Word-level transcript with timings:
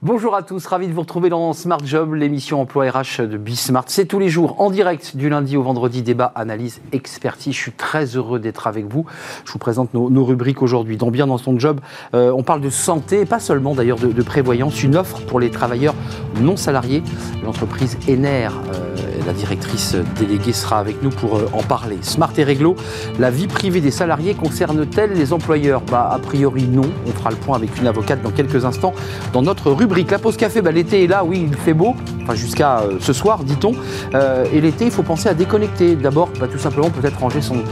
Bonjour 0.00 0.36
à 0.36 0.44
tous, 0.44 0.64
ravi 0.64 0.86
de 0.86 0.92
vous 0.92 1.00
retrouver 1.00 1.28
dans 1.28 1.52
Smart 1.52 1.80
Job, 1.84 2.14
l'émission 2.14 2.60
emploi 2.60 2.88
RH 2.88 3.26
de 3.26 3.36
Bismart. 3.36 3.86
C'est 3.88 4.04
tous 4.04 4.20
les 4.20 4.28
jours 4.28 4.60
en 4.60 4.70
direct 4.70 5.16
du 5.16 5.28
lundi 5.28 5.56
au 5.56 5.64
vendredi, 5.64 6.02
débat, 6.02 6.30
analyse, 6.36 6.80
expertise. 6.92 7.52
Je 7.52 7.58
suis 7.58 7.72
très 7.72 8.04
heureux 8.04 8.38
d'être 8.38 8.68
avec 8.68 8.86
vous. 8.86 9.06
Je 9.44 9.50
vous 9.50 9.58
présente 9.58 9.92
nos, 9.94 10.24
rubriques 10.24 10.62
aujourd'hui. 10.62 10.96
Dans 10.96 11.10
Bien 11.10 11.26
dans 11.26 11.36
son 11.36 11.58
job, 11.58 11.80
euh, 12.14 12.30
on 12.30 12.44
parle 12.44 12.60
de 12.60 12.70
santé, 12.70 13.24
pas 13.24 13.40
seulement 13.40 13.74
d'ailleurs 13.74 13.98
de, 13.98 14.22
prévoyance, 14.22 14.84
une 14.84 14.94
offre 14.94 15.20
pour 15.22 15.40
les 15.40 15.50
travailleurs 15.50 15.96
non 16.40 16.56
salariés. 16.56 17.02
L'entreprise 17.44 17.98
Ener, 18.08 18.50
euh, 18.72 18.98
la 19.26 19.32
directrice 19.32 19.96
déléguée 20.16 20.52
sera 20.52 20.78
avec 20.78 21.02
nous 21.02 21.10
pour 21.10 21.36
euh, 21.36 21.50
en 21.52 21.64
parler. 21.64 21.98
Smart 22.02 22.30
et 22.36 22.44
réglo, 22.44 22.76
la 23.18 23.32
vie 23.32 23.48
privée 23.48 23.80
des 23.80 23.90
salariés 23.90 24.34
concerne-t-elle 24.34 25.12
les 25.14 25.32
employeurs? 25.32 25.80
Bah, 25.80 26.08
A 26.12 26.20
priori 26.20 26.68
non. 26.68 26.88
On 27.04 27.10
fera 27.10 27.30
le 27.30 27.36
point 27.36 27.56
avec 27.56 27.76
une 27.80 27.88
avocate 27.88 28.22
dans 28.22 28.30
quelques 28.30 28.64
instants 28.64 28.94
dans 29.32 29.42
notre 29.42 29.72
rubrique 29.72 29.88
la 30.06 30.18
pause 30.18 30.36
café, 30.36 30.62
bah, 30.62 30.70
l'été 30.70 31.04
est 31.04 31.06
là, 31.06 31.24
oui, 31.24 31.46
il 31.50 31.56
fait 31.56 31.74
beau, 31.74 31.94
enfin 32.22 32.34
jusqu'à 32.34 32.80
euh, 32.80 32.98
ce 33.00 33.12
soir, 33.12 33.42
dit-on. 33.42 33.72
Euh, 34.14 34.44
et 34.52 34.60
l'été, 34.60 34.84
il 34.84 34.90
faut 34.90 35.02
penser 35.02 35.28
à 35.28 35.34
déconnecter. 35.34 35.96
D'abord, 35.96 36.30
bah, 36.38 36.46
tout 36.50 36.58
simplement, 36.58 36.90
peut-être 36.90 37.18
ranger 37.18 37.40
son, 37.40 37.62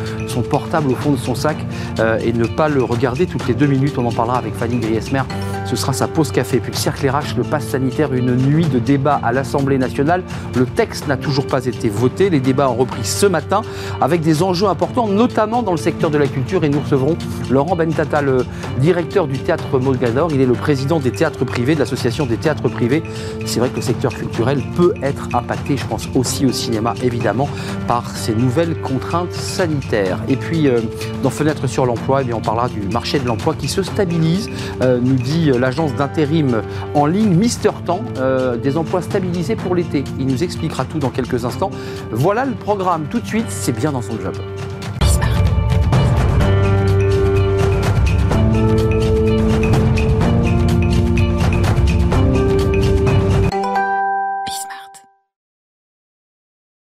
portable 0.50 0.90
au 0.90 0.94
fond 0.94 1.12
de 1.12 1.16
son 1.16 1.34
sac 1.34 1.56
euh, 1.98 2.18
et 2.22 2.32
ne 2.32 2.44
pas 2.44 2.68
le 2.68 2.82
regarder 2.82 3.26
toutes 3.26 3.48
les 3.48 3.54
deux 3.54 3.66
minutes. 3.66 3.96
On 3.96 4.04
en 4.04 4.12
parlera 4.12 4.36
avec 4.36 4.54
Fanny 4.54 4.78
Griesmer. 4.78 5.22
Ce 5.64 5.76
sera 5.76 5.94
sa 5.94 6.08
pause 6.08 6.30
café. 6.30 6.58
Puis 6.58 6.72
le 6.72 6.76
cercle 6.76 7.08
RH, 7.08 7.36
le 7.36 7.42
pass 7.42 7.66
sanitaire, 7.66 8.12
une 8.12 8.36
nuit 8.36 8.66
de 8.66 8.78
débat 8.78 9.18
à 9.22 9.32
l'Assemblée 9.32 9.78
nationale. 9.78 10.22
Le 10.54 10.66
texte 10.66 11.08
n'a 11.08 11.16
toujours 11.16 11.46
pas 11.46 11.64
été 11.64 11.88
voté. 11.88 12.28
Les 12.28 12.38
débats 12.38 12.68
ont 12.68 12.74
repris 12.74 13.04
ce 13.04 13.26
matin 13.26 13.62
avec 14.00 14.20
des 14.20 14.42
enjeux 14.42 14.66
importants, 14.66 15.08
notamment 15.08 15.62
dans 15.62 15.72
le 15.72 15.78
secteur 15.78 16.10
de 16.10 16.18
la 16.18 16.26
culture. 16.26 16.64
Et 16.64 16.68
nous 16.68 16.80
recevrons 16.80 17.16
Laurent 17.50 17.76
Bentata, 17.76 18.20
le 18.20 18.45
directeur 18.79 19.26
du 19.26 19.38
théâtre 19.38 19.79
Molgador. 19.79 20.30
Il 20.32 20.40
est 20.40 20.46
le 20.46 20.52
président 20.52 21.01
des 21.01 21.12
théâtres 21.12 21.45
privés 21.46 21.74
de 21.74 21.80
des 22.07 22.37
théâtres 22.37 22.68
privés. 22.68 23.02
C'est 23.45 23.59
vrai 23.59 23.68
que 23.68 23.76
le 23.76 23.82
secteur 23.82 24.15
culturel 24.15 24.62
peut 24.76 24.95
être 25.02 25.29
impacté, 25.35 25.76
je 25.76 25.85
pense 25.87 26.09
aussi 26.15 26.46
au 26.46 26.52
cinéma 26.52 26.95
évidemment, 27.02 27.48
par 27.88 28.09
ces 28.10 28.35
nouvelles 28.35 28.80
contraintes 28.80 29.32
sanitaires. 29.32 30.18
Et 30.29 30.37
puis 30.37 30.68
euh, 30.68 30.80
dans 31.23 31.30
Fenêtre 31.30 31.66
sur 31.66 31.85
l'emploi, 31.85 32.23
eh 32.23 32.32
on 32.32 32.40
parlera 32.40 32.68
du 32.68 32.80
marché 32.93 33.18
de 33.18 33.26
l'emploi 33.26 33.54
qui 33.54 33.68
se 33.68 33.82
stabilise, 33.82 34.48
euh, 34.82 35.01
nous 35.02 35.16
dit 35.16 35.51
euh, 35.51 35.59
l'agence 35.59 35.95
d'intérim 35.95 36.63
en 36.95 37.07
ligne 37.07 37.35
Mister 37.35 37.71
Temps, 37.85 38.02
des 38.63 38.76
emplois 38.76 39.02
stabilisés 39.02 39.57
pour 39.57 39.74
l'été. 39.74 40.04
Il 40.18 40.26
nous 40.26 40.43
expliquera 40.45 40.85
tout 40.85 40.98
dans 40.98 41.10
quelques 41.10 41.45
instants. 41.45 41.70
Voilà 42.13 42.45
le 42.45 42.54
programme 42.54 43.07
tout 43.10 43.20
de 43.20 43.26
suite, 43.26 43.46
c'est 43.48 43.73
bien 43.73 43.93
dans 43.93 44.02
son 44.02 44.13
job. 44.13 44.35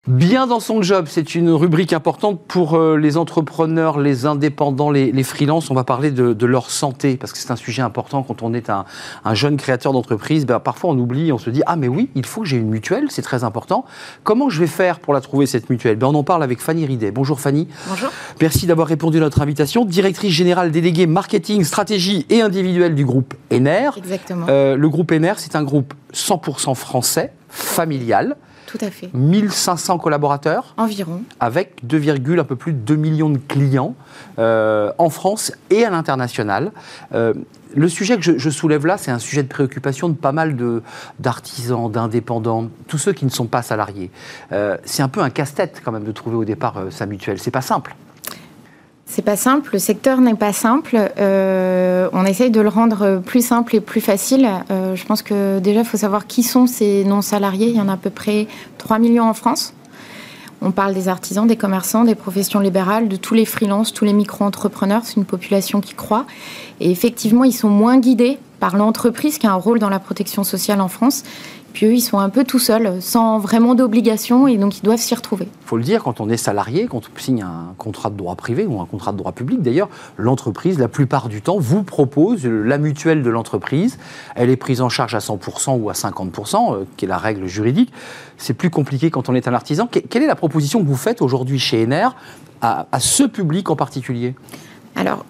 Bien 0.09 0.47
dans 0.47 0.59
son 0.59 0.81
job, 0.81 1.05
c'est 1.06 1.34
une 1.34 1.51
rubrique 1.51 1.92
importante 1.92 2.41
pour 2.48 2.77
euh, 2.78 2.97
les 2.97 3.19
entrepreneurs, 3.19 4.01
les 4.01 4.25
indépendants, 4.25 4.91
les, 4.91 5.12
les 5.12 5.23
freelances. 5.23 5.70
On 5.70 5.75
va 5.75 5.84
parler 5.84 6.11
de, 6.11 6.47
leur 6.47 6.70
santé 6.70 7.19
parce 7.19 7.31
que 7.31 7.39
c'est 7.39 7.50
un 7.50 7.56
sujet 7.56 7.83
important 7.83 8.23
quand 8.23 8.42
on 8.42 8.55
est 8.55 8.70
un, 8.70 8.87
jeune 9.34 9.59
créateur 9.59 9.92
d'entreprise. 9.92 10.47
Ben, 10.47 10.61
parfois 10.61 10.92
on 10.92 10.98
oublie, 10.98 11.31
on 11.31 11.37
se 11.37 11.50
dit 11.50 11.61
ah 11.67 11.77
mais 11.77 11.89
oui, 11.89 12.09
il 12.15 12.25
faut 12.25 12.41
que 12.41 12.47
j'ai 12.47 12.56
une 12.56 12.70
mutuelle, 12.70 13.09
c'est 13.11 13.20
très 13.20 13.45
important. 13.45 13.84
Comment 14.25 14.48
je 14.48 14.61
vais 14.61 14.67
faire 14.67 15.00
pour 15.00 15.12
la 15.12 15.20
trouver 15.20 15.45
cette 15.45 15.69
mutuelle? 15.69 15.97
Ben, 15.97 16.06
On 16.06 16.15
en 16.15 16.25
parle 16.25 16.43
avec 16.43 16.62
Fanny 16.62 16.87
Ridet. 16.87 17.11
Bonjour 17.11 17.39
Fanny. 17.39 17.69
Bonjour. 17.87 18.09
Merci 18.41 18.67
d'avoir 18.67 18.89
répondu 18.89 19.19
à 19.19 19.20
notre 19.20 19.43
invitation. 19.43 19.84
Directrice 19.84 20.33
générale 20.33 20.70
déléguée 20.70 21.06
marketing, 21.06 21.65
stratégie 21.65 22.25
et 22.31 22.41
individuelle 22.41 22.95
du 22.95 23.05
groupe 23.05 23.34
Ener. 23.53 23.91
Exactement. 23.98 24.47
Euh, 24.48 24.75
le 24.75 24.88
groupe 24.88 25.12
Ener, 25.12 25.34
c'est 25.37 25.55
un 25.55 25.65
groupe 25.65 25.93
100% 26.15 26.75
français, 26.75 27.34
familial. 27.50 28.38
Tout 28.69 28.79
à 28.83 28.91
fait. 28.91 29.09
1500 29.15 29.97
collaborateurs. 29.97 30.75
Environ. 30.77 31.23
Avec 31.41 31.87
2, 31.87 32.39
un 32.39 32.45
peu 32.45 32.55
plus 32.55 32.75
de 32.75 32.79
2 32.79 32.97
millions 32.97 33.31
de 33.31 33.39
clients 33.39 33.95
euh, 34.39 34.93
en 34.99 35.09
France 35.09 35.53
et 35.71 35.87
à 35.87 35.91
l'international. 35.91 36.73
Euh, 37.15 37.33
le 37.75 37.89
sujet 37.89 38.19
que 38.19 38.39
je, 38.39 38.51
soulève 38.51 38.84
là, 38.84 38.99
c'est 38.99 39.11
un 39.11 39.19
sujet 39.19 39.43
de 39.43 39.49
préoccupation 39.49 40.11
de 40.11 40.15
pas 40.15 40.33
mal 40.33 40.55
d'artisans, 41.19 41.91
d'indépendants, 41.91 42.69
tous 42.89 42.99
ceux 42.99 43.15
qui 43.15 43.25
ne 43.25 43.31
sont 43.31 43.47
pas 43.47 43.62
salariés. 43.62 44.11
Euh, 44.53 44.77
c'est 44.85 45.03
un 45.03 45.09
peu 45.09 45.23
un 45.23 45.31
casse-tête 45.31 45.81
quand 45.83 45.93
même 45.93 46.05
de 46.05 46.12
trouver 46.12 46.37
au 46.37 46.45
départ 46.45 46.85
sa 46.91 47.06
mutuelle. 47.06 47.39
C'est 47.39 47.50
pas 47.50 47.62
simple. 47.62 47.97
C'est 49.10 49.22
pas 49.22 49.36
simple, 49.36 49.70
le 49.72 49.78
secteur 49.78 50.20
n'est 50.20 50.34
pas 50.34 50.52
simple. 50.52 51.10
Euh, 51.19 52.10
on 52.12 52.26
essaye 52.26 52.50
de 52.50 52.60
le 52.60 52.69
rendre 52.69 53.22
plus 53.24 53.44
simple 53.44 53.74
et 53.74 53.80
plus 53.80 54.02
facile. 54.02 54.46
Euh, 54.70 54.94
je 54.96 55.04
pense 55.06 55.22
que 55.22 55.60
déjà, 55.60 55.80
il 55.80 55.86
faut 55.86 55.96
savoir 55.96 56.26
qui 56.26 56.42
sont 56.42 56.66
ces 56.66 57.04
non-salariés. 57.04 57.69
Il 57.69 57.76
y 57.76 57.80
en 57.80 57.88
a 57.88 57.94
à 57.94 57.96
peu 57.96 58.10
près 58.10 58.46
3 58.76 58.98
millions 58.98 59.24
en 59.24 59.32
France. 59.32 59.72
On 60.60 60.72
parle 60.72 60.92
des 60.92 61.08
artisans, 61.08 61.46
des 61.46 61.56
commerçants, 61.56 62.04
des 62.04 62.14
professions 62.14 62.60
libérales, 62.60 63.08
de 63.08 63.16
tous 63.16 63.32
les 63.32 63.46
freelances, 63.46 63.94
tous 63.94 64.04
les 64.04 64.12
micro-entrepreneurs. 64.12 65.02
C'est 65.04 65.16
une 65.16 65.25
population 65.25 65.80
qui 65.80 65.94
croît. 65.94 66.26
Et 66.80 66.90
effectivement, 66.90 67.44
ils 67.44 67.52
sont 67.52 67.70
moins 67.70 67.98
guidés 67.98 68.38
par 68.60 68.76
l'entreprise 68.76 69.38
qui 69.38 69.46
a 69.46 69.52
un 69.52 69.56
rôle 69.56 69.78
dans 69.78 69.91
la 69.91 69.98
protection 69.98 70.44
sociale 70.44 70.80
en 70.80 70.88
France. 70.88 71.24
Puis 71.72 71.86
eux, 71.86 71.92
ils 71.92 72.00
sont 72.00 72.19
un 72.19 72.30
peu 72.30 72.44
tout 72.44 72.58
seuls, 72.58 73.00
sans 73.00 73.38
vraiment 73.38 73.74
d'obligation, 73.74 74.48
et 74.48 74.56
donc 74.56 74.78
ils 74.78 74.82
doivent 74.82 74.98
s'y 74.98 75.14
retrouver. 75.14 75.46
Il 75.62 75.66
faut 75.66 75.76
le 75.76 75.82
dire, 75.82 76.02
quand 76.02 76.20
on 76.20 76.28
est 76.28 76.38
salarié, 76.38 76.86
quand 76.86 77.02
on 77.14 77.19
signe 77.20 77.42
un 77.42 77.74
contrat 77.76 78.10
de 78.10 78.16
droit 78.16 78.34
privé 78.36 78.66
ou 78.66 78.80
un 78.80 78.86
contrat 78.86 79.12
de 79.12 79.19
droit 79.19 79.32
public, 79.32 79.60
d'ailleurs, 79.60 79.88
l'entreprise, 80.16 80.78
la 80.78 80.88
plupart 80.88 81.28
du 81.28 81.42
temps, 81.42 81.58
vous 81.58 81.82
propose 81.82 82.46
la 82.46 82.78
mutuelle 82.78 83.22
de 83.22 83.30
l'entreprise. 83.30 83.98
Elle 84.34 84.50
est 84.50 84.56
prise 84.56 84.80
en 84.80 84.88
charge 84.88 85.14
à 85.14 85.19
100% 85.19 85.78
ou 85.78 85.90
à 85.90 85.92
50%, 85.92 86.75
euh, 86.75 86.84
qui 86.96 87.04
est 87.04 87.08
la 87.08 87.19
règle 87.19 87.46
juridique. 87.46 87.92
C'est 88.38 88.54
plus 88.54 88.70
compliqué 88.70 89.10
quand 89.10 89.28
on 89.28 89.34
est 89.34 89.46
un 89.46 89.54
artisan. 89.54 89.86
quelle 89.86 90.22
est 90.22 90.26
la 90.26 90.36
proposition 90.36 90.80
que 90.80 90.86
vous 90.86 90.96
faites 90.96 91.22
aujourd'hui 91.22 91.58
chez 91.58 91.84
Ener 91.84 92.08
à, 92.62 92.86
à 92.90 92.98
ce 92.98 93.25
public 93.25 93.70
en 93.70 93.76
particulier? 93.76 94.34
Alors, 94.96 95.25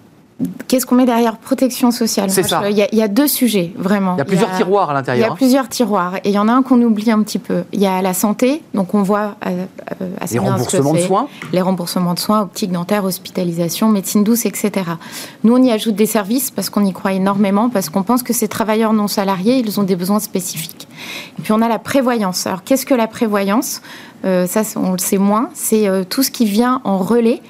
Qu'est-ce 0.67 0.85
qu'on 0.85 0.95
met 0.95 1.05
derrière 1.05 1.37
protection 1.37 1.91
sociale? 1.91 2.29
C'est 2.29 2.43
ça. 2.43 2.69
Il 2.69 2.77
y, 2.77 3.01
a 3.01 3.07
deux 3.09 3.27
sujets, 3.27 3.73
vraiment. 3.75 4.15
Il 4.15 4.19
y 4.19 4.21
a 4.21 4.25
plusieurs 4.25 4.55
tiroirs 4.55 4.89
à 4.89 4.93
l'intérieur. 4.93 5.27
Il 5.27 5.29
y 5.29 5.33
a 5.33 5.35
plusieurs 5.35 5.67
tiroirs. 5.67 6.15
Et 6.17 6.29
il 6.29 6.31
y 6.31 6.39
en 6.39 6.47
a 6.47 6.53
un 6.53 6.61
qu'on 6.61 6.81
oublie 6.81 7.11
un 7.11 7.21
petit 7.23 7.39
peu. 7.39 7.63
Il 7.73 7.81
y 7.81 7.87
a 7.87 8.01
la 8.01 8.13
santé, 8.13 8.61
donc 8.73 8.93
on 8.93 9.03
voit 9.03 9.35
euh, 9.45 9.65
euh 10.01 10.07
Les 10.31 10.39
remboursements 10.39 10.93
de 10.93 10.99
soins 10.99 11.27
Les 11.51 11.61
remboursements 11.61 12.13
de 12.13 12.19
soins, 12.19 12.41
optique, 12.41 12.71
dentaire, 12.71 13.03
hospitalisation, 13.03 13.89
médecine 13.89 14.23
douce, 14.23 14.45
etc. 14.45 14.71
Nous, 15.43 15.53
on 15.53 15.61
y 15.61 15.71
ajoute 15.71 15.95
des 15.95 16.05
services 16.05 16.51
parce 16.51 16.69
qu'on 16.69 16.85
y 16.85 16.93
croit 16.93 17.13
énormément, 17.13 17.69
parce 17.69 17.89
qu'on 17.89 18.03
pense 18.03 18.23
que 18.23 18.31
ces 18.31 18.47
travailleurs 18.47 18.93
non 18.93 19.09
salariés, 19.09 19.57
ils 19.57 19.79
ont 19.79 19.83
des 19.83 19.97
besoins 19.97 20.19
spécifiques. 20.19 20.87
Et 21.37 21.41
puis 21.41 21.51
on 21.51 21.61
a 21.61 21.67
la 21.67 21.79
prévoyance. 21.79 22.47
Alors 22.47 22.63
qu'est-ce 22.63 22.85
que 22.85 22.93
la 22.93 23.07
prévoyance? 23.07 23.81
Euh, 24.25 24.47
Ça, 24.47 24.61
on 24.75 24.91
le 24.93 24.97
sait 24.97 25.17
moins. 25.17 25.49
C'est 25.53 25.87
euh, 25.87 26.03
tout 26.03 26.23
ce 26.23 26.31
qui 26.31 26.45
vient 26.45 26.81
en 26.83 26.97
relais 26.97 27.41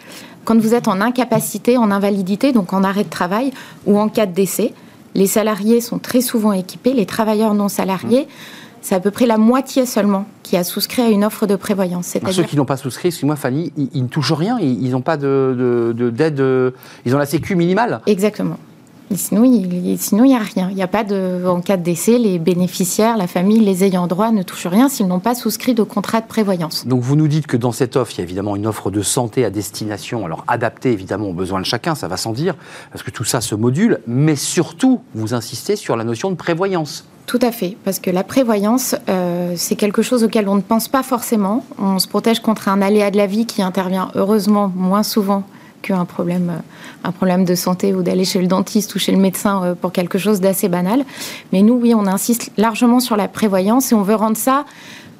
quand 0.49 0.59
vous 0.59 0.73
êtes 0.73 0.87
en 0.87 0.99
incapacité, 0.99 1.77
en 1.77 1.91
invalidité, 1.91 2.53
donc 2.53 2.73
en 2.73 2.83
arrêt 2.83 3.03
de 3.03 3.09
travail 3.09 3.51
ou 3.85 3.99
en 3.99 4.09
cas 4.09 4.25
de 4.25 4.33
décès, 4.33 4.73
les 5.13 5.27
salariés 5.27 5.79
sont 5.79 5.99
très 5.99 6.21
souvent 6.21 6.53
équipés, 6.53 6.93
les 6.93 7.05
travailleurs 7.05 7.53
non 7.53 7.69
salariés, 7.69 8.27
c'est 8.81 8.95
à 8.95 8.99
peu 8.99 9.11
près 9.11 9.27
la 9.27 9.37
moitié 9.37 9.85
seulement 9.85 10.25
qui 10.41 10.57
a 10.57 10.63
souscrit 10.63 11.03
à 11.03 11.09
une 11.09 11.23
offre 11.23 11.45
de 11.45 11.55
prévoyance. 11.55 12.07
C'est-à-dire... 12.07 12.33
Ceux 12.33 12.43
qui 12.45 12.55
n'ont 12.55 12.65
pas 12.65 12.77
souscrit, 12.77 13.09
excuse-moi 13.09 13.35
Fanny, 13.35 13.71
ils, 13.93 14.01
ne 14.01 14.07
touchent 14.07 14.31
rien, 14.31 14.57
ils 14.59 14.89
n'ont 14.89 15.01
pas 15.01 15.17
de, 15.17 15.93
d'aide, 16.11 16.43
ils 17.05 17.13
ont 17.13 17.19
la 17.19 17.27
sécu 17.27 17.55
minimale. 17.55 18.01
Exactement 18.07 18.57
sinon, 19.17 19.43
il 19.43 19.67
n'y 19.67 20.35
a 20.35 20.39
rien. 20.39 20.69
Il 20.69 20.75
n'y 20.75 20.83
a 20.83 20.87
pas 20.87 21.03
de, 21.03 21.43
en 21.47 21.61
cas 21.61 21.77
de 21.77 21.83
décès, 21.83 22.17
les 22.17 22.39
bénéficiaires, 22.39 23.17
la 23.17 23.27
famille, 23.27 23.59
les 23.59 23.83
ayants 23.83 24.07
droit 24.07 24.31
ne 24.31 24.43
touchent 24.43 24.67
rien 24.67 24.89
s'ils 24.89 25.07
n'ont 25.07 25.19
pas 25.19 25.35
souscrit 25.35 25.73
de 25.73 25.83
contrat 25.83 26.21
de 26.21 26.27
prévoyance. 26.27 26.85
Donc 26.85 27.01
vous 27.01 27.15
nous 27.15 27.27
dites 27.27 27.47
que 27.47 27.57
dans 27.57 27.71
cette 27.71 27.95
offre, 27.95 28.11
il 28.13 28.17
y 28.17 28.21
a 28.21 28.23
évidemment 28.23 28.55
une 28.55 28.67
offre 28.67 28.91
de 28.91 29.01
santé 29.01 29.45
à 29.45 29.49
destination, 29.49 30.25
alors 30.25 30.43
adaptée 30.47 30.91
évidemment 30.91 31.29
aux 31.29 31.33
besoins 31.33 31.59
de 31.59 31.65
chacun, 31.65 31.95
ça 31.95 32.07
va 32.07 32.17
sans 32.17 32.33
dire, 32.33 32.55
parce 32.91 33.03
que 33.03 33.11
tout 33.11 33.23
ça 33.23 33.41
se 33.41 33.55
module, 33.55 33.99
mais 34.07 34.35
surtout, 34.35 35.01
vous 35.15 35.33
insistez 35.33 35.75
sur 35.75 35.95
la 35.95 36.03
notion 36.03 36.29
de 36.29 36.35
prévoyance. 36.35 37.05
Tout 37.25 37.39
à 37.41 37.51
fait, 37.51 37.77
parce 37.83 37.99
que 37.99 38.09
la 38.09 38.23
prévoyance, 38.23 38.95
euh, 39.07 39.53
c'est 39.55 39.75
quelque 39.75 40.01
chose 40.01 40.23
auquel 40.23 40.49
on 40.49 40.55
ne 40.55 40.61
pense 40.61 40.87
pas 40.87 41.03
forcément. 41.03 41.63
On 41.77 41.99
se 41.99 42.07
protège 42.07 42.39
contre 42.39 42.69
un 42.69 42.81
aléa 42.81 43.11
de 43.11 43.17
la 43.17 43.27
vie 43.27 43.45
qui 43.45 43.61
intervient 43.61 44.09
heureusement 44.15 44.71
moins 44.75 45.03
souvent 45.03 45.43
qu'un 45.81 46.05
problème, 46.05 46.49
euh, 46.49 47.07
un 47.07 47.11
problème 47.11 47.45
de 47.45 47.55
santé 47.55 47.93
ou 47.93 48.03
d'aller 48.03 48.25
chez 48.25 48.41
le 48.41 48.47
dentiste 48.47 48.95
ou 48.95 48.99
chez 48.99 49.11
le 49.11 49.17
médecin 49.17 49.63
euh, 49.63 49.75
pour 49.75 49.91
quelque 49.91 50.17
chose 50.17 50.39
d'assez 50.39 50.69
banal. 50.69 51.05
Mais 51.51 51.61
nous, 51.61 51.75
oui, 51.75 51.93
on 51.93 52.05
insiste 52.05 52.51
largement 52.57 52.99
sur 52.99 53.17
la 53.17 53.27
prévoyance 53.27 53.91
et 53.91 53.95
on 53.95 54.03
veut 54.03 54.15
rendre 54.15 54.37
ça 54.37 54.65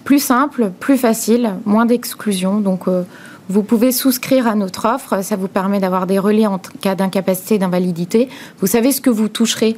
plus 0.04 0.20
simple, 0.20 0.72
plus 0.80 0.98
facile, 0.98 1.56
moins 1.66 1.86
d'exclusion. 1.86 2.62
Donc, 2.62 2.88
euh, 2.88 3.04
vous 3.50 3.64
pouvez 3.64 3.92
souscrire 3.92 4.48
à 4.48 4.56
notre 4.56 4.88
offre. 4.88 5.24
Ça 5.24 5.36
vous 5.36 5.48
permet 5.48 5.80
d'avoir 5.80 6.08
des 6.08 6.20
relais 6.20 6.46
en 6.46 6.60
cas 6.82 6.96
d'incapacité, 6.96 7.58
d'invalidité. 7.58 8.30
Vous 8.60 8.68
savez 8.68 8.92
ce 8.92 9.02
que 9.02 9.10
vous 9.10 9.28
toucherez 9.28 9.76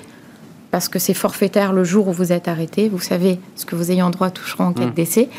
parce 0.72 0.88
que 0.88 1.00
c'est 1.00 1.14
forfaitaire 1.14 1.74
le 1.74 1.84
jour 1.84 2.08
où 2.08 2.14
vous 2.14 2.32
êtes 2.32 2.48
arrêté. 2.48 2.88
Vous 2.88 3.00
savez 3.00 3.40
ce 3.56 3.66
que 3.66 3.76
vos 3.76 3.84
ayants 3.84 4.10
droit 4.10 4.30
toucheront 4.30 4.66
en 4.66 4.74
cas 4.74 4.86
de 4.86 4.90
mmh. 4.90 4.94
décès. 4.94 5.30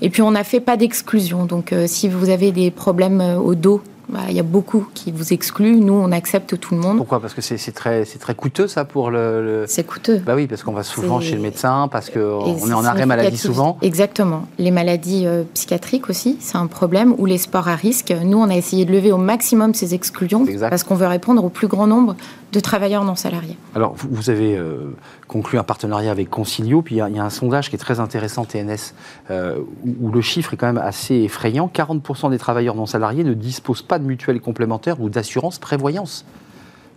Et 0.00 0.10
puis, 0.10 0.22
on 0.22 0.30
n'a 0.30 0.44
fait 0.44 0.60
pas 0.60 0.76
d'exclusion. 0.76 1.44
Donc, 1.44 1.74
si 1.86 2.08
vous 2.08 2.28
avez 2.28 2.52
des 2.52 2.70
problèmes 2.70 3.20
au 3.20 3.56
dos, 3.56 3.82
Il 4.28 4.34
y 4.34 4.40
a 4.40 4.44
beaucoup 4.44 4.86
qui 4.94 5.10
vous 5.10 5.32
excluent. 5.32 5.80
Nous, 5.80 5.92
on 5.92 6.12
accepte 6.12 6.58
tout 6.58 6.74
le 6.74 6.80
monde. 6.80 6.96
Pourquoi? 6.96 7.20
Parce 7.20 7.34
que 7.34 7.40
c'est 7.40 7.72
très, 7.72 8.04
très 8.04 8.34
coûteux, 8.34 8.68
ça, 8.68 8.84
pour 8.84 9.10
le. 9.10 9.64
C'est 9.66 9.84
coûteux. 9.84 10.18
Bah 10.18 10.34
oui, 10.34 10.46
parce 10.46 10.62
qu'on 10.62 10.72
va 10.72 10.82
souvent 10.82 11.20
chez 11.20 11.34
le 11.34 11.42
médecin, 11.42 11.88
parce 11.90 12.10
qu'on 12.10 12.56
est 12.56 12.72
en 12.72 12.84
arrêt 12.84 13.06
maladie 13.06 13.38
souvent. 13.38 13.78
Exactement. 13.82 14.46
Les 14.58 14.70
maladies 14.70 15.26
euh, 15.26 15.42
psychiatriques 15.54 16.08
aussi, 16.08 16.36
c'est 16.40 16.56
un 16.56 16.66
problème. 16.66 17.14
Ou 17.18 17.26
les 17.26 17.38
sports 17.38 17.68
à 17.68 17.74
risque. 17.74 18.14
Nous, 18.24 18.38
on 18.38 18.48
a 18.48 18.54
essayé 18.54 18.84
de 18.84 18.92
lever 18.92 19.12
au 19.12 19.18
maximum 19.18 19.74
ces 19.74 19.94
exclusions 19.94 20.46
parce 20.60 20.82
qu'on 20.84 20.94
veut 20.94 21.06
répondre 21.06 21.44
au 21.44 21.48
plus 21.48 21.66
grand 21.66 21.86
nombre 21.86 22.16
de 22.52 22.60
travailleurs 22.60 23.04
non 23.04 23.16
salariés. 23.16 23.56
Alors, 23.74 23.94
vous, 23.96 24.30
avez 24.30 24.56
euh, 24.56 24.94
conclu 25.28 25.58
un 25.58 25.62
partenariat 25.62 26.10
avec 26.10 26.30
Concilio, 26.30 26.80
puis 26.80 26.96
il 26.96 26.98
y, 26.98 27.18
a 27.18 27.24
un 27.24 27.30
sondage 27.30 27.68
qui 27.68 27.76
est 27.76 27.78
très 27.78 28.00
intéressant, 28.00 28.44
TNS, 28.44 28.94
euh, 29.30 29.58
où, 30.00 30.10
le 30.10 30.20
chiffre 30.20 30.54
est 30.54 30.56
quand 30.56 30.66
même 30.66 30.78
assez 30.78 31.16
effrayant. 31.16 31.70
40% 31.72 32.30
des 32.30 32.38
travailleurs 32.38 32.74
non 32.74 32.86
salariés 32.86 33.24
ne 33.24 33.34
disposent 33.34 33.82
pas 33.82 33.95
de 33.98 34.04
mutuelle 34.04 34.40
complémentaire 34.40 35.00
ou 35.00 35.08
d'assurance 35.08 35.58
prévoyance. 35.58 36.24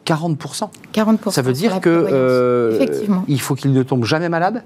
40%. 0.06 0.70
40%. 0.94 1.32
Ça 1.32 1.42
veut 1.42 1.54
dire 1.54 1.80
que 1.82 1.90
euh, 1.90 2.86
il 3.28 3.40
faut 3.40 3.56
qu'ils 3.56 3.74
ne 3.74 3.84
tombent 3.84 4.06
jamais 4.06 4.30
malades 4.30 4.64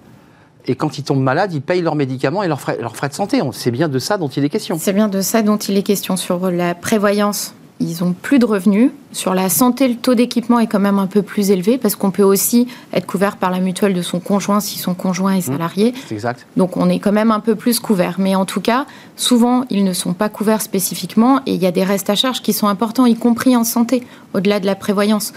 et 0.66 0.76
quand 0.76 0.98
ils 0.98 1.04
tombent 1.04 1.22
malades, 1.22 1.54
ils 1.54 1.62
payent 1.62 1.82
leurs 1.82 1.96
médicaments 1.96 2.44
et 2.44 2.48
leurs 2.48 2.62
frais, 2.62 2.78
leurs 2.80 2.96
frais 2.96 3.10
de 3.10 3.14
santé. 3.14 3.42
C'est 3.52 3.72
bien 3.72 3.90
de 3.90 4.00
ça 4.00 4.18
dont 4.18 4.30
il 4.30 4.46
est 4.46 4.50
question. 4.50 4.78
C'est 4.80 4.94
bien 4.94 5.10
de 5.10 5.22
ça 5.22 5.42
dont 5.42 5.58
il 5.58 5.78
est 5.78 5.84
question 5.84 6.16
sur 6.16 6.50
la 6.50 6.76
prévoyance 6.76 7.54
ils 7.80 8.04
ont 8.04 8.14
plus 8.14 8.40
de 8.40 8.46
revenus. 8.46 8.92
Sur 9.12 9.34
la 9.34 9.50
santé, 9.50 9.88
le 9.88 9.96
taux 9.96 10.16
d'équipement 10.16 10.60
est 10.60 10.68
quand 10.68 10.80
même 10.80 11.00
un 11.00 11.08
peu 11.08 11.22
plus 11.22 11.52
élevé 11.52 11.78
parce 11.78 11.96
qu'on 11.96 12.12
peut 12.12 12.24
aussi 12.24 12.68
être 12.94 13.06
couvert 13.06 13.38
par 13.38 13.52
la 13.52 13.60
mutuelle 13.60 13.94
de 13.94 14.02
son 14.02 14.20
conjoint 14.20 14.60
si 14.60 14.80
son 14.80 14.94
conjoint 14.94 15.34
est 15.34 15.48
mmh. 15.48 15.54
salarié. 15.54 15.94
exact. 16.12 16.46
Donc 16.58 16.78
on 16.78 16.90
est 16.90 17.00
quand 17.00 17.12
même 17.12 17.32
un 17.32 17.40
peu 17.40 17.56
plus 17.56 17.80
couvert. 17.80 18.16
Mais 18.20 18.36
en 18.36 18.46
tout 18.46 18.62
cas, 18.62 18.86
souvent, 19.16 19.66
ils 19.70 19.84
ne 19.84 19.94
sont 19.94 20.14
pas 20.14 20.30
couverts 20.30 20.62
spécifiquement 20.62 21.42
et 21.46 21.54
il 21.54 21.62
y 21.62 21.68
a 21.68 21.72
des 21.72 21.84
restes 21.84 22.10
à 22.10 22.16
charge 22.16 22.42
qui 22.42 22.54
sont 22.54 22.68
importants, 22.68 23.06
y 23.06 23.16
compris 23.16 23.56
en 23.56 23.64
santé, 23.64 24.04
au-delà 24.34 24.60
de 24.60 24.66
la 24.66 24.76
prévoyance. 24.76 25.34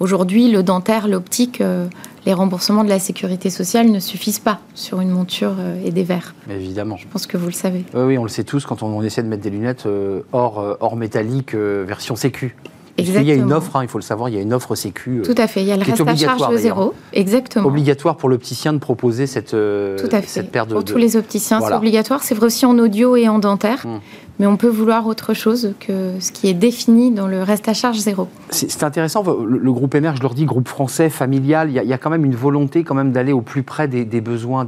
Aujourd'hui, 0.00 0.50
le 0.50 0.62
dentaire, 0.62 1.06
l'optique, 1.06 1.60
euh, 1.60 1.86
les 2.26 2.32
remboursements 2.32 2.84
de 2.84 2.88
la 2.88 2.98
sécurité 2.98 3.50
sociale 3.50 3.90
ne 3.90 4.00
suffisent 4.00 4.38
pas 4.38 4.60
sur 4.74 5.00
une 5.00 5.10
monture 5.10 5.56
euh, 5.58 5.84
et 5.84 5.90
des 5.90 6.04
verres. 6.04 6.34
Évidemment. 6.50 6.96
Je 6.96 7.06
pense 7.06 7.26
que 7.26 7.36
vous 7.36 7.46
le 7.46 7.52
savez. 7.52 7.84
Oui, 7.94 8.18
on 8.18 8.22
le 8.22 8.28
sait 8.28 8.44
tous 8.44 8.64
quand 8.66 8.82
on, 8.82 9.02
essaie 9.02 9.22
de 9.22 9.28
mettre 9.28 9.42
des 9.42 9.50
lunettes 9.50 9.86
euh, 9.86 10.22
hors, 10.32 10.76
hors 10.80 10.96
métallique 10.96 11.54
version 11.54 12.16
sécu. 12.16 12.56
Exactement. 12.96 13.24
Il 13.24 13.28
y 13.28 13.32
a 13.32 13.34
une 13.34 13.52
offre, 13.52 13.76
hein, 13.76 13.82
il 13.82 13.88
faut 13.88 13.98
le 13.98 14.04
savoir, 14.04 14.28
il 14.28 14.36
y 14.36 14.38
a 14.38 14.40
une 14.40 14.52
offre 14.52 14.74
sécu. 14.74 15.22
Tout 15.24 15.34
à 15.36 15.46
fait, 15.46 15.62
il 15.62 15.66
y 15.66 15.72
a 15.72 15.76
le 15.76 15.82
reste 15.82 16.00
à 16.06 16.16
charge 16.16 16.56
zéro. 16.56 16.94
Exactement. 17.12 17.68
Obligatoire 17.68 18.16
pour 18.16 18.28
l'opticien 18.28 18.72
de 18.72 18.78
proposer 18.78 19.26
cette, 19.26 19.50
Tout 19.50 20.08
à 20.12 20.20
fait. 20.20 20.26
cette 20.26 20.50
paire 20.50 20.66
de. 20.66 20.74
Pour 20.74 20.84
tous 20.84 20.96
les 20.96 21.16
opticiens, 21.16 21.60
c'est 21.60 21.74
obligatoire. 21.74 22.22
C'est 22.22 22.34
vrai 22.34 22.46
aussi 22.46 22.66
en 22.66 22.78
audio 22.78 23.16
et 23.16 23.28
en 23.28 23.38
dentaire. 23.38 23.84
Hum 23.84 24.00
mais 24.38 24.46
on 24.46 24.56
peut 24.56 24.68
vouloir 24.68 25.06
autre 25.06 25.32
chose 25.32 25.74
que 25.78 26.18
ce 26.18 26.32
qui 26.32 26.48
est 26.48 26.54
défini 26.54 27.12
dans 27.12 27.28
le 27.28 27.42
reste 27.42 27.68
à 27.68 27.74
charge 27.74 27.98
zéro. 27.98 28.28
C'est 28.50 28.82
intéressant, 28.82 29.22
le, 29.22 29.72
groupe 29.72 29.94
MR, 29.94 30.16
je 30.16 30.22
leur 30.22 30.34
dis, 30.34 30.44
groupe 30.44 30.68
français, 30.68 31.08
familial, 31.08 31.70
il 31.70 31.74
y, 31.74 31.92
a, 31.92 31.98
quand 31.98 32.10
même 32.10 32.24
une 32.24 32.34
volonté 32.34 32.82
quand 32.82 32.94
même 32.94 33.12
d'aller 33.12 33.32
au 33.32 33.42
plus 33.42 33.62
près 33.62 33.86
des, 33.86 34.20
besoins 34.20 34.66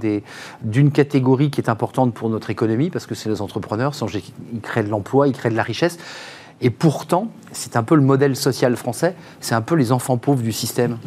d'une 0.62 0.90
catégorie 0.90 1.50
qui 1.50 1.60
est 1.60 1.68
importante 1.68 2.14
pour 2.14 2.28
notre 2.28 2.50
économie, 2.50 2.90
parce 2.90 3.06
que 3.06 3.14
c'est 3.14 3.28
les 3.28 3.42
entrepreneurs, 3.42 3.92
ils 4.52 4.60
créent 4.60 4.84
de 4.84 4.88
l'emploi, 4.88 5.26
ils 5.26 5.34
créent 5.34 5.50
de 5.50 5.56
la 5.56 5.62
richesse. 5.62 5.98
Et 6.60 6.70
pourtant, 6.70 7.28
c'est 7.56 7.76
un 7.76 7.82
peu 7.82 7.94
le 7.94 8.02
modèle 8.02 8.36
social 8.36 8.76
français, 8.76 9.14
c'est 9.40 9.54
un 9.54 9.60
peu 9.60 9.74
les 9.74 9.92
enfants 9.92 10.16
pauvres 10.16 10.42
du 10.42 10.52
système. 10.52 10.98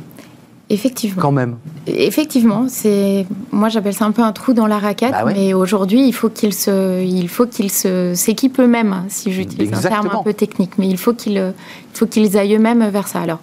Effectivement. 0.72 1.22
Quand 1.22 1.32
même. 1.32 1.58
Effectivement, 1.88 2.68
c'est 2.70 3.26
moi 3.52 3.70
j'appelle 3.70 3.96
ça 3.96 4.06
un 4.06 4.12
peu 4.12 4.22
un 4.22 4.32
trou 4.32 4.54
dans 4.54 4.68
la 4.68 4.78
raquette, 4.78 5.12
bah 5.12 5.26
mais 5.26 5.54
aujourd'hui 5.56 6.06
il 6.08 6.14
faut 6.14 6.30
qu'ils 6.30 6.54
se, 6.54 7.04
il 7.04 7.28
faut 7.28 7.48
qu'ils 7.48 7.72
se 7.72 8.14
s'équipent 8.14 8.60
eux-mêmes, 8.60 9.04
si 9.10 9.32
j'utilise 9.32 9.74
un 9.74 9.82
terme 9.82 10.10
un 10.14 10.22
peu 10.22 10.34
technique, 10.34 10.74
mais 10.78 10.88
il 10.88 10.98
faut 10.98 11.14
qu'ils, 11.14 11.54
faut 11.94 12.06
qu'ils 12.06 12.38
aillent 12.38 12.56
eux-mêmes 12.56 12.88
vers 12.90 13.08
ça. 13.08 13.20
Alors 13.20 13.40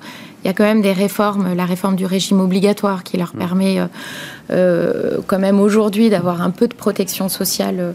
il 0.47 0.49
y 0.49 0.51
a 0.51 0.53
quand 0.53 0.63
même 0.63 0.81
des 0.81 0.93
réformes, 0.93 1.55
la 1.55 1.65
réforme 1.65 1.97
du 1.97 2.07
régime 2.07 2.39
obligatoire 2.39 3.03
qui 3.03 3.17
leur 3.17 3.35
mm. 3.35 3.39
permet 3.39 3.81
euh, 3.81 3.87
euh, 4.51 5.19
quand 5.27 5.41
même 5.41 5.59
aujourd'hui 5.59 6.09
d'avoir 6.09 6.41
un 6.41 6.51
peu 6.51 6.69
de 6.69 6.75
protection 6.75 7.29
sociale. 7.29 7.77
Euh, 7.81 7.93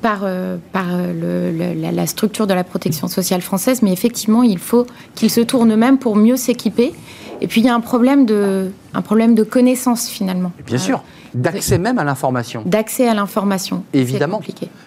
par, 0.00 0.26
par 0.72 0.86
la, 0.88 1.92
la, 1.92 2.06
structure 2.06 2.46
de 2.46 2.54
la 2.54 2.64
protection 2.64 3.08
sociale 3.08 3.40
française, 3.40 3.82
mais 3.82 3.92
effectivement, 3.92 4.42
il 4.42 4.58
faut 4.58 4.86
qu'ils 5.14 5.30
se 5.30 5.40
tournent 5.40 5.72
eux-mêmes 5.72 5.98
pour 5.98 6.16
mieux 6.16 6.36
s'équiper 6.36 6.92
et 7.40 7.46
puis 7.46 7.60
il 7.60 7.66
y 7.66 7.68
a 7.68 7.74
un 7.74 7.80
problème 7.80 8.26
de, 8.26 8.70
un 8.94 9.02
problème 9.02 9.34
de 9.34 9.42
connaissance 9.42 10.08
finalement. 10.08 10.52
Bien 10.66 10.78
sûr, 10.78 11.02
d'accès 11.34 11.78
même 11.78 11.98
à 11.98 12.04
l'information. 12.04 12.62
D'accès 12.64 13.08
à 13.08 13.14
l'information. 13.14 13.84
Évidemment. 13.92 14.40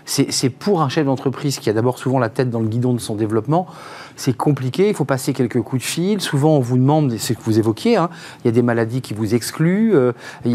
C'est 0.06 0.50
pour 0.50 0.82
un 0.82 0.90
chef 0.90 1.06
d'entreprise 1.06 1.60
qui 1.60 1.70
a 1.70 1.74
d'abord 1.74 1.98
souvent 1.98 2.20
la 2.20 2.30
tête 2.30 2.50
dans 2.50 2.60
le 2.60 2.68
guidon 2.68 2.94
de 2.94 3.00
son 3.00 3.16
développement 3.16 3.68
c'est 4.18 4.36
compliqué, 4.36 4.90
il 4.90 4.96
faut 4.96 5.06
passer 5.06 5.32
quelques 5.32 5.62
coups 5.62 5.82
de 5.82 5.88
fil. 5.88 6.22
Souvent, 6.22 6.58
on 6.58 6.60
vous 6.60 6.78
demande, 6.78 7.12
c'est 7.12 7.34
ce 7.34 7.40
que 7.40 7.44
vous 7.44 7.60
évoquiez, 7.60 7.96
hein, 7.96 8.10
il 8.44 8.48
y 8.48 8.50
a 8.50 8.52
des 8.52 8.62
maladies 8.62 9.02
qui 9.02 9.14
vous 9.14 9.36
excluent, 9.36 9.96
euh, 9.96 10.12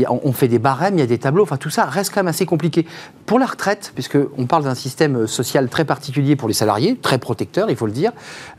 on 0.09 0.33
fait 0.33 0.49
des 0.49 0.59
barèmes, 0.59 0.95
il 0.97 1.01
y 1.01 1.05
a 1.05 1.07
des 1.07 1.19
tableaux, 1.19 1.45
enfin 1.45 1.57
tout 1.57 1.71
ça 1.71 1.85
reste 1.85 2.13
quand 2.13 2.21
même 2.21 2.29
assez 2.29 2.45
compliqué. 2.45 2.87
Pour 3.25 3.39
la 3.39 3.47
retraite, 3.47 3.93
puisqu'on 3.95 4.47
parle 4.47 4.65
d'un 4.65 4.75
système 4.75 5.27
social 5.27 5.69
très 5.69 5.85
particulier 5.85 6.37
pour 6.37 6.49
les 6.49 6.55
salariés, 6.55 6.97
très 7.01 7.19
protecteur, 7.19 7.71
il 7.71 7.77
faut 7.77 7.87
le 7.87 7.93
dire, 7.93 8.13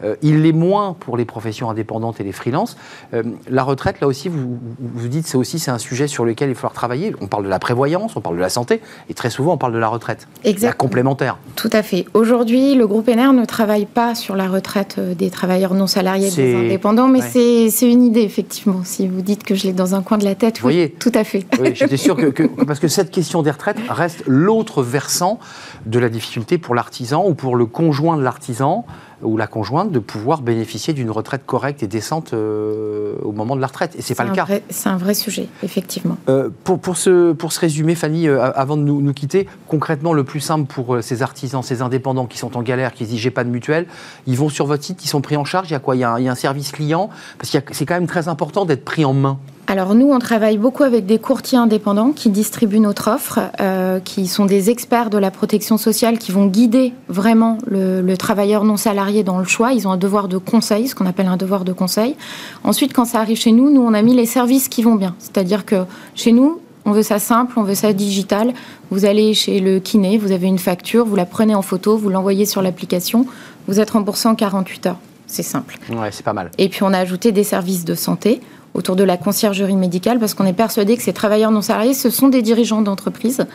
euh, 0.04 0.16
il 0.22 0.42
l'est 0.42 0.54
moins 0.54 0.96
pour 1.00 1.18
les 1.18 1.26
professions 1.26 1.70
indépendantes 1.70 2.22
et 2.22 2.24
les 2.24 2.32
freelances. 2.32 2.78
Euh, 3.14 3.24
la 3.50 3.64
retraite, 3.64 4.00
là 4.00 4.08
aussi, 4.08 4.30
vous 4.30 4.58
vous 4.80 5.08
dites, 5.10 5.28
c'est 5.28 5.38
aussi 5.38 5.60
c'est 5.60 5.72
un 5.72 5.78
sujet 5.78 6.08
sur 6.08 6.24
lequel 6.24 6.50
il 6.50 6.56
faut 6.56 6.62
falloir 6.62 6.74
travailler. 6.74 7.14
On 7.20 7.28
parle 7.28 7.44
de 7.44 7.50
la 7.50 7.60
prévoyance, 7.60 8.16
on 8.16 8.22
parle 8.22 8.38
de 8.38 8.42
la 8.42 8.50
santé, 8.50 8.82
et 9.10 9.14
très 9.14 9.30
souvent 9.30 9.54
on 9.54 9.58
parle 9.58 9.74
de 9.74 9.80
la 9.80 9.90
retraite. 9.90 10.28
Exactement. 10.46 10.70
La 10.70 10.74
complémentaire. 10.74 11.38
Tout 11.56 11.70
à 11.74 11.84
fait. 11.84 12.06
Aujourd'hui, 12.14 12.76
le 12.76 12.88
groupe 12.88 13.10
NR 13.10 13.34
ne 13.34 13.46
travaille 13.46 13.86
pas 13.86 14.16
sur 14.16 14.36
la 14.36 14.48
retraite 14.48 14.93
euh, 14.98 15.14
des 15.14 15.30
travailleurs 15.30 15.74
non 15.74 15.88
salariés, 15.88 16.30
des 16.32 16.56
indépendants, 16.56 17.08
mais 17.08 17.22
c'est 17.22 17.90
une 17.90 18.04
idée, 18.04 18.22
effectivement. 18.22 18.82
Si 18.84 19.08
vous 19.08 19.22
dites 19.22 19.44
que 19.44 19.56
je 19.56 19.64
l'ai 19.64 19.74
dans 19.74 19.96
un 19.96 20.02
coin 20.02 20.18
de 20.18 20.26
la 20.26 20.36
tête, 20.36 20.62
oui, 20.64 20.94
tout 21.00 21.12
à 21.14 21.24
fait. 21.24 21.46
Oui, 21.60 21.72
j'étais 21.74 21.98
sûr 21.98 22.16
que, 22.16 22.44
Parce 22.66 22.80
que 22.80 22.88
cette 22.88 23.12
question 23.12 23.42
des 23.42 23.52
retraites 23.52 23.78
reste 23.90 24.24
l'autre 24.28 24.84
versant 24.84 25.40
de 25.86 26.00
la 26.00 26.10
difficulté 26.10 26.58
pour 26.58 26.76
l'artisan 26.76 27.26
ou 27.28 27.34
pour 27.34 27.56
le 27.56 27.66
conjoint 27.66 28.18
de 28.18 28.24
l'artisan 28.24 28.86
ou 29.24 29.38
la 29.38 29.48
conjointe 29.48 29.92
de 29.92 30.00
pouvoir 30.00 30.42
bénéficier 30.42 30.94
d'une 30.94 31.12
retraite 31.12 31.46
correcte 31.46 31.84
et 31.84 31.88
décente 31.88 32.34
euh, 32.34 33.16
au 33.24 33.32
moment 33.32 33.56
de 33.56 33.62
la 33.62 33.68
retraite. 33.68 33.96
Et 33.98 34.02
c'est 34.02 34.16
pas 34.16 34.24
le 34.24 34.34
cas. 34.34 34.48
C'est 34.70 34.90
un 34.90 34.98
vrai 34.98 35.14
sujet, 35.14 35.48
effectivement. 35.64 36.18
Euh, 36.30 36.50
pour, 36.64 36.80
pour, 36.80 36.98
ce, 36.98 37.34
pour 37.34 37.54
se 37.54 37.60
résumer, 37.60 37.96
Fanny, 37.96 38.28
euh, 38.28 38.52
avant 38.56 38.78
de 38.78 38.82
nous, 38.82 39.02
nous, 39.02 39.14
quitter, 39.14 39.48
concrètement, 39.68 40.14
le 40.14 40.24
plus 40.24 40.40
simple 40.40 40.66
pour 40.66 40.98
ces 41.02 41.22
artisans, 41.22 41.64
ces 41.64 41.82
indépendants 41.82 42.26
qui 42.26 42.38
sont 42.38 42.58
en 42.58 42.62
galère, 42.62 42.94
qui 42.94 43.06
disent 43.06 43.20
j'ai 43.20 43.32
pas 43.32 43.44
de 43.44 43.50
mutuelle, 43.50 43.88
ils 44.28 44.38
vont 44.38 44.50
sur 44.50 44.66
votre 44.66 44.84
site, 44.84 45.04
ils 45.04 45.08
sont 45.10 45.22
pris 45.22 45.38
en 45.38 45.46
charge. 45.46 45.70
Il 45.70 45.74
y 45.74 45.76
a 45.76 45.80
quoi? 45.80 45.96
Il 45.96 46.00
y 46.00 46.04
a, 46.04 46.12
un, 46.12 46.20
il 46.20 46.26
y 46.26 46.28
a 46.28 46.32
un 46.32 46.36
service 46.36 46.72
client? 46.72 47.10
Parce 47.38 47.50
que 47.50 47.58
c'est 47.72 47.86
quand 47.86 47.96
même 47.96 48.08
très 48.08 48.28
important 48.28 48.66
d'être 48.66 48.86
pris 48.86 49.06
en 49.06 49.14
main 49.14 49.40
alors 49.68 49.96
nous, 49.96 50.12
on 50.12 50.20
travaille 50.20 50.58
beaucoup 50.58 50.84
avec 50.84 51.06
des 51.06 51.20
courtiers 51.20 51.58
indépendants 51.58 52.12
qui 52.12 52.30
distribuent 52.30 52.82
notre 52.82 53.10
offre, 53.10 53.40
euh, 53.62 54.00
qui 54.00 54.28
sont 54.28 54.46
des 54.46 54.70
experts 54.70 55.10
de 55.10 55.18
la 55.18 55.32
protection 55.32 55.78
sociale, 55.78 56.18
qui 56.18 56.32
vont 56.32 56.48
guider 56.48 56.94
vraiment 57.08 57.58
le, 57.66 58.16
travailleur 58.16 58.66
non 58.66 58.78
salarié 58.78 59.24
dans 59.24 59.40
le 59.40 59.46
choix. 59.46 59.74
Ils 59.74 59.88
ont 59.88 59.92
un 59.92 59.98
devoir 59.98 60.28
de 60.28 60.38
conseil, 60.38 60.88
ce 60.88 60.96
qu'on 60.96 61.06
appelle 61.06 61.28
un 61.28 61.38
devoir 61.38 61.64
de 61.64 61.72
conseil. 61.72 62.16
Ensuite, 62.64 62.94
quand 62.94 63.06
ça 63.06 63.20
arrive 63.20 63.38
chez 63.38 63.52
nous, 63.52 63.72
nous, 63.72 63.82
on 63.82 63.94
a 63.94 64.02
mis 64.02 64.14
les 64.14 64.26
services 64.26 64.68
qui 64.68 64.84
vont 64.84 64.96
bien. 64.96 65.16
C'est-à-dire 65.18 65.66
que 65.66 65.86
chez 66.14 66.34
nous, 66.34 66.60
on 66.86 66.92
veut 66.92 67.04
ça 67.04 67.18
simple, 67.18 67.54
on 67.58 67.64
veut 67.64 67.76
ça 67.76 67.94
digital. 67.94 68.54
Vous 68.92 69.06
allez 69.06 69.34
chez 69.34 69.62
le 69.62 69.80
kiné, 69.80 70.18
vous 70.18 70.34
avez 70.34 70.48
une 70.48 70.60
facture, 70.60 71.06
vous 71.06 71.16
la 71.16 71.26
prenez 71.26 71.56
en 71.56 71.62
photo, 71.62 71.98
vous 71.98 72.10
l'envoyez 72.10 72.46
sur 72.46 72.62
l'application, 72.62 73.26
vous 73.68 73.80
êtes 73.80 73.92
remboursé 73.92 74.28
en 74.28 74.36
48 74.36 74.88
heures. 74.88 75.00
C'est 75.26 75.44
simple. 75.44 75.80
Ouais, 75.90 76.12
c'est 76.12 76.24
pas 76.24 76.34
mal. 76.34 76.52
Et 76.58 76.70
puis 76.70 76.84
on 76.84 76.94
a 76.94 77.00
ajouté 77.00 77.32
des 77.32 77.44
services 77.44 77.86
de 77.86 77.96
santé 77.96 78.42
autour 78.74 78.96
de 78.96 79.04
la 79.04 79.18
conciergerie 79.18 79.76
médicale 79.76 80.20
parce 80.20 80.34
qu'on 80.34 80.46
est 80.46 80.54
persuadé 80.54 80.98
que 80.98 81.04
ces 81.04 81.14
travailleurs 81.14 81.52
non 81.52 81.62
salariés, 81.62 81.94
ce 81.94 82.10
sont 82.10 82.28
des 82.28 82.42
dirigeants 82.42 82.82
d'entreprise. 82.82 83.46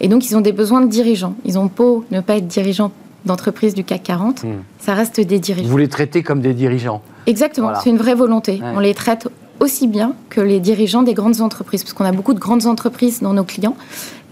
Et 0.00 0.08
donc, 0.08 0.28
ils 0.30 0.36
ont 0.36 0.40
des 0.40 0.52
besoins 0.52 0.80
de 0.80 0.88
dirigeants. 0.88 1.34
Ils 1.44 1.58
ont 1.58 1.70
beau 1.74 2.04
ne 2.10 2.20
pas 2.20 2.36
être 2.36 2.46
dirigeants 2.46 2.92
d'entreprise 3.24 3.74
du 3.74 3.84
CAC 3.84 4.02
40, 4.04 4.44
hmm. 4.44 4.48
ça 4.78 4.94
reste 4.94 5.20
des 5.20 5.38
dirigeants. 5.38 5.68
Vous 5.68 5.76
les 5.76 5.88
traitez 5.88 6.22
comme 6.22 6.40
des 6.40 6.54
dirigeants 6.54 7.02
Exactement, 7.26 7.72
c'est 7.82 7.90
une 7.90 7.98
vraie 7.98 8.14
volonté. 8.14 8.60
On 8.62 8.80
les 8.80 8.94
traite 8.94 9.28
aussi 9.60 9.86
bien 9.86 10.14
que 10.30 10.40
les 10.40 10.60
dirigeants 10.60 11.02
des 11.02 11.14
grandes 11.14 11.40
entreprises, 11.40 11.82
parce 11.82 11.92
qu'on 11.92 12.04
a 12.04 12.12
beaucoup 12.12 12.34
de 12.34 12.38
grandes 12.38 12.66
entreprises 12.66 13.20
dans 13.20 13.32
nos 13.32 13.44
clients. 13.44 13.76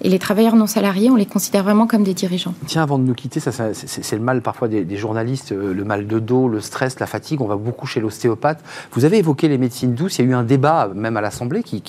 Et 0.03 0.11
les 0.11 0.19
travailleurs 0.19 0.57
non 0.57 0.67
salariés, 0.67 1.11
on 1.11 1.17
les 1.17 1.27
considère 1.27 1.65
vraiment 1.65 1.87
comme 1.87 2.03
des 2.03 2.13
dirigeants. 2.13 2.55
Tiens, 2.67 2.83
avant 2.83 2.99
de 2.99 3.05
nous 3.05 3.15
quitter, 3.15 3.41
c'est 3.41 4.13
le 4.13 4.23
mal 4.23 4.43
parfois 4.43 4.69
des, 4.69 4.97
journalistes, 4.97 5.53
euh, 5.53 5.73
le 5.73 5.85
mal 5.85 6.07
de 6.07 6.19
dos, 6.19 6.49
le 6.49 6.61
stress, 6.61 7.01
la 7.01 7.07
fatigue. 7.07 7.41
On 7.41 7.47
va 7.47 7.57
beaucoup 7.57 7.87
chez 7.87 8.01
l'ostéopathe. 8.01 8.63
Vous 8.93 9.07
avez 9.07 9.19
évoqué 9.19 9.49
les 9.49 9.57
médecines 9.57 9.95
douces. 9.95 10.19
Il 10.19 10.27
y 10.27 10.29
a 10.29 10.31
eu 10.33 10.35
un 10.35 10.43
débat, 10.43 10.91
même 10.95 11.17
à 11.17 11.23
l'Assemblée, 11.23 11.63
qui, 11.63 11.83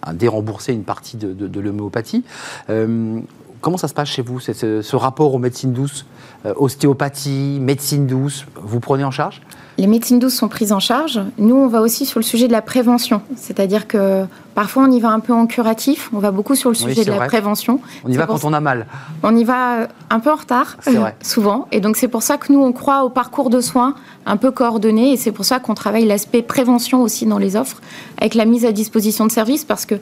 a 0.00 0.14
déremboursé 0.14 0.72
une 0.72 0.84
partie 0.84 1.16
de, 1.18 1.60
l'homéopathie. 1.60 2.24
Euh, 2.70 3.20
comment 3.60 3.76
ça 3.76 3.86
se 3.86 3.94
passe 3.94 4.08
chez 4.08 4.22
vous, 4.22 4.40
ce, 4.40 4.96
rapport 4.96 5.34
aux 5.34 5.38
médecines 5.38 5.72
douces 5.72 6.06
euh, 6.46 6.54
Ostéopathie, 6.56 7.58
médecine 7.60 8.06
douce, 8.06 8.46
vous 8.56 8.80
prenez 8.80 9.04
en 9.04 9.10
charge? 9.10 9.40
Les 9.82 9.88
médecines 9.88 10.20
douces 10.20 10.36
sont 10.36 10.46
prises 10.46 10.70
en 10.70 10.78
charge. 10.78 11.20
Nous, 11.38 11.56
on 11.56 11.66
va 11.66 11.80
aussi 11.80 12.06
sur 12.06 12.20
le 12.20 12.24
sujet 12.24 12.46
de 12.46 12.52
la 12.52 12.62
prévention, 12.62 13.20
c'est-à-dire 13.34 13.88
que 13.88 14.26
Parfois, 14.54 14.84
on 14.86 14.90
y 14.90 15.00
va 15.00 15.08
un 15.08 15.20
peu 15.20 15.32
en 15.32 15.46
curatif. 15.46 16.10
On 16.12 16.18
va 16.18 16.30
beaucoup 16.30 16.54
sur 16.54 16.68
le 16.68 16.74
sujet 16.74 17.04
de 17.04 17.10
la 17.10 17.26
prévention. 17.26 17.80
On 18.04 18.10
y 18.10 18.16
va 18.16 18.26
quand 18.26 18.44
on 18.44 18.52
a 18.52 18.60
mal. 18.60 18.86
On 19.22 19.34
y 19.34 19.44
va 19.44 19.88
un 20.10 20.20
peu 20.20 20.30
en 20.30 20.36
retard, 20.36 20.76
souvent. 21.22 21.68
Et 21.72 21.80
donc, 21.80 21.96
c'est 21.96 22.08
pour 22.08 22.22
ça 22.22 22.36
que 22.36 22.52
nous, 22.52 22.60
on 22.60 22.72
croit 22.72 23.04
au 23.04 23.08
parcours 23.08 23.48
de 23.48 23.60
soins 23.60 23.94
un 24.26 24.36
peu 24.36 24.50
coordonné. 24.50 25.12
Et 25.12 25.16
c'est 25.16 25.32
pour 25.32 25.46
ça 25.46 25.58
qu'on 25.58 25.74
travaille 25.74 26.04
l'aspect 26.04 26.42
prévention 26.42 27.02
aussi 27.02 27.24
dans 27.24 27.38
les 27.38 27.56
offres, 27.56 27.80
avec 28.18 28.34
la 28.34 28.44
mise 28.44 28.66
à 28.66 28.72
disposition 28.72 29.26
de 29.26 29.32
services. 29.32 29.64
Parce 29.64 29.86
que 29.86 29.94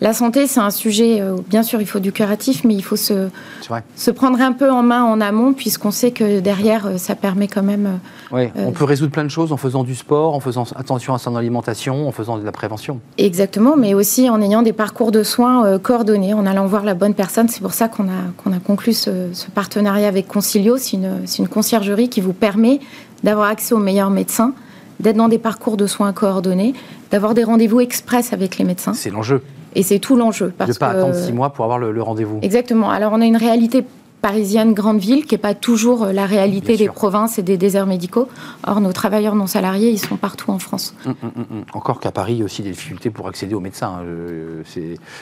la 0.00 0.12
santé, 0.12 0.46
c'est 0.46 0.60
un 0.60 0.70
sujet, 0.70 1.20
euh, 1.20 1.36
bien 1.48 1.64
sûr, 1.64 1.80
il 1.80 1.86
faut 1.86 2.00
du 2.00 2.12
curatif, 2.12 2.62
mais 2.64 2.74
il 2.74 2.82
faut 2.84 2.96
se, 2.96 3.28
se 3.96 4.10
prendre 4.12 4.40
un 4.40 4.52
peu 4.52 4.70
en 4.70 4.82
main 4.84 5.02
en 5.02 5.20
amont, 5.20 5.52
puisqu'on 5.52 5.90
sait 5.90 6.12
que 6.12 6.38
derrière, 6.38 6.86
euh, 6.86 6.96
ça 6.96 7.16
permet 7.16 7.48
quand 7.48 7.64
même. 7.64 7.86
Euh, 8.32 8.36
oui, 8.36 8.50
on 8.54 8.70
peut 8.70 8.84
résoudre 8.84 9.12
plein 9.12 9.24
de 9.26 9.30
choses 9.30 9.52
en 9.52 9.56
faisant 9.56 9.84
du 9.84 9.94
sport, 9.94 10.34
en 10.34 10.40
faisant 10.40 10.64
attention 10.76 11.14
à 11.14 11.18
son 11.18 11.36
alimentation, 11.36 12.08
en 12.08 12.12
faisant 12.12 12.38
de 12.38 12.44
la 12.44 12.52
prévention. 12.52 13.00
Exactement, 13.18 13.76
mais 13.76 13.94
aussi 13.94 14.30
en 14.30 14.40
ayant 14.40 14.62
des 14.62 14.72
parcours 14.72 15.12
de 15.12 15.22
soins 15.22 15.66
euh, 15.66 15.78
coordonnés, 15.78 16.34
en 16.34 16.46
allant 16.46 16.66
voir 16.66 16.84
la 16.84 16.94
bonne 16.94 17.14
personne. 17.14 17.48
C'est 17.48 17.60
pour 17.60 17.72
ça 17.72 17.88
qu'on 17.88 18.04
a, 18.04 18.32
qu'on 18.36 18.52
a 18.52 18.58
conclu 18.58 18.92
ce, 18.92 19.10
partenariat 19.54 20.08
avec 20.08 20.26
Concilio. 20.26 20.76
C'est 20.78 20.96
une, 20.96 21.22
une 21.38 21.48
conciergerie 21.48 22.08
qui 22.08 22.20
vous 22.20 22.32
permet 22.32 22.80
d'avoir 23.22 23.48
accès 23.48 23.74
aux 23.74 23.78
meilleurs 23.78 24.10
médecins, 24.10 24.52
d'être 25.00 25.16
dans 25.16 25.28
des 25.28 25.38
parcours 25.38 25.76
de 25.76 25.86
soins 25.86 26.12
coordonnés, 26.12 26.74
d'avoir 27.10 27.34
des 27.34 27.44
rendez-vous 27.44 27.80
express 27.80 28.32
avec 28.32 28.58
les 28.58 28.64
médecins. 28.64 28.94
C'est 28.94 29.10
l'enjeu. 29.10 29.42
Et 29.74 29.82
c'est 29.82 29.98
tout 29.98 30.16
l'enjeu. 30.16 30.54
De 30.58 30.64
ne 30.66 30.72
pas 30.72 30.88
attendre 30.88 31.14
six 31.14 31.32
mois 31.32 31.50
pour 31.50 31.64
avoir 31.64 31.78
le, 31.78 31.92
le 31.92 32.02
rendez-vous. 32.02 32.38
Exactement. 32.40 32.90
Alors 32.90 33.12
on 33.12 33.20
a 33.20 33.26
une 33.26 33.36
réalité 33.36 33.84
parisienne 34.22 34.72
grande 34.74 34.98
ville, 34.98 35.24
qui 35.24 35.34
n'est 35.34 35.40
pas 35.40 35.54
toujours 35.54 36.04
euh, 36.04 36.12
la 36.12 36.26
réalité 36.26 36.76
des 36.76 36.88
provinces 36.88 37.38
et 37.38 37.42
des 37.42 37.56
déserts 37.56 37.86
médicaux. 37.86 38.28
Or, 38.66 38.80
nos 38.80 38.92
travailleurs 38.92 39.34
non 39.34 39.46
salariés, 39.46 39.90
ils 39.90 39.98
sont 39.98 40.16
partout 40.16 40.50
en 40.50 40.58
France. 40.58 40.94
Hum, 41.06 41.14
hum, 41.22 41.30
hum, 41.36 41.64
Encore 41.72 42.00
qu'à 42.00 42.10
Paris, 42.10 42.34
il 42.34 42.38
y 42.38 42.42
a 42.42 42.44
aussi 42.44 42.62
des 42.62 42.70
difficultés 42.70 43.10
pour 43.10 43.28
accéder 43.28 43.54
aux 43.54 43.60
médecins. 43.60 44.00
Euh, 44.04 44.62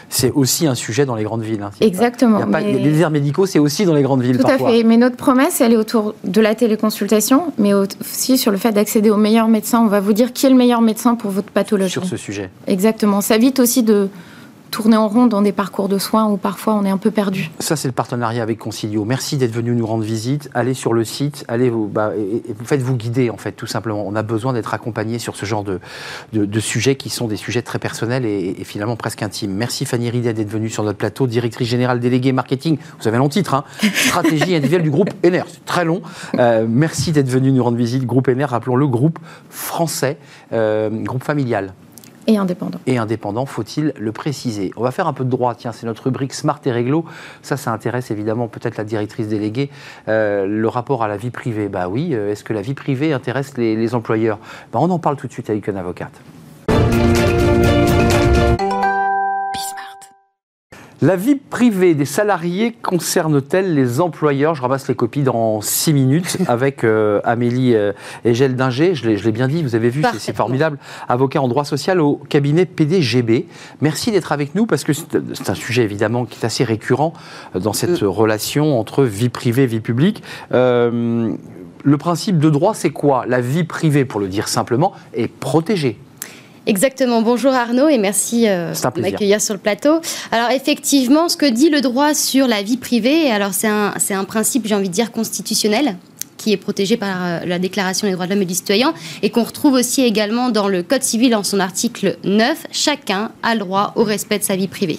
c'est 0.08 0.30
aussi 0.32 0.66
un 0.66 0.74
sujet 0.74 1.06
dans 1.06 1.14
les 1.16 1.24
grandes 1.24 1.42
villes. 1.42 1.62
Hein. 1.62 1.70
Exactement. 1.80 2.40
Les 2.60 2.78
déserts 2.78 3.10
médicaux, 3.10 3.46
c'est 3.46 3.58
aussi 3.58 3.84
dans 3.84 3.94
les 3.94 4.02
grandes 4.02 4.22
villes. 4.22 4.38
Tout 4.38 4.46
à 4.46 4.58
fait. 4.58 4.84
Mais 4.84 4.96
notre 4.96 5.16
promesse, 5.16 5.60
elle 5.60 5.72
est 5.72 5.76
autour 5.76 6.14
de 6.24 6.40
la 6.40 6.54
téléconsultation, 6.54 7.52
mais 7.58 7.74
aussi 7.74 8.38
sur 8.38 8.50
le 8.50 8.58
fait 8.58 8.72
d'accéder 8.72 9.10
aux 9.10 9.16
meilleurs 9.16 9.48
médecins. 9.48 9.80
On 9.80 9.88
va 9.88 10.00
vous 10.00 10.12
dire 10.12 10.32
qui 10.32 10.46
est 10.46 10.50
le 10.50 10.56
meilleur 10.56 10.80
médecin 10.80 11.14
pour 11.14 11.30
votre 11.30 11.50
pathologie. 11.50 11.92
Sur 11.92 12.04
ce 12.04 12.16
sujet. 12.16 12.50
Exactement. 12.66 13.20
Ça 13.20 13.38
vite 13.38 13.60
aussi 13.60 13.82
de 13.82 14.08
tourner 14.74 14.96
en 14.96 15.06
rond 15.06 15.26
dans 15.26 15.40
des 15.40 15.52
parcours 15.52 15.88
de 15.88 15.98
soins 15.98 16.24
où 16.26 16.36
parfois 16.36 16.74
on 16.74 16.84
est 16.84 16.90
un 16.90 16.98
peu 16.98 17.12
perdu. 17.12 17.48
Ça, 17.60 17.76
c'est 17.76 17.86
le 17.86 17.94
partenariat 17.94 18.42
avec 18.42 18.58
Concilio. 18.58 19.04
Merci 19.04 19.36
d'être 19.36 19.52
venu 19.52 19.72
nous 19.72 19.86
rendre 19.86 20.02
visite. 20.02 20.50
Allez 20.52 20.74
sur 20.74 20.92
le 20.92 21.04
site, 21.04 21.44
allez 21.46 21.70
vous, 21.70 21.86
bah, 21.86 22.10
vous 22.12 22.64
faites-vous 22.64 22.96
guider, 22.96 23.30
en 23.30 23.36
fait, 23.36 23.52
tout 23.52 23.68
simplement. 23.68 24.02
On 24.04 24.16
a 24.16 24.24
besoin 24.24 24.52
d'être 24.52 24.74
accompagné 24.74 25.20
sur 25.20 25.36
ce 25.36 25.46
genre 25.46 25.62
de, 25.62 25.78
de, 26.32 26.60
sujets 26.60 26.96
qui 26.96 27.08
sont 27.08 27.28
des 27.28 27.36
sujets 27.36 27.62
très 27.62 27.78
personnels 27.78 28.26
et, 28.26 28.64
finalement 28.64 28.96
presque 28.96 29.22
intimes. 29.22 29.52
Merci 29.52 29.84
Fanny 29.84 30.10
Ridet 30.10 30.32
d'être 30.32 30.50
venue 30.50 30.70
sur 30.70 30.82
notre 30.82 30.98
plateau, 30.98 31.28
directrice 31.28 31.68
générale 31.68 32.00
déléguée 32.00 32.32
marketing. 32.32 32.76
Vous 33.00 33.06
avez 33.06 33.16
un 33.16 33.20
long 33.20 33.28
titre, 33.28 33.54
hein 33.54 33.62
Stratégie 33.94 34.56
individuelle 34.56 34.82
du 34.82 34.90
groupe 34.90 35.10
NR. 35.22 35.44
C'est 35.46 35.64
très 35.64 35.84
long. 35.84 36.02
Euh, 36.40 36.66
merci 36.68 37.12
d'être 37.12 37.28
venu 37.28 37.52
nous 37.52 37.62
rendre 37.62 37.76
visite. 37.76 38.06
Groupe 38.06 38.26
NR, 38.26 38.48
rappelons-le, 38.48 38.88
groupe 38.88 39.20
français, 39.50 40.18
euh, 40.52 40.90
groupe 40.90 41.22
familial. 41.22 41.74
Et 42.26 42.36
indépendant. 42.36 42.78
Et 42.86 42.98
indépendant, 42.98 43.46
faut-il 43.46 43.92
le 43.98 44.12
préciser? 44.12 44.70
On 44.76 44.82
va 44.82 44.90
faire 44.90 45.06
un 45.06 45.12
peu 45.12 45.24
de 45.24 45.30
droit, 45.30 45.54
tiens, 45.54 45.72
c'est 45.72 45.86
notre 45.86 46.04
rubrique 46.04 46.32
Smart 46.32 46.60
et 46.64 46.72
Réglo. 46.72 47.04
Ça, 47.42 47.56
ça 47.56 47.72
intéresse 47.72 48.10
évidemment 48.10 48.48
peut-être 48.48 48.76
la 48.76 48.84
directrice 48.84 49.28
déléguée. 49.28 49.70
Euh, 50.08 50.46
le 50.46 50.68
rapport 50.68 51.02
à 51.02 51.08
la 51.08 51.16
vie 51.16 51.30
privée, 51.30 51.68
bah 51.68 51.88
oui, 51.88 52.14
euh, 52.14 52.32
est-ce 52.32 52.44
que 52.44 52.52
la 52.52 52.62
vie 52.62 52.74
privée 52.74 53.12
intéresse 53.12 53.56
les, 53.56 53.94
employeurs? 53.94 54.38
Bah, 54.72 54.78
On 54.80 54.90
en 54.90 54.98
parle 54.98 55.16
tout 55.16 55.26
de 55.26 55.32
suite 55.32 55.50
avec 55.50 55.66
une 55.68 55.76
avocate. 55.76 56.12
La 61.04 61.16
vie 61.16 61.34
privée 61.34 61.94
des 61.94 62.06
salariés 62.06 62.72
concerne-t-elle 62.72 63.74
les 63.74 64.00
employeurs? 64.00 64.54
Je 64.54 64.62
ramasse 64.62 64.88
les 64.88 64.94
copies 64.94 65.22
dans 65.22 65.60
six 65.60 65.92
minutes 65.92 66.38
avec 66.48 66.82
euh, 66.82 67.20
Amélie 67.24 67.74
euh, 67.74 67.92
Egel 68.24 68.56
Dinger. 68.56 68.94
Je 68.94 69.10
l'ai 69.10 69.32
bien 69.32 69.46
dit, 69.46 69.62
vous 69.62 69.74
avez 69.74 69.90
vu, 69.90 70.02
c'est 70.18 70.34
formidable. 70.34 70.78
Avocat 71.06 71.42
en 71.42 71.48
droit 71.48 71.66
social 71.66 72.00
au 72.00 72.16
cabinet 72.30 72.64
PDGB. 72.64 73.48
Merci 73.82 74.12
d'être 74.12 74.32
avec 74.32 74.54
nous 74.54 74.64
parce 74.64 74.82
que 74.82 74.94
c'est 74.94 75.50
un 75.50 75.54
sujet 75.54 75.82
évidemment 75.82 76.24
qui 76.24 76.40
est 76.40 76.46
assez 76.46 76.64
récurrent 76.64 77.12
dans 77.54 77.74
cette 77.74 78.02
euh. 78.02 78.08
relation 78.08 78.80
entre 78.80 79.04
vie 79.04 79.28
privée 79.28 79.64
et 79.64 79.66
vie 79.66 79.80
publique. 79.80 80.22
le 80.52 81.36
principe 81.98 82.38
de 82.38 82.48
droit, 82.48 82.72
c'est 82.72 82.88
quoi? 82.88 83.26
La 83.28 83.42
vie 83.42 83.64
privée, 83.64 84.06
pour 84.06 84.20
le 84.20 84.28
dire 84.28 84.48
simplement, 84.48 84.94
est 85.12 85.28
protégée. 85.28 85.98
Exactement. 86.66 87.20
Bonjour 87.20 87.52
Arnaud 87.52 87.88
et 87.88 87.98
merci 87.98 88.48
euh, 88.48 88.72
de 88.72 89.00
m'accueillir 89.00 89.40
sur 89.40 89.54
le 89.54 89.60
plateau. 89.60 90.00
Alors 90.32 90.50
effectivement, 90.50 91.28
ce 91.28 91.36
que 91.36 91.46
dit 91.46 91.68
le 91.68 91.82
droit 91.82 92.14
sur 92.14 92.46
la 92.46 92.62
vie 92.62 92.78
privée, 92.78 93.30
alors 93.30 93.52
c'est 93.52 93.68
un, 93.68 93.92
un 94.10 94.24
principe, 94.24 94.66
j'ai 94.66 94.74
envie 94.74 94.88
de 94.88 94.94
dire, 94.94 95.12
constitutionnel 95.12 95.96
qui 96.38 96.52
est 96.52 96.56
protégé 96.56 96.96
par 96.96 97.24
euh, 97.24 97.40
la 97.46 97.58
Déclaration 97.58 98.06
des 98.06 98.12
droits 98.12 98.26
de 98.26 98.32
l'homme 98.32 98.42
et 98.42 98.46
du 98.46 98.54
citoyen 98.54 98.92
et 99.22 99.30
qu'on 99.30 99.44
retrouve 99.44 99.74
aussi 99.74 100.02
également 100.02 100.50
dans 100.50 100.68
le 100.68 100.82
Code 100.82 101.02
civil 101.02 101.34
en 101.34 101.42
son 101.42 101.60
article 101.60 102.18
9. 102.24 102.66
Chacun 102.70 103.30
a 103.42 103.54
le 103.54 103.60
droit 103.60 103.92
au 103.96 104.04
respect 104.04 104.38
de 104.38 104.44
sa 104.44 104.56
vie 104.56 104.68
privée. 104.68 104.98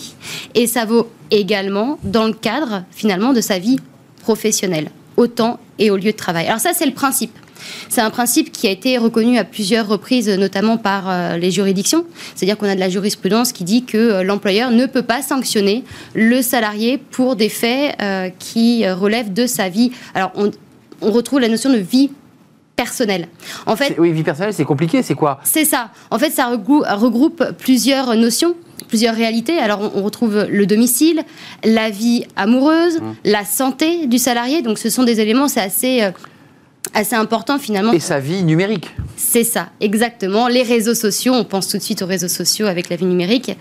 Et 0.55 0.65
ça 0.67 0.85
vaut 0.85 1.09
également 1.31 1.99
dans 2.03 2.25
le 2.25 2.33
cadre 2.33 2.83
finalement 2.91 3.33
de 3.33 3.41
sa 3.41 3.59
vie 3.59 3.77
professionnelle, 4.21 4.89
au 5.17 5.27
temps 5.27 5.59
et 5.77 5.91
au 5.91 5.97
lieu 5.97 6.11
de 6.11 6.17
travail. 6.17 6.47
Alors 6.47 6.59
ça, 6.59 6.71
c'est 6.73 6.85
le 6.85 6.93
principe. 6.93 7.37
C'est 7.89 8.01
un 8.01 8.09
principe 8.09 8.51
qui 8.51 8.67
a 8.67 8.71
été 8.71 8.97
reconnu 8.97 9.37
à 9.37 9.43
plusieurs 9.43 9.87
reprises, 9.87 10.29
notamment 10.29 10.77
par 10.77 11.09
euh, 11.09 11.37
les 11.37 11.51
juridictions. 11.51 12.05
C'est-à-dire 12.35 12.57
qu'on 12.57 12.67
a 12.67 12.75
de 12.75 12.79
la 12.79 12.89
jurisprudence 12.89 13.51
qui 13.51 13.63
dit 13.63 13.83
que 13.83 13.97
euh, 13.97 14.23
l'employeur 14.23 14.71
ne 14.71 14.85
peut 14.85 15.01
pas 15.01 15.21
sanctionner 15.21 15.83
le 16.13 16.41
salarié 16.41 16.97
pour 16.97 17.35
des 17.35 17.49
faits 17.49 17.95
euh, 18.01 18.29
qui 18.39 18.87
relèvent 18.87 19.33
de 19.33 19.45
sa 19.45 19.69
vie. 19.69 19.91
Alors, 20.13 20.31
on, 20.35 20.51
retrouve 21.01 21.39
la 21.39 21.49
notion 21.49 21.71
de 21.71 21.77
vie 21.77 22.09
personnelle. 22.75 23.27
En 23.65 23.75
fait, 23.75 23.95
oui, 23.99 24.11
vie 24.11 24.23
personnelle, 24.23 24.53
c'est 24.53 24.65
compliqué, 24.65 25.03
c'est 25.03 25.13
quoi? 25.13 25.39
C'est 25.43 25.65
ça. 25.65 25.91
En 26.09 26.17
fait, 26.17 26.31
ça 26.31 26.47
regroupe 26.47 27.43
plusieurs 27.57 28.15
notions 28.15 28.55
plusieurs 28.87 29.15
réalités. 29.15 29.57
Alors, 29.57 29.91
on, 29.95 30.03
retrouve 30.03 30.45
le 30.47 30.65
domicile, 30.67 31.23
la 31.63 31.89
vie 31.89 32.25
amoureuse, 32.35 32.99
mmh. 32.99 33.13
la 33.25 33.43
santé 33.43 34.05
du 34.05 34.19
salarié. 34.19 34.61
Donc, 34.61 34.77
ce 34.77 34.89
sont 34.89 35.03
des 35.03 35.21
éléments, 35.21 35.47
c'est 35.47 35.61
assez 35.61 36.11
assez 36.93 37.15
important 37.15 37.59
finalement. 37.59 37.91
Et 37.91 37.99
sa 37.99 38.19
vie 38.19 38.43
numérique. 38.43 38.95
C'est 39.17 39.43
ça, 39.43 39.67
exactement. 39.81 40.47
Les 40.47 40.63
réseaux 40.63 40.93
sociaux, 40.93 41.33
on 41.33 41.43
pense 41.43 41.67
tout 41.67 41.77
de 41.77 41.81
suite 41.81 42.01
aux 42.01 42.05
réseaux 42.05 42.27
sociaux 42.27 42.67
avec 42.67 42.89
la 42.89 42.95
vie 42.95 43.05
numérique. 43.05 43.57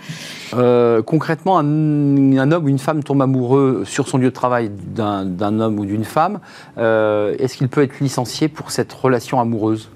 Euh, 0.53 1.01
concrètement, 1.01 1.57
un, 1.59 2.51
homme 2.51 2.65
ou 2.65 2.69
une 2.69 2.79
femme 2.79 3.03
tombe 3.03 3.21
amoureux 3.21 3.83
sur 3.85 4.07
son 4.07 4.17
lieu 4.17 4.29
de 4.29 4.33
travail 4.33 4.69
d'un 4.69 5.59
homme 5.59 5.79
ou 5.79 5.85
d'une 5.85 6.05
femme. 6.05 6.39
Euh, 6.77 7.35
est-ce 7.39 7.57
qu'il 7.57 7.67
peut 7.67 7.83
être 7.83 7.99
licencié 7.99 8.47
pour 8.47 8.71
cette 8.71 8.91
relation 8.91 9.39
amoureuse? 9.39 9.89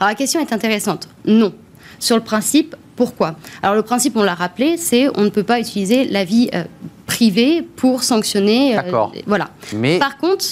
Alors 0.00 0.10
la 0.10 0.14
question 0.14 0.40
est 0.40 0.52
intéressante. 0.52 1.08
Non. 1.24 1.52
Sur 1.98 2.16
le 2.16 2.22
principe, 2.22 2.76
pourquoi? 2.96 3.36
Alors 3.62 3.74
le 3.74 3.82
principe, 3.82 4.16
on 4.16 4.22
l'a 4.22 4.34
rappelé, 4.34 4.76
c'est 4.76 5.08
on 5.16 5.22
ne 5.22 5.28
peut 5.28 5.42
pas 5.42 5.60
utiliser 5.60 6.04
la 6.04 6.24
vie 6.24 6.48
euh, 6.54 6.64
privée 7.06 7.62
pour 7.62 8.02
sanctionner. 8.02 8.74
D'accord. 8.74 9.12
voilà. 9.26 9.50
Mais... 9.74 9.98
Par 9.98 10.18
contre, 10.18 10.44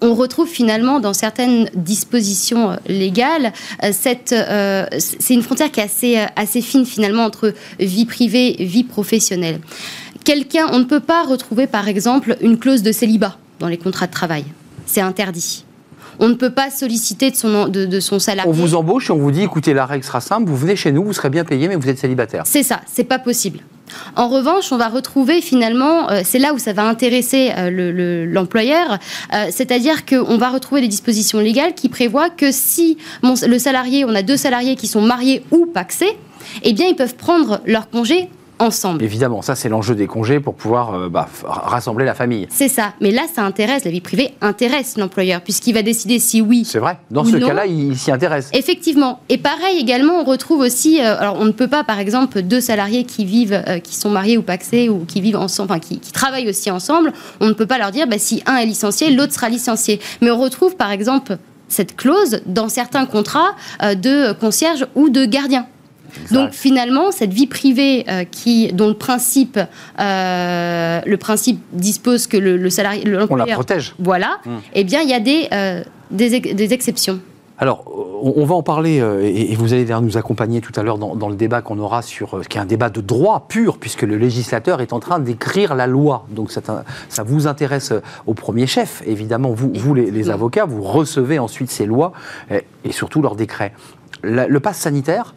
on 0.00 0.14
retrouve 0.14 0.48
finalement 0.48 1.00
dans 1.00 1.12
certaines 1.12 1.70
dispositions 1.74 2.72
euh, 2.72 2.76
légales 2.86 3.52
euh, 3.82 3.90
cette 3.92 4.32
euh, 4.32 4.86
c'est 4.98 5.34
une 5.34 5.42
frontière 5.42 5.70
qui 5.70 5.80
est 5.80 5.84
assez 5.84 6.26
assez 6.36 6.60
fine 6.60 6.86
finalement 6.86 7.24
entre 7.24 7.54
vie 7.80 8.06
privée 8.06 8.62
et 8.62 8.64
vie 8.64 8.84
professionnelle. 8.84 9.60
Quelqu'un, 10.24 10.66
on 10.72 10.78
ne 10.78 10.84
peut 10.84 11.00
pas 11.00 11.24
retrouver 11.24 11.66
par 11.66 11.88
exemple 11.88 12.36
une 12.40 12.58
clause 12.58 12.82
de 12.82 12.92
célibat 12.92 13.38
dans 13.60 13.68
les 13.68 13.78
contrats 13.78 14.06
de 14.06 14.12
travail. 14.12 14.44
C'est 14.86 15.00
interdit. 15.00 15.64
On 16.18 16.28
ne 16.28 16.34
peut 16.34 16.50
pas 16.50 16.70
solliciter 16.70 17.30
de 17.30 17.36
son, 17.36 17.68
de, 17.68 18.00
son 18.00 18.18
salarié. 18.18 18.50
On 18.50 18.52
vous 18.52 18.74
embauche 18.74 19.08
et 19.08 19.12
on 19.12 19.18
vous 19.18 19.30
dit 19.30 19.42
écoutez, 19.42 19.72
la 19.72 19.86
règle 19.86 20.04
sera 20.04 20.20
simple, 20.20 20.48
vous 20.48 20.56
venez 20.56 20.76
chez 20.76 20.90
nous, 20.92 21.04
vous 21.04 21.12
serez 21.12 21.30
bien 21.30 21.44
payé, 21.44 21.68
mais 21.68 21.76
vous 21.76 21.88
êtes 21.88 21.98
célibataire. 21.98 22.42
C'est 22.44 22.64
ça, 22.64 22.80
c'est 22.92 23.04
pas 23.04 23.18
possible. 23.18 23.60
En 24.16 24.28
revanche, 24.28 24.72
on 24.72 24.76
va 24.76 24.88
retrouver 24.88 25.40
finalement, 25.40 26.10
euh, 26.10 26.22
c'est 26.24 26.38
là 26.38 26.54
où 26.54 26.58
ça 26.58 26.72
va 26.72 26.84
intéresser 26.84 27.50
euh, 27.56 28.26
l'employeur, 28.26 28.98
euh, 29.32 29.46
c'est-à-dire 29.50 30.04
qu'on 30.04 30.36
va 30.38 30.50
retrouver 30.50 30.80
des 30.80 30.88
dispositions 30.88 31.38
légales 31.38 31.74
qui 31.74 31.88
prévoient 31.88 32.30
que 32.30 32.52
si 32.52 32.98
salarié, 33.58 34.04
on 34.04 34.14
a 34.14 34.22
deux 34.22 34.36
salariés 34.36 34.76
qui 34.76 34.86
sont 34.86 35.00
mariés 35.00 35.42
ou 35.50 35.66
paxés, 35.66 36.16
eh 36.62 36.72
bien, 36.72 36.86
ils 36.86 36.96
peuvent 36.96 37.16
prendre 37.16 37.60
leur 37.66 37.90
congé 37.90 38.28
ensemble. 38.58 39.02
Évidemment, 39.02 39.42
ça 39.42 39.54
c'est 39.54 39.68
l'enjeu 39.68 39.94
des 39.94 40.06
congés 40.06 40.40
pour 40.40 40.54
pouvoir 40.54 40.94
euh, 40.94 41.08
bah, 41.08 41.28
rassembler 41.44 42.04
la 42.04 42.14
famille. 42.14 42.46
C'est 42.50 42.68
ça, 42.68 42.94
mais 43.00 43.10
là 43.10 43.22
ça 43.32 43.42
intéresse, 43.42 43.84
la 43.84 43.90
vie 43.90 44.00
privée 44.00 44.34
intéresse 44.40 44.96
l'employeur 44.96 45.40
puisqu'il 45.40 45.74
va 45.74 45.82
décider 45.82 46.18
si 46.18 46.40
oui. 46.40 46.64
C'est 46.64 46.78
vrai, 46.78 46.98
dans 47.10 47.24
ce 47.24 47.36
cas-là 47.36 47.66
il 47.66 47.96
s'y 47.96 48.10
intéresse. 48.10 48.50
Effectivement, 48.52 49.20
et 49.28 49.38
pareil 49.38 49.78
également 49.78 50.20
on 50.20 50.24
retrouve 50.24 50.60
aussi, 50.60 51.00
euh, 51.00 51.18
alors 51.18 51.36
on 51.38 51.44
ne 51.44 51.52
peut 51.52 51.68
pas 51.68 51.84
par 51.84 51.98
exemple 51.98 52.42
deux 52.42 52.60
salariés 52.60 53.04
qui 53.04 53.24
vivent, 53.24 53.62
euh, 53.66 53.78
qui 53.78 53.94
sont 53.94 54.10
mariés 54.10 54.36
ou 54.36 54.42
paxés 54.42 54.88
ou 54.88 55.04
qui 55.04 55.20
vivent 55.20 55.36
ensemble, 55.36 55.70
enfin 55.70 55.80
qui, 55.80 55.98
travaillent 56.12 56.48
aussi 56.48 56.70
ensemble, 56.70 57.12
on 57.40 57.46
ne 57.46 57.52
peut 57.52 57.66
pas 57.66 57.78
leur 57.78 57.90
dire 57.90 58.06
bah, 58.06 58.18
si 58.18 58.42
un 58.46 58.56
est 58.56 58.66
licencié, 58.66 59.10
l'autre 59.10 59.32
sera 59.32 59.48
licencié. 59.48 60.00
Mais 60.20 60.30
on 60.30 60.38
retrouve 60.38 60.76
par 60.76 60.90
exemple 60.90 61.38
cette 61.68 61.96
clause 61.96 62.40
dans 62.46 62.68
certains 62.68 63.06
contrats 63.06 63.54
de 63.82 64.32
concierge 64.32 64.86
ou 64.94 65.10
de 65.10 65.26
gardien 65.26 65.66
Donc 66.30 66.52
finalement, 66.52 67.10
cette 67.10 67.32
vie 67.32 67.46
privée 67.46 68.04
qui, 68.30 68.72
dont 68.72 68.88
le 68.88 68.94
principe, 68.94 69.58
le 69.98 71.16
principe 71.16 71.60
dispose 71.72 72.26
que 72.26 72.36
le, 72.36 72.70
salarié, 72.70 73.04
on 73.30 73.36
la 73.36 73.46
protège. 73.46 73.94
Voilà. 73.98 74.38
Mmh. 74.44 74.50
Eh 74.74 74.84
bien, 74.84 75.00
il 75.02 75.08
y 75.08 75.14
a 75.14 75.20
des, 75.20 75.48
des 76.10 76.72
exceptions. 76.72 77.20
Alors, 77.60 77.84
on 78.22 78.44
va 78.44 78.54
en 78.54 78.62
parler, 78.62 79.00
euh, 79.00 79.20
et 79.24 79.56
vous 79.56 79.72
allez 79.72 79.84
nous 80.00 80.16
accompagner 80.16 80.60
tout 80.60 80.72
à 80.76 80.84
l'heure 80.84 80.96
dans, 80.96 81.28
le 81.28 81.34
débat 81.34 81.60
qu'on 81.60 81.80
aura 81.80 82.02
sur, 82.02 82.38
euh, 82.38 82.42
qui 82.42 82.56
est 82.56 82.60
un 82.60 82.66
débat 82.66 82.88
de 82.88 83.00
droit 83.00 83.46
pur, 83.48 83.78
puisque 83.78 84.02
le 84.02 84.16
législateur 84.16 84.80
est 84.80 84.92
en 84.92 85.00
train 85.00 85.18
d'écrire 85.18 85.74
la 85.74 85.88
loi. 85.88 86.24
Donc 86.30 86.52
ça 86.52 87.22
vous 87.24 87.48
intéresse 87.48 87.90
euh, 87.90 88.00
au 88.26 88.34
premier 88.34 88.68
chef, 88.68 89.02
évidemment, 89.06 89.50
vous, 89.50 89.72
vous 89.74 89.94
les, 89.94 90.30
avocats, 90.30 90.66
vous 90.66 90.82
recevez 90.82 91.40
ensuite 91.40 91.70
ces 91.70 91.84
lois, 91.84 92.12
et 92.50 92.92
surtout 92.92 93.22
leurs 93.22 93.34
décrets. 93.34 93.72
Le, 94.22 94.58
pass 94.58 94.78
sanitaire, 94.78 95.34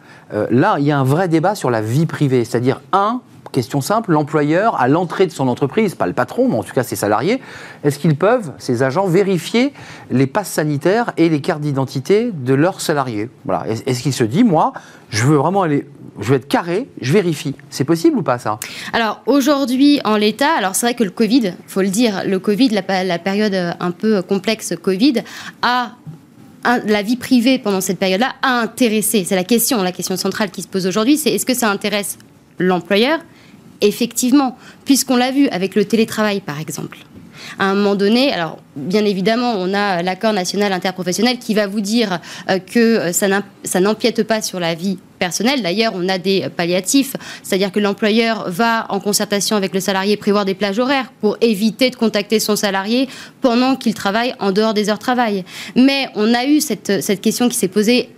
là, 0.50 0.76
il 0.78 0.84
y 0.84 0.92
a 0.92 0.98
un 0.98 1.04
vrai 1.04 1.28
débat 1.28 1.54
sur 1.54 1.70
la 1.70 1.80
vie 1.80 2.06
privée, 2.06 2.44
c'est-à-dire, 2.44 2.80
un, 2.92 3.20
Question 3.52 3.82
simple, 3.82 4.12
l'employeur, 4.12 4.80
à 4.80 4.88
l'entrée 4.88 5.26
de 5.26 5.30
son 5.30 5.46
entreprise, 5.46 5.94
pas 5.94 6.06
le 6.06 6.14
patron, 6.14 6.48
mais 6.48 6.56
en 6.56 6.62
tout 6.62 6.72
cas 6.72 6.82
ses 6.82 6.96
salariés, 6.96 7.38
est-ce 7.84 7.98
qu'ils 7.98 8.16
peuvent, 8.16 8.50
ces 8.56 8.82
agents, 8.82 9.06
vérifier 9.06 9.74
les 10.10 10.26
passes 10.26 10.48
sanitaires 10.48 11.12
et 11.18 11.28
les 11.28 11.42
cartes 11.42 11.60
d'identité 11.60 12.30
de 12.32 12.54
leurs 12.54 12.80
salariés? 12.80 13.28
Voilà. 13.44 13.66
Est-ce 13.68 14.02
qu'il 14.02 14.14
se 14.14 14.24
dit, 14.24 14.42
moi, 14.42 14.72
je 15.10 15.24
veux 15.24 15.36
vraiment 15.36 15.62
aller 15.62 15.86
je 16.20 16.28
veux 16.28 16.36
être 16.36 16.48
carré, 16.48 16.88
je 17.00 17.12
vérifie. 17.12 17.54
C'est 17.70 17.84
possible 17.84 18.18
ou 18.18 18.22
pas 18.22 18.38
ça? 18.38 18.58
Alors 18.92 19.22
aujourd'hui, 19.24 19.98
en 20.04 20.16
l'état, 20.16 20.52
alors 20.58 20.74
c'est 20.74 20.86
vrai 20.86 20.94
que 20.94 21.04
le 21.04 21.10
Covid, 21.10 21.54
faut 21.66 21.80
le 21.80 21.88
dire, 21.88 22.22
le 22.26 22.38
Covid, 22.38 22.68
la, 22.68 23.04
la 23.04 23.18
période 23.18 23.54
un 23.54 23.90
peu 23.90 24.20
complexe 24.20 24.74
Covid, 24.80 25.22
a 25.62 25.92
la 26.64 27.02
vie 27.02 27.16
privée 27.16 27.58
pendant 27.58 27.80
cette 27.80 27.98
période-là 27.98 28.34
a 28.42 28.60
intéressé. 28.60 29.24
C'est 29.24 29.34
la 29.34 29.44
question, 29.44 29.82
la 29.82 29.92
question 29.92 30.16
centrale 30.16 30.50
qui 30.50 30.62
se 30.62 30.68
pose 30.68 30.86
aujourd'hui, 30.86 31.16
c'est 31.16 31.30
est-ce 31.30 31.46
que 31.46 31.54
ça 31.54 31.70
intéresse 31.70 32.18
l'employeur? 32.58 33.18
Effectivement, 33.80 34.56
puisqu'on 34.84 35.16
l'a 35.16 35.32
vu 35.32 35.48
avec 35.48 35.74
le 35.74 35.84
télétravail, 35.84 36.40
par 36.40 36.60
exemple. 36.60 36.98
À 37.58 37.66
un 37.66 37.74
moment 37.74 37.94
donné, 37.94 38.32
alors 38.32 38.58
bien 38.76 39.04
évidemment, 39.04 39.54
on 39.56 39.74
a 39.74 40.02
l'accord 40.02 40.32
national 40.32 40.72
interprofessionnel 40.72 41.38
qui 41.38 41.54
va 41.54 41.66
vous 41.66 41.80
dire 41.80 42.20
euh, 42.50 42.58
que 42.58 43.12
ça 43.12 43.80
n'empiète 43.80 44.22
pas 44.22 44.42
sur 44.42 44.60
la 44.60 44.74
vie 44.74 44.98
personnelle. 45.18 45.62
D'ailleurs, 45.62 45.92
on 45.94 46.08
a 46.08 46.18
des 46.18 46.48
palliatifs, 46.56 47.14
c'est-à-dire 47.42 47.70
que 47.70 47.78
l'employeur 47.78 48.50
va, 48.50 48.86
en 48.88 48.98
concertation 48.98 49.56
avec 49.56 49.72
le 49.72 49.80
salarié, 49.80 50.16
prévoir 50.16 50.44
des 50.44 50.54
plages 50.54 50.78
horaires 50.78 51.12
pour 51.20 51.36
éviter 51.40 51.90
de 51.90 51.96
contacter 51.96 52.40
son 52.40 52.56
salarié 52.56 53.08
pendant 53.40 53.76
qu'il 53.76 53.94
travaille 53.94 54.34
en 54.40 54.50
dehors 54.50 54.74
des 54.74 54.88
heures 54.88 54.98
de 54.98 55.02
travail. 55.02 55.44
Mais 55.76 56.08
on 56.16 56.34
a 56.34 56.46
eu 56.46 56.60
cette, 56.60 57.20
question 57.20 57.48
qui 57.48 57.56
s'est 57.56 57.68
posée 57.68 58.08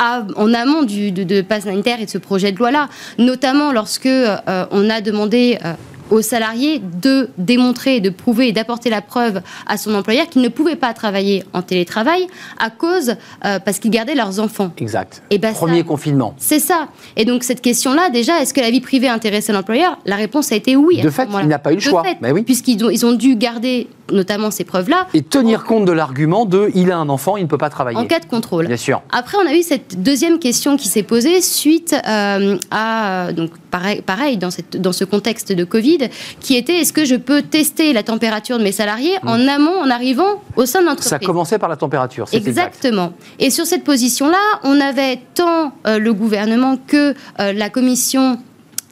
en 0.00 0.54
amont 0.54 0.82
du, 0.82 1.12
de, 1.12 1.24
de 1.24 1.42
pass 1.42 1.64
sanitaire 1.64 2.00
et 2.00 2.06
de 2.06 2.10
ce 2.10 2.18
projet 2.18 2.52
de 2.52 2.58
loi-là, 2.58 2.88
notamment 3.18 3.72
lorsque 3.72 4.06
euh, 4.06 4.36
on 4.70 4.90
a 4.90 5.00
demandé 5.00 5.58
euh, 5.64 5.74
aux 6.10 6.22
salariés 6.22 6.80
de 7.02 7.30
démontrer, 7.38 8.00
de 8.00 8.10
prouver 8.10 8.48
et 8.48 8.52
d'apporter 8.52 8.90
la 8.90 9.02
preuve 9.02 9.40
à 9.66 9.76
son 9.76 9.94
employeur 9.94 10.28
qu'il 10.28 10.42
ne 10.42 10.48
pouvait 10.48 10.76
pas 10.76 10.92
travailler 10.94 11.44
en 11.52 11.62
télétravail 11.62 12.26
à 12.58 12.70
cause, 12.70 13.14
euh, 13.44 13.58
parce 13.58 13.78
qu'ils 13.78 13.90
gardaient 13.90 14.14
leurs 14.14 14.40
enfants. 14.40 14.72
Exact. 14.78 15.22
Et 15.30 15.38
ben 15.38 15.52
Premier 15.52 15.84
confinement. 15.84 16.34
C'est 16.38 16.60
ça. 16.60 16.88
Et 17.16 17.24
donc 17.24 17.42
cette 17.42 17.60
question-là, 17.60 18.10
déjà, 18.10 18.40
est-ce 18.40 18.54
que 18.54 18.60
la 18.60 18.70
vie 18.70 18.80
privée 18.80 19.08
intéressait 19.08 19.52
l'employeur? 19.52 19.98
La 20.06 20.16
réponse 20.16 20.52
a 20.52 20.56
été 20.56 20.76
oui. 20.76 21.00
De 21.00 21.10
fait, 21.10 21.28
il 21.42 21.48
n'a 21.48 21.58
pas 21.58 21.72
eu 21.72 21.76
le 21.76 21.80
choix. 21.80 22.02
Ben 22.20 22.32
oui. 22.32 22.42
Puisqu'ils 22.42 22.84
ont, 22.84 22.90
ils 22.90 23.04
ont 23.04 23.12
dû 23.12 23.36
garder 23.36 23.88
notamment 24.12 24.50
ces 24.50 24.64
preuves-là. 24.64 25.06
Et 25.14 25.22
tenir 25.22 25.64
compte 25.64 25.84
de 25.84 25.92
l'argument 25.92 26.44
de 26.44 26.70
il 26.74 26.90
a 26.90 26.98
un 26.98 27.08
enfant, 27.08 27.36
il 27.36 27.42
ne 27.42 27.48
peut 27.48 27.58
pas 27.58 27.70
travailler. 27.70 27.98
En 27.98 28.06
cas 28.06 28.20
de 28.20 28.26
contrôle. 28.26 28.66
Bien 28.66 28.76
sûr. 28.76 29.02
Après, 29.10 29.36
on 29.38 29.46
a 29.46 29.54
eu 29.54 29.62
cette 29.62 30.02
deuxième 30.02 30.38
question 30.38 30.76
qui 30.76 30.88
s'est 30.88 31.02
posée 31.02 31.40
suite 31.40 31.94
euh, 32.06 32.56
à, 32.70 33.32
donc 33.32 33.50
pareil, 33.70 34.02
pareil 34.02 34.36
dans, 34.36 34.50
cette, 34.50 34.80
dans 34.80 34.92
ce 34.92 35.04
contexte 35.04 35.52
de 35.52 35.64
Covid, 35.64 36.08
qui 36.40 36.56
était 36.56 36.80
est-ce 36.80 36.92
que 36.92 37.04
je 37.04 37.14
peux 37.14 37.42
tester 37.42 37.92
la 37.92 38.02
température 38.02 38.58
de 38.58 38.62
mes 38.62 38.72
salariés 38.72 39.16
mm. 39.22 39.28
en 39.28 39.48
amont, 39.48 39.80
en 39.80 39.90
arrivant 39.90 40.42
au 40.56 40.66
sein 40.66 40.80
de 40.80 40.86
l'entreprise? 40.86 41.10
Ça 41.10 41.18
commençait 41.18 41.58
par 41.58 41.68
la 41.68 41.76
température, 41.76 42.28
c'est 42.28 42.36
Exactement. 42.36 43.12
Et 43.38 43.50
sur 43.50 43.66
cette 43.66 43.84
position-là, 43.84 44.60
on 44.64 44.80
avait 44.80 45.20
tant 45.34 45.72
euh, 45.86 45.98
le 45.98 46.12
gouvernement 46.14 46.76
que 46.86 47.14
euh, 47.40 47.52
la 47.52 47.70
commission 47.70 48.38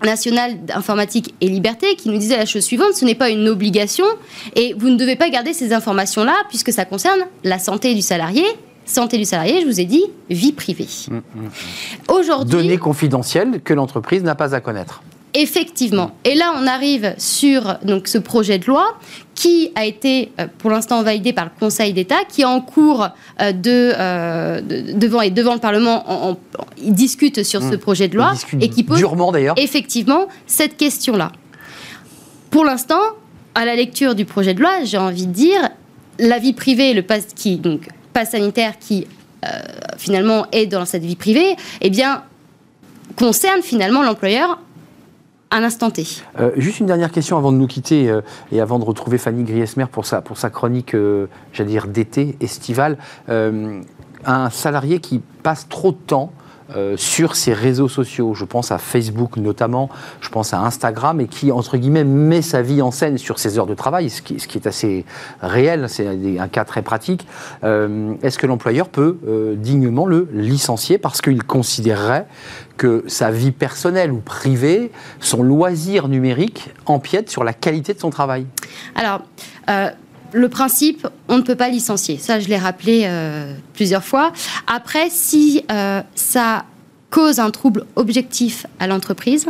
nationale 0.05 0.65
d'informatique 0.65 1.35
et 1.41 1.49
liberté 1.49 1.97
qui 1.97 2.11
nous 2.11 2.19
disait 2.19 2.37
la 2.37 2.47
chose 2.47 2.63
suivante, 2.63 2.95
ce 2.95 3.05
n'est 3.05 3.15
pas 3.15 3.31
une 3.31 3.49
obligation 3.49 4.05
et 4.55 4.75
vous 4.75 4.91
ne 4.91 4.97
devez 4.97 5.17
pas 5.17 5.31
garder 5.31 5.53
ces 5.53 5.73
informations-là 5.73 6.35
puisque 6.49 6.73
ça 6.73 6.85
concerne 6.85 7.21
la 7.45 7.59
santé 7.59 7.95
du 7.95 8.03
salarié 8.03 8.45
santé 8.87 9.19
du 9.19 9.25
salarié, 9.25 9.61
je 9.61 9.67
vous 9.67 9.81
ai 9.81 9.85
dit, 9.85 10.05
vie 10.31 10.53
privée. 10.53 10.89
Mm, 11.09 11.15
mm, 11.15 11.19
mm. 11.19 11.51
Aujourd'hui. 12.09 12.51
Données 12.51 12.79
confidentielles 12.79 13.61
que 13.63 13.75
l'entreprise 13.75 14.23
n'a 14.23 14.35
pas 14.35 14.55
à 14.55 14.61
connaître. 14.61 15.03
Effectivement. 15.39 16.13
Et 16.25 16.35
là, 16.35 16.55
on 16.57 16.67
arrive 16.67 17.15
sur 17.19 17.77
donc, 17.85 18.09
ce 18.09 18.17
projet 18.17 18.59
de 18.59 18.65
loi 18.65 18.97
qui 19.35 19.71
a 19.75 19.85
été 19.85 20.33
euh, 20.41 20.47
pour 20.59 20.71
l'instant 20.71 21.03
validé 21.03 21.35
par 21.35 21.45
le 21.45 21.51
Conseil 21.61 21.93
d'État, 21.93 22.25
qui 22.27 22.41
est 22.41 22.47
en 22.47 22.63
cours 22.63 23.09
euh, 23.43 23.53
euh, 23.67 24.61
de, 24.63 24.99
devant 24.99 25.21
et 25.21 25.29
devant 25.31 25.53
le 25.53 25.61
Parlement. 25.61 26.39
il 26.83 26.95
discute 26.95 27.43
sur 27.43 27.63
ce 27.63 27.75
projet 27.75 28.09
de 28.09 28.17
loi 28.17 28.33
et 28.61 28.71
qui 28.71 28.83
pose 28.83 28.97
durement 28.97 29.31
d'ailleurs 29.31 29.57
effectivement 29.59 30.29
cette 30.47 30.79
question-là. 30.79 31.33
Pour 32.49 32.65
l'instant, 32.65 33.03
à 33.55 33.67
la 33.67 33.77
lecture 33.77 34.15
du 34.15 34.25
projet 34.25 34.55
de 34.55 34.61
loi, 34.61 34.85
j'ai 34.85 34.97
envie 34.97 35.27
de 35.27 35.33
dire 35.33 35.69
la 36.19 36.39
vie 36.39 36.55
privée, 36.55 36.95
le 36.95 37.03
pass 37.03 37.27
qui 37.35 37.59
donc 37.59 37.89
sanitaire 38.25 38.79
qui 38.79 39.07
finalement 39.97 40.47
est 40.51 40.67
dans 40.67 40.85
cette 40.85 41.05
vie 41.05 41.15
privée, 41.15 41.55
eh 41.81 41.89
bien 41.89 42.25
concerne 43.17 43.63
finalement 43.63 44.03
l'employeur 44.03 44.59
à 45.51 45.61
l'instant 45.61 45.91
T. 45.91 46.05
Euh, 46.41 46.51
juste 46.57 46.81
une 46.81 46.87
dernière 46.87 47.13
question 47.13 47.37
avant 47.37 47.53
de 47.53 47.57
nous 47.57 47.67
quitter 47.67 48.11
euh, 48.11 48.21
et 48.51 48.61
avant 48.61 48.79
de 48.79 48.85
retrouver 48.85 49.17
Fanny 49.19 49.45
Griesmer 49.45 49.87
pour 49.91 50.05
sa, 50.05 50.21
pour 50.21 50.39
sa 50.39 50.51
chronique, 50.51 50.95
euh, 50.95 51.27
j'allais 51.53 51.71
dire, 51.71 51.87
d'été, 51.87 52.37
estivale. 52.41 52.99
un 53.29 54.51
salarié 54.51 54.99
qui 54.99 55.21
passe 55.45 55.69
trop 55.69 55.93
de 55.93 55.97
temps 55.97 56.33
euh, 56.75 56.97
sur 56.97 57.37
ses 57.37 57.53
réseaux 57.53 57.89
sociaux. 57.89 58.35
Je 58.35 58.45
pense 58.45 58.73
à 58.73 58.79
Facebook 58.79 59.37
notamment, 59.37 59.89
je 60.21 60.29
pense 60.29 60.53
à 60.53 60.61
Instagram, 60.61 61.21
et 61.21 61.29
qui, 61.29 61.53
entre 61.53 61.77
guillemets, 61.77 62.03
met 62.03 62.43
sa 62.43 62.61
vie 62.61 62.83
en 62.83 62.91
scène 62.91 63.19
sur 63.19 63.39
ses 63.39 63.57
heures 63.59 63.67
de 63.67 63.75
travail, 63.75 64.11
ce 64.11 64.21
qui, 64.21 64.35
est 64.35 64.67
assez 64.67 65.05
réel, 65.41 65.87
c'est 65.89 66.09
un 66.39 66.49
cas 66.49 66.65
très 66.65 66.83
pratique. 66.83 67.27
Euh, 67.63 68.15
est-ce 68.23 68.39
que 68.39 68.47
l'employeur 68.47 68.89
peut 68.89 69.19
euh, 69.29 69.55
dignement 69.55 70.07
le 70.07 70.29
licencier 70.33 70.99
parce 70.99 71.21
qu'il 71.21 71.45
considérerait 71.45 72.27
que 72.77 73.05
sa 73.07 73.31
vie 73.31 73.53
personnelle 73.53 74.11
ou 74.11 74.19
privée, 74.19 74.91
son 75.21 75.43
loisir 75.43 76.09
numérique, 76.09 76.71
empiète 76.87 77.31
sur 77.31 77.45
la 77.45 77.53
qualité 77.53 77.95
de 77.95 78.01
son 78.01 78.11
travail? 78.11 78.47
Alors, 78.95 79.23
le 80.37 80.49
principe, 80.49 81.09
on 81.29 81.39
ne 81.39 81.43
peut 81.43 81.55
pas 81.57 81.69
licencier. 81.69 82.19
Ça, 82.19 82.39
je 82.39 82.49
l'ai 82.49 82.59
rappelé 82.59 83.05
euh, 83.07 83.55
plusieurs 83.73 84.05
fois. 84.05 84.33
Après, 84.67 85.09
si 85.11 85.65
euh, 85.73 86.03
ça 86.15 86.65
cause 87.11 87.41
un 87.41 87.51
trouble 87.51 87.87
objectif 87.97 88.67
à 88.79 88.87
l'entreprise, 88.87 89.47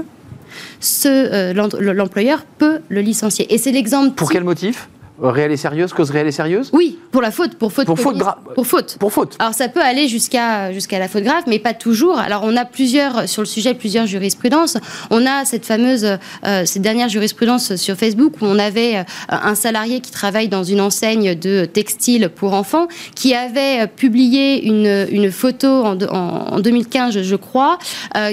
euh, 1.07 1.53
l'employeur 1.53 2.45
peut 2.59 2.79
le 2.89 3.01
licencier. 3.01 3.53
Et 3.53 3.59
c'est 3.59 3.73
l'exemple. 3.73 4.15
Pour 4.15 4.31
quel 4.31 4.45
motif? 4.45 4.89
Réelle 5.21 5.53
et 5.53 5.57
sérieuse, 5.57 5.93
cause 5.93 6.11
réelle 6.11 6.27
et 6.27 6.33
sérieuse? 6.33 6.71
Oui, 6.73 6.99
pour 7.11 7.23
la 7.23 7.31
faute, 7.31 7.55
pour 7.57 7.73
faute. 7.73 7.87
Pour 7.87 7.99
faute 7.99 8.17
grave. 8.17 8.37
Pour 8.55 8.67
faute. 8.67 8.97
Pour 8.99 9.13
faute. 9.13 9.37
Alors 9.39 9.55
ça 9.55 9.69
peut 9.69 9.81
aller 9.81 10.09
jusqu'à 10.09 10.73
jusqu'à 10.73 10.99
la 10.99 11.09
faute 11.09 11.25
grave, 11.25 11.45
mais 11.47 11.59
pas 11.59 11.75
toujours. 11.75 12.19
Alors 12.19 12.43
on 12.45 12.57
a 12.57 12.65
plusieurs 12.65 13.29
sur 13.29 13.43
le 13.43 13.47
sujet 13.47 13.75
plusieurs 13.75 14.07
jurisprudences. 14.07 14.77
On 15.11 15.27
a 15.27 15.45
cette 15.45 15.65
fameuse 15.65 16.19
euh, 16.45 16.63
cette 16.65 16.83
dernière 16.83 17.09
jurisprudence 17.09 17.77
sur 17.77 17.97
Facebook 17.97 18.35
où 18.41 18.45
on 18.45 18.59
avait 18.59 18.97
euh, 18.97 19.03
un 19.29 19.55
salarié 19.55 20.01
qui 20.01 20.11
travaille 20.11 20.49
dans 20.49 20.65
une 20.65 20.81
enseigne 20.81 21.35
de 21.35 21.65
textile 21.65 22.31
pour 22.35 22.55
enfants 22.55 22.89
qui 23.15 23.35
avait 23.35 23.83
euh, 23.83 23.87
publié 23.87 24.67
une, 24.67 25.07
une 25.11 25.31
photo 25.31 25.69
en, 25.69 25.99
en, 26.03 26.61
2015, 26.61 27.23
je 27.23 27.37
crois, 27.37 27.79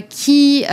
qui 0.10 0.66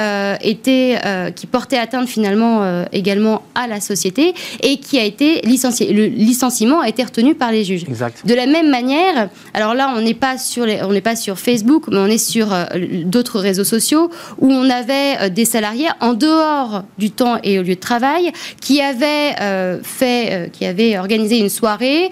était 0.42 0.98
qui 1.34 1.46
portait 1.46 1.78
atteinte 1.78 2.08
finalement 2.08 2.84
également 2.92 3.42
à 3.54 3.66
la 3.66 3.80
société 3.80 4.34
et 4.62 4.78
qui 4.78 4.98
a 4.98 5.04
été 5.04 5.40
licencié 5.42 5.92
le 5.92 5.99
licenciement 6.02 6.80
a 6.80 6.88
été 6.88 7.02
retenu 7.02 7.34
par 7.34 7.52
les 7.52 7.64
juges. 7.64 7.84
De 7.84 8.34
la 8.34 8.46
même 8.46 8.70
manière, 8.70 9.28
alors 9.54 9.74
là, 9.74 9.92
on 9.96 10.00
n'est 10.00 10.14
pas 10.14 10.38
sur 10.38 10.66
on 10.82 11.00
pas 11.00 11.16
sur 11.16 11.38
Facebook, 11.38 11.84
mais 11.88 11.98
on 11.98 12.06
est 12.06 12.18
sur 12.18 12.52
euh, 12.52 12.66
d'autres 13.04 13.40
réseaux 13.40 13.64
sociaux 13.64 14.10
où 14.38 14.50
on 14.50 14.68
avait 14.68 15.16
euh, 15.20 15.28
des 15.28 15.44
salariés 15.44 15.88
en 16.00 16.14
dehors 16.14 16.84
du 16.98 17.10
temps 17.10 17.38
et 17.42 17.58
au 17.58 17.62
lieu 17.62 17.74
de 17.74 17.80
travail 17.80 18.32
qui 18.60 18.80
avaient 18.80 19.34
euh, 19.40 19.80
fait, 19.82 20.50
qui 20.52 20.66
avaient 20.66 20.98
organisé 20.98 21.38
une 21.38 21.48
soirée. 21.48 22.10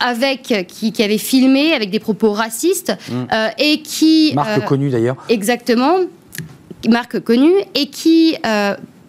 avec 0.00 0.66
qui, 0.66 0.90
qui, 0.90 1.02
avait 1.04 1.18
filmé 1.18 1.74
avec 1.74 1.90
des 1.90 2.00
propos 2.00 2.32
racistes 2.32 2.92
mm. 3.08 3.24
et 3.58 3.82
qui 3.82 4.32
marque 4.34 4.64
connue 4.64 4.90
d'ailleurs 4.90 5.16
exactement 5.28 5.94
marque 6.88 7.20
connue 7.20 7.54
et 7.76 7.86
qui 7.86 8.36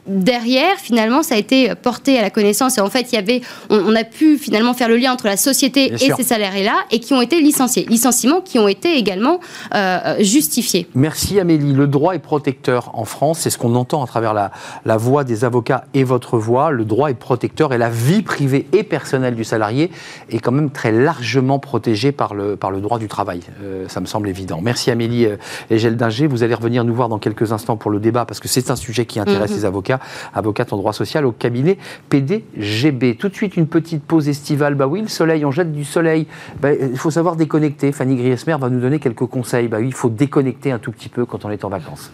derrière, 0.07 0.77
finalement, 0.77 1.23
ça 1.23 1.35
a 1.35 1.37
été 1.37 1.73
porté 1.75 2.17
à 2.17 2.21
la 2.21 2.29
connaissance. 2.29 2.77
Et 2.77 2.81
en 2.81 2.89
fait, 2.89 3.11
il 3.11 3.15
y 3.15 3.17
avait, 3.17 3.41
on, 3.69 3.95
a 3.95 4.03
pu 4.03 4.37
finalement 4.37 4.73
faire 4.73 4.89
le 4.89 4.97
lien 4.97 5.13
entre 5.13 5.27
la 5.27 5.37
société 5.37 5.93
et 5.93 5.97
ces 5.97 6.23
salariés-là, 6.23 6.75
et 6.91 6.99
qui 6.99 7.13
ont 7.13 7.21
été 7.21 7.39
licenciés. 7.41 7.85
Licenciements 7.89 8.41
qui 8.41 8.59
ont 8.59 8.67
été 8.67 8.97
également 8.97 9.39
euh, 9.73 10.15
justifiés. 10.19 10.87
Merci 10.95 11.39
Amélie. 11.39 11.73
Le 11.73 11.87
droit 11.87 12.15
est 12.15 12.19
protecteur 12.19 12.91
en 12.93 13.05
France. 13.05 13.39
C'est 13.39 13.49
ce 13.49 13.57
qu'on 13.57 13.75
entend 13.75 14.03
à 14.03 14.07
travers 14.07 14.33
la, 14.33 14.51
la 14.85 14.97
voix 14.97 15.23
des 15.23 15.45
avocats 15.45 15.85
et 15.93 16.03
votre 16.03 16.37
voix. 16.37 16.71
Le 16.71 16.85
droit 16.85 17.09
est 17.09 17.13
protecteur 17.13 17.73
et 17.73 17.77
la 17.77 17.89
vie 17.89 18.21
privée 18.21 18.67
et 18.73 18.83
personnelle 18.83 19.35
du 19.35 19.43
salarié 19.43 19.91
est 20.29 20.39
quand 20.39 20.51
même 20.51 20.69
très 20.69 20.91
largement 20.91 21.59
protégée 21.59 22.11
par 22.11 22.33
le, 22.33 22.55
par 22.55 22.71
le 22.71 22.81
droit 22.81 22.99
du 22.99 23.07
travail. 23.07 23.41
Euh, 23.61 23.85
ça 23.87 24.01
me 24.01 24.05
semble 24.05 24.29
évident. 24.29 24.59
Merci 24.61 24.91
Amélie 24.91 25.25
euh, 25.25 25.37
et 25.69 25.79
Dinger. 25.91 26.27
Vous 26.27 26.43
allez 26.43 26.53
revenir 26.53 26.83
nous 26.83 26.93
voir 26.93 27.09
dans 27.09 27.19
quelques 27.19 27.51
instants 27.51 27.77
pour 27.77 27.91
le 27.91 27.99
débat 27.99 28.25
parce 28.25 28.39
que 28.39 28.47
c'est 28.47 28.71
un 28.71 28.75
sujet 28.75 29.05
qui 29.05 29.19
intéresse 29.19 29.51
mhm. 29.51 29.57
les 29.57 29.65
avocats 29.65 29.92
avocate 30.33 30.73
en 30.73 30.77
droit 30.77 30.93
social 30.93 31.25
au 31.25 31.31
cabinet 31.31 31.77
PDGB. 32.09 33.15
Tout 33.15 33.29
de 33.29 33.35
suite, 33.35 33.57
une 33.57 33.67
petite 33.67 34.03
pause 34.03 34.29
estivale. 34.29 34.75
Bah 34.75 34.87
oui, 34.87 35.01
le 35.01 35.07
soleil, 35.07 35.45
on 35.45 35.51
jette 35.51 35.71
du 35.71 35.83
soleil. 35.83 36.27
Bah, 36.61 36.73
il 36.73 36.97
faut 36.97 37.11
savoir 37.11 37.35
déconnecter. 37.35 37.91
Fanny 37.91 38.15
Griesmer 38.15 38.57
va 38.59 38.69
nous 38.69 38.79
donner 38.79 38.99
quelques 38.99 39.25
conseils. 39.25 39.67
Bah 39.67 39.77
oui, 39.79 39.87
il 39.87 39.93
faut 39.93 40.09
déconnecter 40.09 40.71
un 40.71 40.79
tout 40.79 40.91
petit 40.91 41.09
peu 41.09 41.25
quand 41.25 41.45
on 41.45 41.49
est 41.49 41.63
en 41.65 41.69
vacances. 41.69 42.11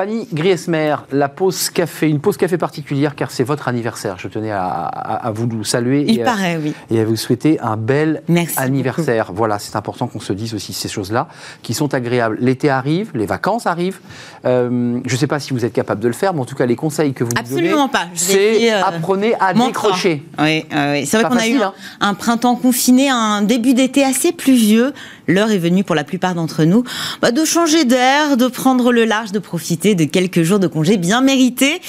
Fanny 0.00 0.26
Griesmer, 0.32 0.96
la 1.12 1.28
pause 1.28 1.68
café, 1.68 2.08
une 2.08 2.20
pause 2.20 2.38
café 2.38 2.56
particulière 2.56 3.14
car 3.14 3.30
c'est 3.30 3.44
votre 3.44 3.68
anniversaire. 3.68 4.16
Je 4.18 4.28
tenais 4.28 4.50
à, 4.50 5.30
vous 5.34 5.62
saluer. 5.62 6.06
Il 6.08 6.20
et 6.20 6.24
paraît, 6.24 6.56
oui. 6.56 6.72
Et 6.90 7.00
à 7.00 7.04
vous 7.04 7.16
souhaiter 7.16 7.60
un 7.60 7.76
bel 7.76 8.22
anniversaire. 8.56 9.30
Voilà, 9.34 9.58
c'est 9.58 9.76
important 9.76 10.06
qu'on 10.06 10.20
se 10.20 10.32
dise 10.32 10.54
aussi 10.54 10.72
ces 10.72 10.88
choses-là 10.88 11.28
qui 11.62 11.74
sont 11.74 11.92
agréables. 11.92 12.38
L'été 12.40 12.70
arrive, 12.70 13.10
les 13.12 13.26
vacances 13.26 13.66
arrivent. 13.66 14.00
Euh, 14.46 15.00
je 15.04 15.12
ne 15.12 15.18
sais 15.18 15.26
pas 15.26 15.38
si 15.38 15.52
vous 15.52 15.66
êtes 15.66 15.74
capable 15.74 16.00
de 16.00 16.08
le 16.08 16.14
faire, 16.14 16.32
mais 16.32 16.40
en 16.40 16.46
tout 16.46 16.56
cas, 16.56 16.64
les 16.64 16.76
conseils 16.76 17.12
que 17.12 17.22
vous 17.22 17.32
nous 17.32 17.42
donnez, 17.42 17.68
Absolument 17.68 17.88
pas. 17.90 18.06
c'est 18.14 18.72
euh, 18.72 18.82
apprenez 18.82 19.34
à 19.38 19.52
décrocher. 19.52 20.22
Oui, 20.38 20.64
oui. 20.72 21.04
c'est 21.04 21.18
vrai 21.18 21.28
qu'on 21.28 21.36
a 21.36 21.46
eu 21.46 21.60
hein. 21.60 21.74
un, 22.00 22.14
printemps 22.14 22.56
confiné, 22.56 23.10
un 23.10 23.42
début 23.42 23.74
d'été 23.74 24.02
assez 24.02 24.32
pluvieux. 24.32 24.94
L'heure 25.30 25.52
est 25.52 25.58
venue 25.58 25.84
pour 25.84 25.94
la 25.94 26.02
plupart 26.02 26.34
d'entre 26.34 26.64
nous 26.64 26.82
bah, 27.22 27.30
de 27.30 27.44
changer 27.44 27.84
d'air, 27.84 28.36
de 28.36 28.48
prendre 28.48 28.92
le 28.92 29.04
large, 29.04 29.30
de 29.30 29.38
profiter 29.38 29.94
de 29.94 30.02
quelques 30.02 30.42
jours 30.42 30.58
de 30.58 30.66
congé 30.66 30.96
bien 30.96 31.20
mérités. 31.20 31.80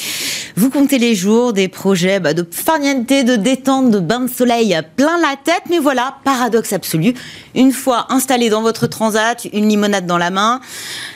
Vous 0.55 0.69
comptez 0.69 0.99
les 0.99 1.15
jours, 1.15 1.51
des 1.51 1.67
projets 1.67 2.19
bah, 2.19 2.35
de 2.35 2.47
farniente, 2.49 3.07
de 3.07 3.35
détente, 3.35 3.89
de 3.89 3.99
bain 3.99 4.19
de 4.19 4.29
soleil 4.29 4.77
plein 4.95 5.17
la 5.19 5.35
tête, 5.43 5.63
mais 5.71 5.79
voilà, 5.79 6.17
paradoxe 6.23 6.71
absolu. 6.71 7.15
Une 7.55 7.71
fois 7.71 8.05
installé 8.09 8.49
dans 8.49 8.61
votre 8.61 8.85
transat, 8.85 9.47
une 9.53 9.67
limonade 9.67 10.05
dans 10.05 10.19
la 10.19 10.29
main, 10.29 10.61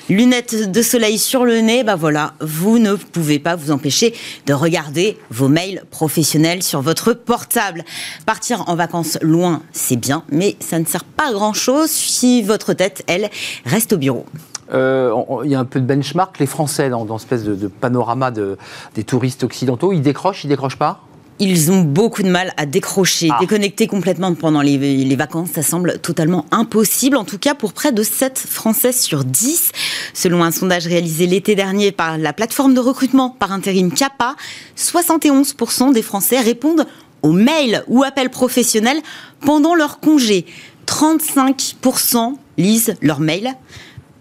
lunettes 0.10 0.72
de 0.72 0.82
soleil 0.82 1.18
sur 1.18 1.46
le 1.46 1.60
nez, 1.60 1.84
bah 1.84 1.96
voilà, 1.96 2.34
vous 2.40 2.80
ne 2.80 2.96
pouvez 2.96 3.40
pas 3.40 3.56
vous 3.56 3.72
empêcher 3.72 4.14
de 4.46 4.54
regarder 4.54 5.18
vos 5.32 5.48
mails 5.48 5.84
professionnels 5.92 6.64
sur 6.64 6.82
votre 6.82 7.14
portable. 7.14 7.84
Partir 8.26 8.64
en 8.68 8.76
vacances 8.76 9.18
loin, 9.22 9.62
c'est 9.72 9.96
bien, 9.96 10.24
mais 10.30 10.56
ça 10.60 10.80
ne 10.80 10.86
sert 10.86 11.04
pas 11.04 11.30
à 11.30 11.34
grand 11.34 11.54
chose 11.54 11.90
si 11.90 12.42
votre 12.44 12.74
tête, 12.74 13.04
elle, 13.08 13.30
reste 13.66 13.94
au 13.94 13.98
bureau. 13.98 14.26
Euh, 14.74 15.14
il 15.44 15.52
y 15.52 15.56
a 15.56 15.60
un 15.60 15.66
peu 15.66 15.80
de 15.80 15.86
benchmark. 15.86 16.40
Les 16.40 16.48
Français, 16.48 16.90
dans, 16.90 17.06
dans 17.06 17.18
espèce 17.18 17.44
de, 17.44 17.68
panorama 17.68 18.32
des 18.32 19.04
touristes 19.06 19.44
occidentaux, 19.44 19.94
ils 19.94 20.02
décrochent, 20.02 20.44
ils 20.44 20.48
décrochent 20.48 20.78
pas? 20.78 21.05
Ils 21.40 21.72
ont 21.72 21.82
beaucoup 21.82 22.24
de 22.24 22.30
mal 22.30 22.54
à 22.58 22.66
décrocher, 22.66 23.30
ah. 23.32 23.38
déconnecter 23.40 23.88
complètement 23.88 24.34
pendant 24.36 24.62
les, 24.62 25.16
vacances. 25.16 25.50
Ça 25.54 25.64
semble 25.64 26.00
totalement 26.00 26.46
impossible, 26.52 27.18
en 27.18 27.26
tout 27.26 27.38
cas 27.38 27.54
pour 27.54 27.74
près 27.74 27.92
de 27.92 28.04
7 28.04 28.38
Français 28.38 28.92
sur 28.92 29.26
10. 29.26 29.72
Selon 30.14 30.44
un 30.44 30.52
sondage 30.52 30.88
réalisé 30.88 31.28
l'été 31.28 31.56
dernier 31.56 31.92
par 31.92 32.18
la 32.18 32.34
plateforme 32.34 32.74
de 32.74 32.80
recrutement 32.80 33.30
par 33.30 33.52
intérim 33.52 33.92
CAPA, 33.92 34.36
71% 34.78 35.94
des 35.94 36.02
Français 36.02 36.40
répondent 36.40 36.86
aux 37.22 37.32
mails 37.32 37.84
ou 37.88 38.04
appels 38.04 38.30
professionnels 38.30 39.02
pendant 39.42 39.76
leur 39.76 40.00
congé. 40.00 40.46
35% 40.88 42.36
lisent 42.58 42.96
leurs 43.02 43.20
mails 43.20 43.54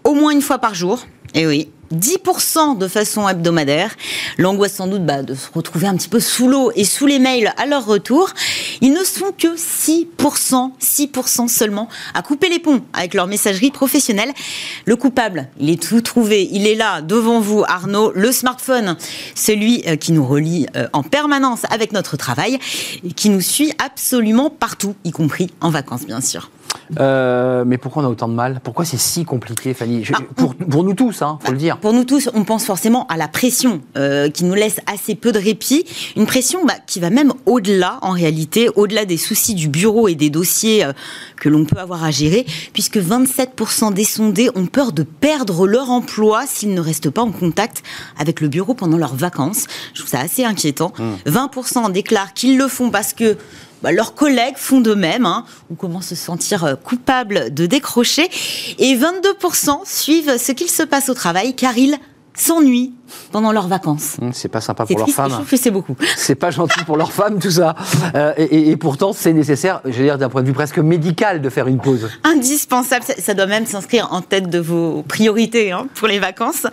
au 0.04 0.14
moins 0.14 0.32
une 0.32 0.42
fois 0.42 0.58
par 0.58 0.74
jour. 0.74 1.06
Et 1.34 1.40
eh 1.40 1.46
oui, 1.46 1.68
10% 1.92 2.78
de 2.78 2.88
façon 2.88 3.28
hebdomadaire. 3.28 3.94
L'angoisse 4.38 4.74
sans 4.74 4.86
doute 4.86 5.04
bah, 5.04 5.22
de 5.22 5.34
se 5.34 5.48
retrouver 5.52 5.86
un 5.86 5.96
petit 5.96 6.08
peu 6.08 6.20
sous 6.20 6.48
l'eau 6.48 6.70
et 6.74 6.84
sous 6.84 7.06
les 7.06 7.18
mails 7.18 7.52
à 7.56 7.66
leur 7.66 7.86
retour. 7.86 8.30
Ils 8.80 8.92
ne 8.92 9.04
sont 9.04 9.32
que 9.36 9.56
6%, 9.56 10.72
6% 10.80 11.48
seulement 11.48 11.88
à 12.14 12.22
couper 12.22 12.48
les 12.48 12.58
ponts 12.58 12.82
avec 12.92 13.14
leur 13.14 13.26
messagerie 13.26 13.70
professionnelle. 13.70 14.32
Le 14.84 14.96
coupable, 14.96 15.48
il 15.58 15.70
est 15.70 15.82
tout 15.82 16.00
trouvé. 16.00 16.48
Il 16.52 16.66
est 16.66 16.74
là 16.74 17.00
devant 17.00 17.40
vous, 17.40 17.64
Arnaud, 17.66 18.12
le 18.14 18.32
smartphone, 18.32 18.96
celui 19.34 19.82
euh, 19.86 19.96
qui 19.96 20.12
nous 20.12 20.26
relie 20.26 20.66
euh, 20.76 20.88
en 20.92 21.02
permanence 21.02 21.62
avec 21.70 21.92
notre 21.92 22.16
travail 22.16 22.58
et 23.04 23.12
qui 23.12 23.30
nous 23.30 23.40
suit 23.40 23.72
absolument 23.84 24.50
partout, 24.50 24.94
y 25.04 25.10
compris 25.10 25.50
en 25.60 25.70
vacances 25.70 26.06
bien 26.06 26.20
sûr. 26.20 26.50
Euh, 26.98 27.64
mais 27.66 27.78
pourquoi 27.78 28.02
on 28.02 28.06
a 28.06 28.08
autant 28.08 28.28
de 28.28 28.34
mal? 28.34 28.60
Pourquoi 28.62 28.84
c'est 28.84 28.98
si 28.98 29.24
compliqué, 29.24 29.74
Fanny? 29.74 30.04
Ah, 30.12 30.18
pour, 30.36 30.54
pour, 30.54 30.84
nous 30.84 30.94
tous, 30.94 31.22
hein, 31.22 31.38
faut 31.42 31.52
le 31.52 31.58
dire. 31.58 31.78
Pour 31.78 31.92
nous 31.92 32.04
tous, 32.04 32.30
on 32.34 32.44
pense 32.44 32.64
forcément 32.64 33.06
à 33.08 33.16
la 33.16 33.28
pression 33.28 33.80
euh, 33.96 34.30
qui 34.30 34.44
nous 34.44 34.54
laisse 34.54 34.80
assez 34.92 35.14
peu 35.14 35.32
de 35.32 35.38
répit. 35.38 35.84
Une 36.16 36.26
pression 36.26 36.64
bah, 36.64 36.74
qui 36.86 37.00
va 37.00 37.10
même 37.10 37.32
au-delà, 37.46 37.98
en 38.02 38.12
réalité, 38.12 38.68
au-delà 38.76 39.04
des 39.04 39.16
soucis 39.16 39.54
du 39.54 39.68
bureau 39.68 40.08
et 40.08 40.14
des 40.14 40.30
dossiers 40.30 40.84
euh, 40.84 40.92
que 41.36 41.48
l'on 41.48 41.64
peut 41.64 41.78
avoir 41.78 42.04
à 42.04 42.10
gérer, 42.10 42.46
puisque 42.72 42.98
27% 42.98 43.92
des 43.92 44.04
sondés 44.04 44.50
ont 44.54 44.66
peur 44.66 44.92
de 44.92 45.02
perdre 45.02 45.66
leur 45.66 45.90
emploi 45.90 46.44
s'ils 46.46 46.74
ne 46.74 46.80
restent 46.80 47.10
pas 47.10 47.22
en 47.22 47.32
contact 47.32 47.82
avec 48.18 48.40
le 48.40 48.48
bureau 48.48 48.74
pendant 48.74 48.98
leurs 48.98 49.14
vacances. 49.14 49.66
Je 49.92 50.00
trouve 50.00 50.10
ça 50.10 50.20
assez 50.20 50.44
inquiétant. 50.44 50.92
20% 51.26 51.88
mmh. 51.88 51.92
déclarent 51.92 52.34
qu'ils 52.34 52.58
le 52.58 52.68
font 52.68 52.90
parce 52.90 53.12
que 53.12 53.36
bah, 53.84 53.92
leurs 53.92 54.14
collègues 54.14 54.56
font 54.56 54.80
de 54.80 54.94
même, 54.94 55.26
hein, 55.26 55.44
ou 55.68 55.74
commencent 55.74 56.10
à 56.10 56.16
se 56.16 56.24
sentir 56.24 56.64
euh, 56.64 56.74
coupables 56.74 57.52
de 57.52 57.66
décrocher. 57.66 58.30
Et 58.78 58.96
22% 58.96 59.80
suivent 59.84 60.38
ce 60.38 60.52
qu'il 60.52 60.70
se 60.70 60.82
passe 60.82 61.10
au 61.10 61.14
travail 61.14 61.54
car 61.54 61.76
ils 61.76 61.98
s'ennuient 62.36 62.92
pendant 63.32 63.52
leurs 63.52 63.68
vacances. 63.68 64.16
Hum, 64.20 64.32
c'est 64.32 64.48
pas 64.48 64.60
sympa 64.60 64.86
pour 64.86 64.98
leurs 64.98 65.08
femmes. 65.08 65.30
Je 65.30 65.34
trouve 65.34 65.48
que 65.48 65.56
c'est 65.56 65.70
beaucoup. 65.70 65.96
C'est 66.16 66.34
pas 66.34 66.50
gentil 66.50 66.82
pour 66.84 66.96
leurs 66.96 67.12
femmes, 67.12 67.38
tout 67.38 67.50
ça. 67.50 67.74
Euh, 68.14 68.32
et, 68.36 68.76
pourtant, 68.76 69.12
c'est 69.12 69.32
nécessaire, 69.32 69.80
je 69.84 69.90
veux 69.90 70.04
dire, 70.04 70.18
d'un 70.18 70.28
point 70.28 70.42
de 70.42 70.46
vue 70.46 70.52
presque 70.52 70.78
médical, 70.78 71.42
de 71.42 71.50
faire 71.50 71.66
une 71.66 71.78
pause. 71.78 72.08
Indispensable. 72.24 73.04
Ça, 73.18 73.34
doit 73.34 73.46
même 73.46 73.66
s'inscrire 73.66 74.08
en 74.12 74.22
tête 74.22 74.48
de 74.48 74.58
vos 74.58 75.02
priorités 75.02 75.70
hein, 75.72 75.86
pour 75.94 76.08
les 76.08 76.18
vacances. 76.18 76.66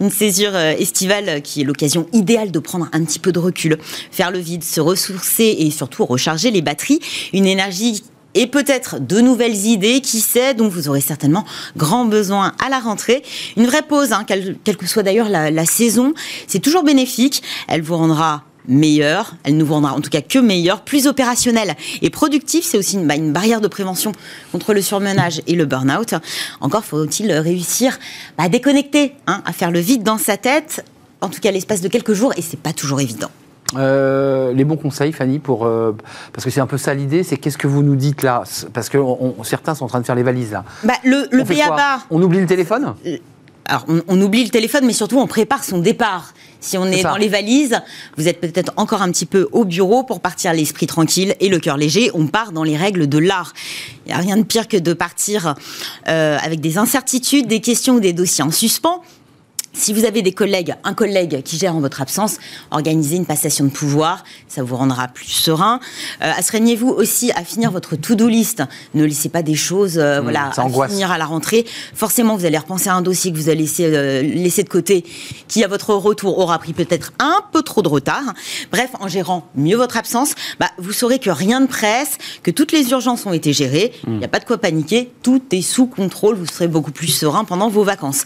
Une 0.00 0.10
césure 0.10 0.54
euh, 0.54 0.72
estivale 0.72 1.42
qui 1.42 1.62
est 1.62 1.64
l'occasion 1.64 2.06
idéale 2.12 2.50
de 2.50 2.58
prendre 2.58 2.88
un 2.92 3.04
petit 3.04 3.18
peu 3.18 3.32
de 3.32 3.38
recul, 3.38 3.78
faire 4.10 4.30
le 4.30 4.38
vide, 4.38 4.62
se 4.62 4.80
ressourcer 4.80 5.56
et 5.58 5.70
surtout 5.70 6.04
recharger 6.04 6.50
les 6.50 6.62
batteries. 6.62 7.00
Une 7.32 7.46
énergie 7.46 8.02
et 8.34 8.46
peut-être 8.46 8.98
de 9.00 9.20
nouvelles 9.20 9.66
idées, 9.66 10.00
qui 10.00 10.20
sait, 10.20 10.54
dont 10.54 10.68
vous 10.68 10.88
aurez 10.88 11.00
certainement 11.00 11.44
grand 11.76 12.04
besoin 12.04 12.52
à 12.64 12.68
la 12.68 12.78
rentrée. 12.78 13.22
Une 13.56 13.66
vraie 13.66 13.82
pause, 13.82 14.12
hein, 14.12 14.24
quelle, 14.26 14.56
que 14.76 14.86
soit 14.86 15.02
d'ailleurs 15.02 15.28
la, 15.28 15.66
saison, 15.66 16.14
c'est 16.46 16.60
toujours 16.60 16.82
bénéfique. 16.82 17.42
Elle 17.68 17.82
vous 17.82 17.96
rendra 17.96 18.44
meilleur, 18.68 19.34
elle 19.42 19.56
nous 19.56 19.66
rendra 19.66 19.92
en 19.92 20.00
tout 20.00 20.10
cas 20.10 20.20
que 20.20 20.38
meilleur, 20.38 20.82
plus 20.82 21.06
opérationnel 21.06 21.74
et 22.00 22.10
productif. 22.10 22.64
C'est 22.64 22.78
aussi 22.78 22.96
une, 22.96 23.06
bah, 23.06 23.14
barrière 23.18 23.60
de 23.60 23.68
prévention 23.68 24.12
contre 24.52 24.72
le 24.72 24.82
surmenage 24.82 25.42
et 25.46 25.54
le 25.54 25.64
burn-out. 25.64 26.14
Encore 26.60 26.84
faut-il 26.84 27.32
réussir 27.32 27.98
à 28.38 28.48
déconnecter, 28.48 29.14
hein, 29.26 29.42
à 29.46 29.52
faire 29.52 29.70
le 29.70 29.80
vide 29.80 30.04
dans 30.04 30.18
sa 30.18 30.36
tête, 30.36 30.84
en 31.20 31.28
tout 31.28 31.40
cas 31.40 31.50
l'espace 31.50 31.80
de 31.80 31.88
quelques 31.88 32.14
jours, 32.14 32.32
et 32.36 32.42
c'est 32.42 32.60
pas 32.60 32.72
toujours 32.72 33.00
évident. 33.00 33.30
Euh, 33.76 34.52
les 34.52 34.64
bons 34.64 34.76
conseils, 34.76 35.12
Fanny, 35.12 35.38
pour 35.38 35.64
euh, 35.64 35.96
parce 36.32 36.44
que 36.44 36.50
c'est 36.50 36.60
un 36.60 36.66
peu 36.66 36.78
ça 36.78 36.94
l'idée, 36.94 37.22
c'est 37.22 37.36
qu'est-ce 37.36 37.58
que 37.58 37.66
vous 37.66 37.82
nous 37.82 37.96
dites 37.96 38.22
là? 38.22 38.44
Parce 38.72 38.88
que 38.88 38.98
certains 39.44 39.74
sont 39.74 39.84
en 39.84 39.88
train 39.88 40.00
de 40.00 40.06
faire 40.06 40.14
les 40.14 40.22
valises 40.22 40.52
là. 40.52 40.64
Bah, 40.84 40.94
le 41.04 41.26
le 41.30 41.42
on, 42.10 42.18
on 42.18 42.22
oublie 42.22 42.40
le 42.40 42.46
téléphone? 42.46 42.94
Euh, 43.06 43.16
alors, 43.64 43.86
on, 44.08 44.20
oublie 44.20 44.42
le 44.42 44.50
téléphone, 44.50 44.84
mais 44.84 44.92
surtout, 44.92 45.18
on 45.18 45.28
prépare 45.28 45.62
son 45.62 45.78
départ. 45.78 46.34
Si 46.58 46.76
on 46.76 46.86
est, 46.86 47.04
dans 47.04 47.16
les 47.16 47.28
valises, 47.28 47.80
vous 48.16 48.26
êtes 48.26 48.40
peut-être 48.40 48.72
encore 48.76 49.02
un 49.02 49.10
petit 49.12 49.24
peu 49.24 49.48
au 49.52 49.64
bureau 49.64 50.02
pour 50.02 50.20
partir 50.20 50.52
l'esprit 50.52 50.88
tranquille 50.88 51.36
et 51.38 51.48
le 51.48 51.60
cœur 51.60 51.76
léger. 51.76 52.10
On 52.12 52.26
part 52.26 52.50
dans 52.50 52.64
les 52.64 52.76
règles 52.76 53.08
de 53.08 53.18
l'art. 53.18 53.52
Il 54.04 54.08
n'y 54.08 54.14
a 54.14 54.18
rien 54.18 54.36
de 54.36 54.42
pire 54.42 54.66
que 54.66 54.76
de 54.76 54.92
partir 54.92 55.54
avec 56.06 56.60
des 56.60 56.76
incertitudes, 56.76 57.46
des 57.46 57.60
questions 57.60 57.94
ou 57.94 58.00
des 58.00 58.12
dossiers 58.12 58.44
en 58.44 58.50
suspens 58.50 59.00
Si 59.74 59.94
vous 59.94 60.04
avez 60.04 60.20
des 60.20 60.32
collègues, 60.32 60.74
un 60.84 60.92
collègue 60.92 61.42
qui 61.42 61.56
gère 61.56 61.74
en 61.74 61.80
votre 61.80 62.02
absence, 62.02 62.36
organisez 62.70 63.16
une 63.16 63.24
passation 63.24 63.64
de 63.64 63.70
pouvoir, 63.70 64.22
ça 64.46 64.62
vous 64.62 64.76
rendra 64.76 65.08
plus 65.08 65.28
serein. 65.28 65.80
Euh, 66.20 66.30
Astreignez-vous 66.36 66.88
aussi 66.88 67.32
à 67.32 67.42
finir 67.42 67.70
votre 67.70 67.96
to-do 67.96 68.28
list. 68.28 68.62
Ne 68.92 69.04
laissez 69.04 69.30
pas 69.30 69.42
des 69.42 69.54
choses 69.54 69.98
euh, 69.98 70.20
mmh, 70.20 70.24
voilà, 70.24 70.50
à 70.54 70.88
finir 70.88 71.10
à 71.10 71.16
la 71.16 71.24
rentrée. 71.24 71.64
Forcément, 71.94 72.36
vous 72.36 72.44
allez 72.44 72.58
repenser 72.58 72.90
à 72.90 72.94
un 72.94 73.00
dossier 73.00 73.32
que 73.32 73.36
vous 73.38 73.48
avez 73.48 73.56
laissé, 73.56 73.86
euh, 73.86 74.22
de 74.22 74.68
côté, 74.68 75.04
qui 75.48 75.64
à 75.64 75.68
votre 75.68 75.94
retour 75.94 76.38
aura 76.38 76.58
pris 76.58 76.74
peut-être 76.74 77.12
un 77.18 77.40
peu 77.50 77.62
trop 77.62 77.80
de 77.80 77.88
retard. 77.88 78.34
Bref, 78.70 78.90
en 79.00 79.08
gérant 79.08 79.48
mieux 79.54 79.76
votre 79.76 79.96
absence, 79.96 80.34
bah, 80.60 80.68
vous 80.76 80.92
saurez 80.92 81.18
que 81.18 81.30
rien 81.30 81.60
ne 81.60 81.66
presse, 81.66 82.18
que 82.42 82.50
toutes 82.50 82.72
les 82.72 82.90
urgences 82.90 83.24
ont 83.24 83.32
été 83.32 83.54
gérées, 83.54 83.92
mmh. 84.06 84.12
il 84.12 84.18
n'y 84.18 84.24
a 84.24 84.28
pas 84.28 84.38
de 84.38 84.44
quoi 84.44 84.58
paniquer, 84.58 85.10
tout 85.22 85.42
est 85.50 85.62
sous 85.62 85.86
contrôle, 85.86 86.36
vous 86.36 86.46
serez 86.46 86.68
beaucoup 86.68 86.92
plus 86.92 87.08
serein 87.08 87.44
pendant 87.44 87.70
vos 87.70 87.84
vacances. 87.84 88.24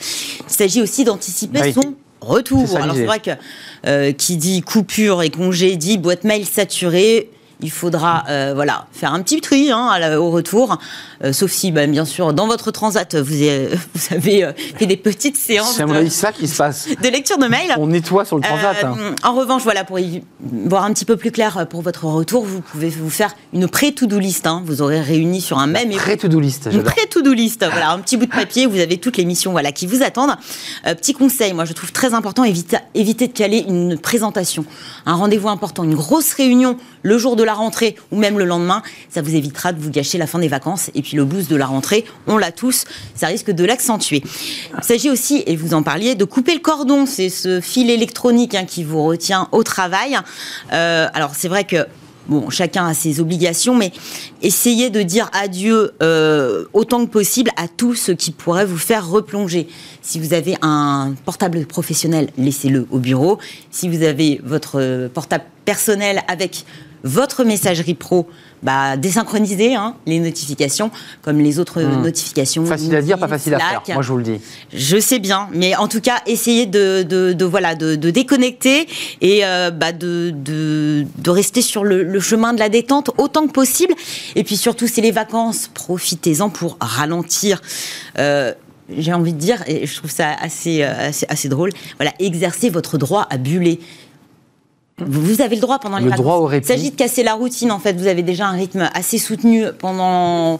Il 0.49 0.53
s'agit 0.55 0.83
aussi 0.83 1.05
d'anticiper 1.05 1.36
son 1.73 1.95
retour. 2.21 2.77
Alors 2.77 2.95
c'est 2.95 3.05
vrai 3.05 3.21
que 3.21 3.31
euh, 3.87 4.13
qui 4.13 4.37
dit 4.37 4.63
coupure 4.63 5.23
et 5.23 5.31
congé 5.31 5.77
dit 5.77 5.99
boîte 5.99 6.25
mail 6.25 6.45
saturée 6.45 7.31
il 7.61 7.71
faudra 7.71 8.25
euh, 8.29 8.53
voilà, 8.55 8.87
faire 8.93 9.15
un 9.15 9.23
petit 9.23 9.41
tri 9.41 9.71
hein, 9.71 10.17
au 10.19 10.31
retour. 10.31 10.79
Euh, 11.25 11.33
sauf 11.33 11.51
si, 11.51 11.73
ben, 11.73 11.91
bien 11.91 12.05
sûr, 12.05 12.35
dans 12.35 12.47
votre 12.47 12.71
transat, 12.71 13.15
vous 13.15 13.35
avez, 13.35 13.69
vous 13.95 14.15
avez 14.15 14.45
euh, 14.45 14.53
fait 14.77 14.87
des 14.87 14.97
petites 14.97 15.37
séances. 15.37 15.77
C'est 15.77 16.11
ça 16.11 16.33
qui 16.33 16.49
se 16.49 16.57
passe. 16.57 16.89
De 17.03 17.09
lecture 17.09 17.39
de 17.39 17.47
mail. 17.47 17.75
On 17.79 17.87
nettoie 17.87 18.25
sur 18.25 18.37
le 18.37 18.43
transat. 18.43 18.85
Hein. 18.85 19.15
En 19.23 19.35
revanche, 19.35 19.63
voilà, 19.63 19.85
pour 19.85 19.99
y 19.99 20.23
voir 20.41 20.85
un 20.85 20.93
petit 20.93 21.05
peu 21.05 21.17
plus 21.17 21.31
clair 21.31 21.67
pour 21.69 21.81
votre 21.81 22.05
retour, 22.05 22.45
vous 22.45 22.61
pouvez 22.61 22.91
vous 22.91 23.11
faire 23.11 23.35
une 23.53 23.69
pré-to-do 23.69 24.19
list. 24.19 24.47
Hein. 24.47 24.63
Vous 24.65 24.83
aurez 24.83 25.01
réuni 25.01 25.41
sur 25.41 25.59
un 25.59 25.67
même. 25.67 25.91
Pré-to-do 25.91 26.39
list. 26.39 26.69
Une 26.71 26.83
pré-to-do 26.83 27.33
list. 27.33 27.65
Voilà, 27.71 27.91
un 27.91 28.01
petit 28.01 28.17
bout 28.17 28.27
de 28.27 28.31
papier. 28.31 28.67
Vous 28.67 28.81
avez 28.81 28.99
toutes 28.99 29.17
les 29.17 29.25
missions 29.25 29.53
voilà, 29.53 29.73
qui 29.73 29.87
vous 29.87 30.03
attendent. 30.03 30.37
petit 30.85 31.15
conseil, 31.15 31.55
moi, 31.55 31.65
je 31.65 31.73
trouve 31.73 31.93
très 31.93 32.13
important, 32.13 32.45
éviter, 32.45 32.77
éviter 32.95 33.29
de 33.29 33.33
caler 33.33 33.65
une 33.67 33.99
présentation, 33.99 34.65
un 35.07 35.15
rendez-vous 35.15 35.49
important, 35.49 35.85
une 35.85 35.95
grosse 35.95 36.35
réunion 36.35 36.77
le 37.03 37.19
jour 37.19 37.37
de 37.37 37.45
la 37.47 37.55
rentrée 37.55 37.97
ou 38.13 38.19
même 38.19 38.39
le 38.39 38.45
lendemain, 38.45 38.83
ça 39.09 39.23
vous 39.23 39.35
évitera 39.35 39.73
de 39.73 39.81
vous 39.81 39.91
gâcher 39.91 40.19
la 40.19 40.27
fin 40.27 40.39
des 40.39 40.49
vacances. 40.49 40.91
Et 40.95 41.03
puis 41.03 41.17
le 41.17 41.25
boost 41.25 41.51
de 41.51 41.57
la 41.57 41.67
rentrée, 41.67 42.05
on 42.27 42.37
l'a 42.37 42.53
tous, 42.53 42.85
ça 43.15 43.29
risque 43.29 43.51
de 43.51 43.65
l'accentuer. 43.65 44.23
Il 44.77 44.85
s'agit 44.85 45.11
aussi, 45.11 45.43
et 45.47 45.57
vous 45.57 45.73
en 45.73 45.83
parliez, 45.83 46.15
de 46.15 46.25
couper 46.25 46.53
le 46.55 46.61
cordon. 46.61 47.07
C'est 47.07 47.31
ce 47.31 47.61
fil 47.61 47.91
électronique 47.91 48.55
hein, 48.55 48.65
qui 48.67 48.85
vous 48.85 49.03
retient 49.05 49.49
au 49.53 49.63
travail. 49.63 50.19
Euh, 50.73 51.09
alors 51.15 51.33
c'est 51.35 51.49
vrai 51.49 51.65
que 51.65 51.87
bon, 52.29 52.51
chacun 52.51 52.87
a 52.87 52.95
ses 52.95 53.21
obligations, 53.21 53.75
mais 53.75 53.93
essayez 54.43 54.91
de 54.91 55.03
dire 55.03 55.31
adieu 55.33 55.93
euh, 56.03 56.65
autant 56.73 57.05
que 57.07 57.11
possible 57.11 57.51
à 57.57 57.69
tout 57.69 57.95
ce 57.95 58.13
qui 58.13 58.31
pourrait 58.31 58.67
vous 58.67 58.79
faire 58.79 59.09
replonger. 59.09 59.69
Si 60.03 60.19
vous 60.19 60.35
avez 60.35 60.57
un 60.63 61.15
portable 61.25 61.67
professionnel, 61.67 62.31
laissez-le 62.37 62.87
au 62.91 62.99
bureau. 62.99 63.39
Si 63.71 63.89
vous 63.89 64.03
avez 64.03 64.41
votre 64.45 65.09
portable 65.09 65.45
personnel 65.65 66.23
avec 66.29 66.65
votre 67.07 67.45
messagerie 67.45 67.95
pro, 67.95 68.29
bah, 68.63 68.97
désynchronisez 68.97 69.75
hein, 69.75 69.95
les 70.07 70.19
notifications 70.19 70.91
comme 71.23 71.39
les 71.39 71.59
autres 71.59 71.83
hmm. 71.83 72.03
notifications. 72.03 72.67
Facile 72.67 72.95
à 72.97 73.03
dire, 73.03 73.19
pas 73.19 73.29
facile 73.29 73.55
à 73.55 73.59
faire. 73.59 73.83
Moi, 73.95 74.03
je 74.03 74.11
vous 74.11 74.19
le 74.19 74.25
dis. 74.25 74.41
Je 74.73 74.99
sais 74.99 75.19
bien, 75.19 75.49
mais 75.53 75.77
en 75.77 75.89
tout 75.89 76.01
cas, 76.01 76.19
essayez 76.27 76.67
de, 76.67 77.03
de, 77.03 77.45
voilà 77.45 77.75
de, 77.75 77.95
déconnecter 77.95 78.89
et 79.21 79.45
euh, 79.45 79.71
bah, 79.71 79.93
de, 79.93 80.35
de, 80.35 81.31
rester 81.31 81.63
sur 81.63 81.85
le, 81.85 82.19
chemin 82.21 82.53
de 82.53 82.59
la 82.59 82.69
détente 82.69 83.11
autant 83.19 83.47
que 83.47 83.53
possible. 83.53 83.95
Et 84.35 84.45
puis 84.45 84.57
surtout, 84.57 84.89
c'est 84.89 85.01
les 85.01 85.13
vacances, 85.13 85.71
profitez-en 85.73 86.51
pour 86.51 86.77
ralentir. 86.81 87.63
Euh, 88.19 88.53
j'ai 88.97 89.13
envie 89.13 89.33
de 89.33 89.39
dire, 89.39 89.63
et 89.67 89.87
je 89.87 89.97
trouve 89.97 90.11
ça 90.11 90.31
assez, 90.41 90.83
euh, 90.83 91.09
assez, 91.09 91.27
assez 91.29 91.49
drôle, 91.49 91.71
voilà, 91.99 92.13
exercez 92.19 92.71
votre 92.71 92.99
droit 92.99 93.27
à 93.31 93.37
buller. 93.37 93.81
Vous 94.99 95.43
avez 95.43 95.57
le 95.57 95.61
droit 95.61 95.79
pendant 95.79 95.99
les 95.99 96.07
le 96.07 96.11
Droit 96.13 96.37
au 96.37 96.51
Il 96.51 96.65
s'agit 96.65 96.91
de 96.91 96.97
casser 96.97 97.23
la 97.23 97.35
routine, 97.35 97.71
en 97.71 97.79
fait. 97.79 97.93
Vous 97.95 98.07
avez 98.07 98.23
déjà 98.23 98.47
un 98.47 98.53
rythme 98.53 98.89
assez 98.95 99.19
soutenu 99.19 99.67
pendant 99.79 100.59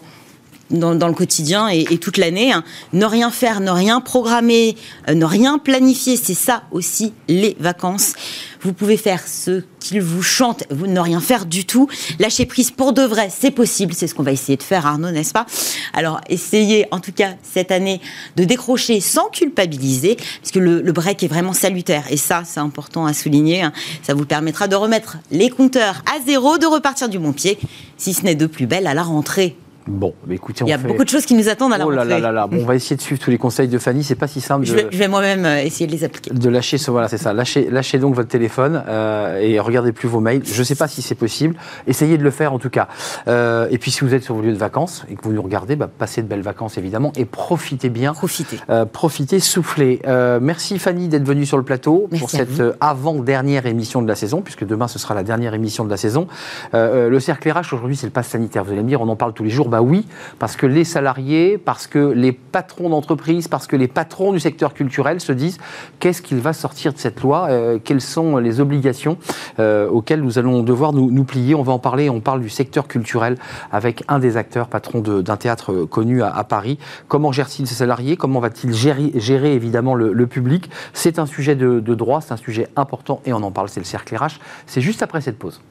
dans, 0.71 1.07
le 1.07 1.13
quotidien 1.13 1.67
et, 1.69 1.97
toute 1.97 2.17
l'année. 2.17 2.51
Hein. 2.51 2.63
Ne 2.93 3.05
rien 3.05 3.31
faire, 3.31 3.59
ne 3.59 3.71
rien 3.71 4.01
programmer, 4.01 4.75
euh, 5.09 5.13
ne 5.13 5.25
rien 5.25 5.57
planifier, 5.57 6.17
c'est 6.17 6.33
ça 6.33 6.63
aussi 6.71 7.13
les 7.27 7.55
vacances. 7.59 8.13
Vous 8.61 8.73
pouvez 8.73 8.97
faire 8.97 9.27
ce 9.27 9.63
qu'il 9.79 10.01
vous 10.01 10.23
chante, 10.23 10.63
vous 10.69 10.87
ne 10.87 10.99
rien 10.99 11.19
faire 11.19 11.45
du 11.45 11.65
tout. 11.65 11.87
Lâcher 12.19 12.45
prise 12.45 12.71
pour 12.71 12.91
de 12.91 13.03
vrai, 13.03 13.29
c'est 13.35 13.51
possible, 13.51 13.93
c'est 13.93 14.07
ce 14.07 14.15
qu'on 14.15 14.23
va 14.23 14.31
essayer 14.31 14.57
de 14.57 14.63
faire 14.63 14.85
Arnaud, 14.85 15.11
n'est-ce 15.11 15.31
pas? 15.31 15.45
Alors 15.93 16.19
essayez 16.27 16.87
en 16.91 16.99
tout 16.99 17.11
cas 17.11 17.35
cette 17.43 17.71
année 17.71 18.01
de 18.35 18.43
décrocher 18.43 18.99
sans 18.99 19.29
culpabiliser, 19.29 20.17
puisque 20.41 20.55
le, 20.55 20.81
le 20.81 20.91
break 20.91 21.23
est 21.23 21.27
vraiment 21.27 21.53
salutaire 21.53 22.05
et 22.09 22.17
ça 22.17 22.43
c'est 22.45 22.59
important 22.59 23.05
à 23.05 23.13
souligner. 23.13 23.61
Hein. 23.61 23.73
Ça 24.01 24.13
vous 24.13 24.25
permettra 24.25 24.67
de 24.67 24.75
remettre 24.75 25.17
les 25.31 25.49
compteurs 25.49 26.03
à 26.05 26.19
zéro, 26.25 26.57
de 26.57 26.65
repartir 26.65 27.09
du 27.09 27.19
bon 27.19 27.33
pied, 27.33 27.57
si 27.97 28.13
ce 28.13 28.23
n'est 28.23 28.35
de 28.35 28.47
plus 28.47 28.65
belle 28.65 28.87
à 28.87 28.93
la 28.93 29.03
rentrée. 29.03 29.55
Bon, 29.87 30.13
écoutez, 30.29 30.65
il 30.65 30.69
y 30.69 30.73
a 30.73 30.77
beaucoup 30.77 31.03
de 31.03 31.09
choses 31.09 31.25
qui 31.25 31.33
nous 31.33 31.47
attendent 31.47 31.73
à 31.73 31.77
la 31.77 31.87
oh 31.87 31.89
là 31.89 32.03
là 32.03 32.19
là 32.19 32.31
là. 32.31 32.47
Bon, 32.47 32.57
on 32.61 32.65
va 32.65 32.75
essayer 32.75 32.97
de 32.97 33.01
suivre 33.01 33.21
tous 33.21 33.31
les 33.31 33.37
conseils 33.37 33.69
de 33.69 33.77
Fanny. 33.77 34.03
C'est 34.03 34.15
pas 34.15 34.27
si 34.27 34.41
simple. 34.41 34.65
Je 34.65 34.73
vais, 34.73 35.07
moi-même 35.07 35.45
euh, 35.45 35.63
essayer 35.63 35.87
de 35.87 35.91
les 35.91 36.03
appliquer. 36.03 36.31
De 36.31 36.49
lâcher, 36.49 36.77
voilà, 36.87 37.07
c'est 37.07 37.17
ça. 37.17 37.33
Lâchez, 37.33 37.69
lâchez 37.69 37.97
donc 37.97 38.13
votre 38.13 38.27
téléphone 38.27 38.83
euh, 38.87 39.39
et 39.39 39.59
regardez 39.59 39.93
plus 39.93 40.09
vos 40.09 40.19
mails. 40.19 40.41
Je 40.45 40.59
ne 40.59 40.63
sais 40.63 40.75
pas 40.75 40.87
si 40.87 41.01
c'est 41.01 41.15
possible. 41.15 41.55
Essayez 41.87 42.17
de 42.17 42.23
le 42.23 42.31
faire 42.31 42.51
en 42.51 42.59
tout 42.59 42.69
cas. 42.69 42.89
Euh, 43.27 43.67
et 43.71 43.77
puis 43.77 43.91
si 43.91 44.01
vous 44.01 44.13
êtes 44.13 44.23
sur 44.23 44.35
vos 44.35 44.41
lieux 44.41 44.51
de 44.51 44.57
vacances 44.57 45.05
et 45.09 45.15
que 45.15 45.21
vous 45.23 45.31
nous 45.31 45.41
regardez, 45.41 45.77
bah, 45.77 45.87
passez 45.87 46.21
de 46.21 46.27
belles 46.27 46.41
vacances 46.41 46.77
évidemment 46.77 47.13
et 47.15 47.25
profitez 47.25 47.89
bien. 47.89 48.13
Profitez. 48.13 48.59
profitez, 48.91 49.39
soufflez. 49.39 50.01
merci 50.41 50.79
Fanny 50.79 51.07
d'être 51.07 51.25
venue 51.25 51.45
sur 51.45 51.57
le 51.57 51.63
plateau 51.63 52.09
pour 52.19 52.29
cette 52.29 52.61
avant-dernière 52.81 53.65
émission 53.65 54.01
de 54.01 54.07
la 54.07 54.15
saison, 54.15 54.41
puisque 54.41 54.65
demain 54.65 54.87
ce 54.87 54.99
sera 54.99 55.13
la 55.13 55.23
dernière 55.23 55.53
émission 55.53 55.85
de 55.85 55.89
la 55.89 55.97
saison. 55.97 56.27
le 56.73 57.19
cercle 57.19 57.49
RH 57.49 57.73
aujourd'hui, 57.73 57.95
c'est 57.95 58.07
le 58.07 58.11
pass 58.11 58.27
sanitaire. 58.27 58.63
Vous 58.63 58.71
allez 58.73 58.83
me 58.83 58.89
dire, 58.89 59.01
on 59.01 59.07
en 59.07 59.15
parle 59.15 59.33
tous 59.33 59.43
les 59.43 59.49
jours. 59.49 59.69
Bah 59.69 59.76
oui, 59.81 60.05
parce 60.39 60.55
que 60.55 60.65
les 60.65 60.83
salariés, 60.83 61.57
parce 61.57 61.87
que 61.87 61.99
les 61.99 62.31
patrons 62.31 62.89
d'entreprise, 62.89 63.47
parce 63.47 63.67
que 63.67 63.75
les 63.75 63.87
patrons 63.87 64.33
du 64.33 64.39
secteur 64.39 64.73
culturel 64.73 65.19
se 65.19 65.31
disent 65.31 65.57
qu'est-ce 65.99 66.21
qu'il 66.21 66.39
va 66.39 66.53
sortir 66.53 66.93
de 66.93 66.97
cette 66.97 67.21
loi, 67.21 67.47
euh, 67.49 67.79
quelles 67.83 68.01
sont 68.01 68.37
les 68.37 68.59
obligations 68.59 69.17
euh, 69.59 69.87
auxquelles 69.89 70.21
nous 70.21 70.39
allons 70.39 70.63
devoir 70.63 70.93
nous, 70.93 71.23
plier. 71.23 71.55
On 71.55 71.63
va 71.63 71.73
en 71.73 71.79
parler, 71.79 72.09
on 72.09 72.21
parle 72.21 72.41
du 72.41 72.49
secteur 72.49 72.87
culturel 72.87 73.37
avec 73.71 74.03
un 74.07 74.19
des 74.19 74.37
acteurs, 74.37 74.67
patron 74.67 74.99
d'un 74.99 75.37
théâtre 75.37 75.85
connu 75.85 76.21
à, 76.21 76.43
Paris. 76.43 76.77
Comment 77.07 77.31
gère-t-il 77.31 77.67
ses 77.67 77.75
salariés? 77.75 78.17
Comment 78.17 78.39
va-t-il 78.39 78.73
gérer, 78.73 79.53
évidemment 79.53 79.95
le, 79.95 80.27
public? 80.27 80.69
C'est 80.93 81.19
un 81.19 81.25
sujet 81.25 81.55
de, 81.55 81.79
de 81.79 81.95
droit, 81.95 82.21
c'est 82.21 82.33
un 82.33 82.37
sujet 82.37 82.67
important 82.75 83.21
et 83.25 83.33
on 83.33 83.43
en 83.43 83.51
parle, 83.51 83.69
c'est 83.69 83.79
le 83.79 83.85
cercle 83.85 84.15
RH. 84.15 84.39
C'est 84.65 84.81
juste 84.81 85.03
après 85.03 85.21
cette 85.21 85.37
pause. 85.37 85.61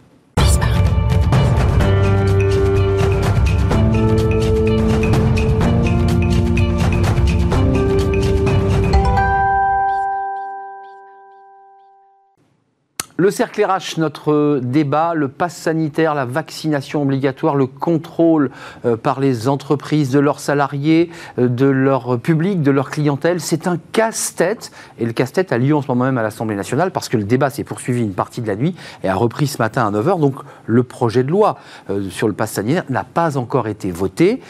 Le 13.19 13.31
cercle 13.31 13.65
RH, 13.65 13.97
notre 13.97 14.61
débat, 14.63 15.15
le 15.15 15.29
pass 15.29 15.57
sanitaire, 15.57 16.15
la 16.15 16.27
vaccination 16.27 17.01
obligatoire, 17.01 17.57
le 17.57 17.67
contrôle 17.67 18.51
euh, 18.85 18.99
par 18.99 19.21
les 19.21 19.49
entreprises 19.49 20.11
de 20.11 20.19
leurs 20.19 20.39
salariés, 20.39 21.09
euh, 21.39 21.49
de 21.49 21.65
leur 21.65 22.21
public, 22.21 22.61
de 22.61 22.71
leur 22.71 22.91
clientèle, 22.91 23.41
c'est 23.41 23.69
un 23.69 23.79
casse-tête. 23.93 24.71
Et 24.99 25.07
le 25.07 25.15
casse-tête 25.15 25.51
a 25.51 25.57
lieu 25.57 25.75
en 25.75 25.81
ce 25.81 25.89
moment 25.89 26.05
même 26.05 26.19
à 26.19 26.23
l'Assemblée 26.23 26.57
nationale 26.57 26.91
parce 26.91 27.09
que 27.09 27.17
le 27.17 27.25
débat 27.25 27.49
s'est 27.49 27.65
poursuivi 27.65 28.03
une 28.03 28.13
partie 28.13 28.43
de 28.43 28.49
la 28.49 28.55
nuit 28.55 28.77
et 29.03 29.09
a 29.09 29.15
repris 29.15 29.47
ce 29.47 29.63
matin 29.63 29.87
à 29.87 29.91
9h. 29.91 30.21
Donc 30.21 30.35
le 30.67 30.83
projet 30.83 31.25
de 31.25 31.31
loi 31.31 31.57
euh, 31.89 32.11
sur 32.11 32.29
le 32.29 32.35
pass 32.35 32.53
sanitaire 32.53 32.85
n'a 32.91 33.05
pas 33.05 33.39
encore 33.39 33.67
été 33.67 33.91
voté. 33.91 34.43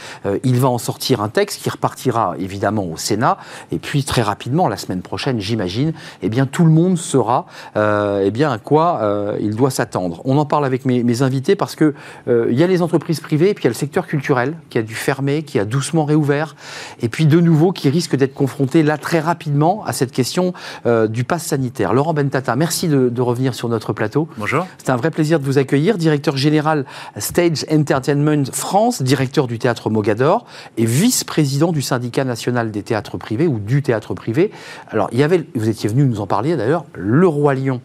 il 0.43 0.59
va 0.59 0.69
en 0.69 0.79
sortir 0.79 1.23
un 1.23 1.29
texte 1.29 1.63
qui 1.63 1.71
repartira 1.71 2.35
évidemment 2.41 2.85
au 2.85 2.97
Sénat. 2.97 3.39
Et 3.71 3.79
puis 3.79 4.03
très 4.03 4.23
rapidement, 4.23 4.67
la 4.67 4.77
semaine 4.77 5.03
prochaine, 5.03 5.39
j'imagine, 5.39 5.93
eh 6.23 6.29
bien 6.29 6.47
tout 6.47 6.65
le 6.65 6.73
monde 6.73 6.99
sera 6.99 7.47
eh 7.77 8.31
bien, 8.33 8.56
à 8.57 8.59
quoi 8.59 9.01
euh, 9.03 9.37
il 9.39 9.55
doit 9.55 9.71
s'attendre. 9.71 10.23
On 10.25 10.39
en 10.39 10.47
parle 10.47 10.65
avec 10.65 10.87
mes, 10.87 11.23
invités 11.23 11.57
parce 11.57 11.77
que 11.77 11.95
euh, 12.27 12.49
il 12.51 12.59
y 12.59 12.63
a 12.63 12.67
les 12.67 12.81
entreprises 12.81 13.21
privées 13.21 13.51
et 13.51 13.55
puis 13.55 13.65
il 13.65 13.67
y 13.67 13.69
a 13.69 13.71
le 13.71 13.75
secteur 13.75 14.07
culturel 14.07 14.57
qui 14.71 14.79
a 14.79 14.83
dû 14.83 14.95
fermer, 14.95 15.43
qui 15.43 15.59
a 15.59 15.67
doucement 15.67 16.05
réouvert, 16.07 16.57
et 17.01 17.09
puis 17.09 17.27
de 17.27 17.39
nouveau 17.39 17.73
qui 17.73 17.91
risque 17.91 18.17
d'être 18.17 18.35
confronté 18.35 18.83
là 18.83 18.97
très 18.97 19.21
rapidement 19.21 19.85
à 19.85 19.93
cette 19.93 20.11
question 20.11 20.55
euh, 20.87 21.07
du 21.07 21.25
pass 21.25 21.45
sanitaire. 21.45 21.93
Laurent 21.93 22.15
Bentata, 22.15 22.57
merci 22.57 22.89
de, 22.89 23.21
revenir 23.21 23.55
sur 23.55 23.69
notre 23.69 23.93
plateau. 23.93 24.29
Bonjour. 24.39 24.67
C'est 24.79 24.91
un 24.91 24.97
vrai 24.97 25.11
plaisir 25.11 25.41
de 25.41 25.45
vous 25.45 25.59
accueillir, 25.59 25.99
directeur 25.99 26.37
général 26.37 26.87
Stage 27.19 27.67
Entertainment 27.71 28.45
France, 28.53 29.03
directeur 29.03 29.49
du 29.49 29.59
théâtre 29.59 29.91
Mogador 29.91 30.47
et 30.77 30.87
vice-président 30.87 31.73
du 31.73 31.83
syndicat 31.83 32.25
national 32.25 32.71
des 32.71 32.83
théâtres 32.83 33.19
privés 33.19 33.47
ou 33.47 33.59
du 33.59 33.83
théâtre 33.83 34.15
privé. 34.15 34.51
Alors, 34.89 35.09
il 35.13 35.19
y 35.19 35.23
avait, 35.23 35.45
vous 35.55 35.69
étiez 35.69 35.89
venu 35.89 36.05
nous 36.05 36.21
en 36.21 36.27
parler 36.27 36.57
d'ailleurs, 36.57 36.85
le 36.95 37.27
Roi 37.27 37.55
Lion 37.55 37.81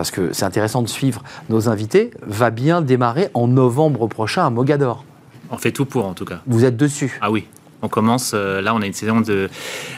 parce 0.00 0.10
que 0.10 0.32
c'est 0.32 0.46
intéressant 0.46 0.80
de 0.80 0.88
suivre 0.88 1.22
nos 1.50 1.68
invités, 1.68 2.10
va 2.22 2.48
bien 2.48 2.80
démarrer 2.80 3.28
en 3.34 3.46
novembre 3.46 4.06
prochain 4.06 4.46
à 4.46 4.48
Mogador. 4.48 5.04
On 5.50 5.58
fait 5.58 5.72
tout 5.72 5.84
pour, 5.84 6.06
en 6.06 6.14
tout 6.14 6.24
cas. 6.24 6.40
Vous 6.46 6.64
êtes 6.64 6.78
dessus 6.78 7.18
Ah 7.20 7.30
oui. 7.30 7.46
On 7.82 7.88
commence, 7.88 8.32
là, 8.32 8.74
on 8.74 8.80
a 8.80 8.86
une 8.86 8.94
saison 8.94 9.20
de, 9.20 9.50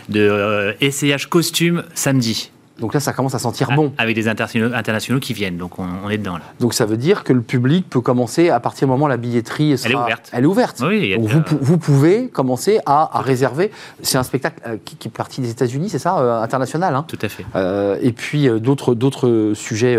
de 0.09 0.75
essayage 0.81 1.29
costume 1.31 1.85
samedi. 1.95 2.51
Donc 2.83 2.95
là, 2.95 3.01
ça 3.01 3.13
commence 3.13 3.37
à 3.37 3.39
sentir 3.39 3.69
ah, 3.71 3.77
bon. 3.77 3.93
Avec 3.97 4.17
des 4.17 4.27
internationaux, 4.27 5.21
qui 5.21 5.35
viennent, 5.35 5.57
donc 5.57 5.79
on, 5.79 6.11
est 6.11 6.19
dedans. 6.19 6.35
Là. 6.35 6.43
Donc 6.59 6.75
ça 6.75 6.85
veut 6.85 6.97
dire 6.97 7.23
que 7.23 7.33
le 7.33 7.43
public 7.43 7.89
peut 7.89 8.01
commencer 8.01 8.51
à 8.51 8.59
partir 8.59 8.89
du 8.89 8.91
moment 8.91 9.05
où 9.05 9.09
la 9.09 9.17
billetterie 9.17 9.79
sera... 9.79 9.89
Elle 9.89 9.95
est 9.95 10.03
ouverte. 10.03 10.31
Elle 10.33 10.45
est 10.45 10.47
ouverte. 10.47 10.83
Oui, 10.85 11.17
donc 11.17 11.47
vous, 11.61 11.79
pouvez 11.79 12.27
commencer 12.29 12.81
à, 12.85 13.21
réserver. 13.23 13.71
C'est 14.03 14.19
un 14.19 14.25
spectacle 14.25 14.61
euh, 14.67 14.77
qui, 14.85 14.97
est 15.07 15.11
parti 15.11 15.41
des 15.41 15.51
États-Unis, 15.51 15.91
c'est 15.91 16.01
ça, 16.01 16.19
euh, 16.19 16.43
international. 16.43 16.97
Hein? 16.97 17.05
Tout 17.07 17.19
à 17.23 17.29
fait. 17.29 17.47
Euh, 17.55 17.97
et 18.03 18.11
puis 18.11 18.49
d'autres 18.61 18.97
d'autres 18.97 19.53
sujets, 19.55 19.97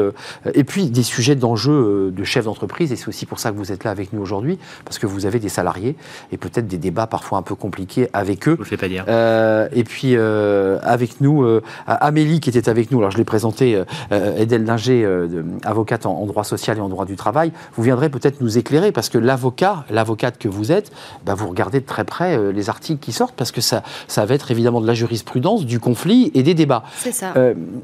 et 0.54 0.64
puis 0.66 0.90
des 0.90 1.04
sujets 1.04 1.36
d'enjeux 1.36 2.12
de 2.12 2.24
chefs 2.26 2.46
d'entreprise. 2.46 2.92
Et 2.92 2.98
c'est 2.98 3.08
aussi 3.08 3.26
pour 3.26 3.40
ça 3.40 3.52
que 3.52 3.56
vous 3.56 3.72
êtes 3.72 3.86
là 3.86 3.92
avec 3.92 4.12
nous 4.12 4.22
aujourd'hui, 4.22 4.60
parce 4.84 5.00
que 5.00 5.08
vous 5.08 5.26
avez 5.26 5.40
des 5.40 5.50
salariés 5.50 5.96
et 6.34 6.38
peut-être 6.38 6.68
des 6.68 6.78
débats 6.78 7.08
parfois 7.08 7.38
un 7.38 7.44
peu 7.44 7.56
compliqués 7.56 8.10
avec 8.12 8.46
eux. 8.50 8.56
Je 8.58 8.64
ne 8.64 8.68
fais 8.68 8.78
pas 8.78 8.90
dire. 8.90 9.06
et 9.08 9.84
puis 9.86 10.18
avec 10.18 11.22
nous, 11.22 11.46
Amélie 11.88 12.42
qui 12.42 12.50
était 12.50 12.70
avec 12.74 12.92
nous. 12.92 12.98
Alors, 12.98 13.12
je 13.12 13.18
l'ai 13.18 13.24
présenté, 13.24 13.76
euh, 13.76 13.86
euh, 14.12 14.36
Edel 14.38 14.66
Dinger, 14.66 15.04
euh, 15.06 15.44
avocate 15.64 16.06
en, 16.06 16.26
droit 16.26 16.44
social 16.44 16.78
et 16.78 16.82
en 16.82 16.90
droit 16.90 17.06
du 17.06 17.16
travail. 17.16 17.52
Vous 17.76 17.84
viendrez 17.84 18.10
peut-être 18.10 18.42
nous 18.42 18.58
éclairer 18.58 18.92
parce 18.92 19.10
que 19.10 19.20
l'avocat, 19.20 19.86
l'avocate 19.92 20.40
que 20.40 20.48
vous 20.48 20.72
êtes, 20.72 20.92
bah, 21.24 21.36
vous 21.36 21.48
regardez 21.48 21.80
de 21.80 21.86
très 21.86 22.04
près 22.04 22.52
les 22.52 22.70
articles 22.70 23.00
qui 23.00 23.12
sortent 23.12 23.36
parce 23.36 23.52
que 23.52 23.62
ça, 23.62 23.84
ça 24.08 24.26
va 24.26 24.34
être 24.34 24.50
évidemment 24.50 24.82
de 24.82 24.88
la 24.88 24.96
jurisprudence, 24.96 25.66
du 25.66 25.80
conflit 25.80 26.32
et 26.34 26.42
des 26.42 26.56
débats. 26.56 26.84
C'est 26.98 27.12
ça. 27.12 27.34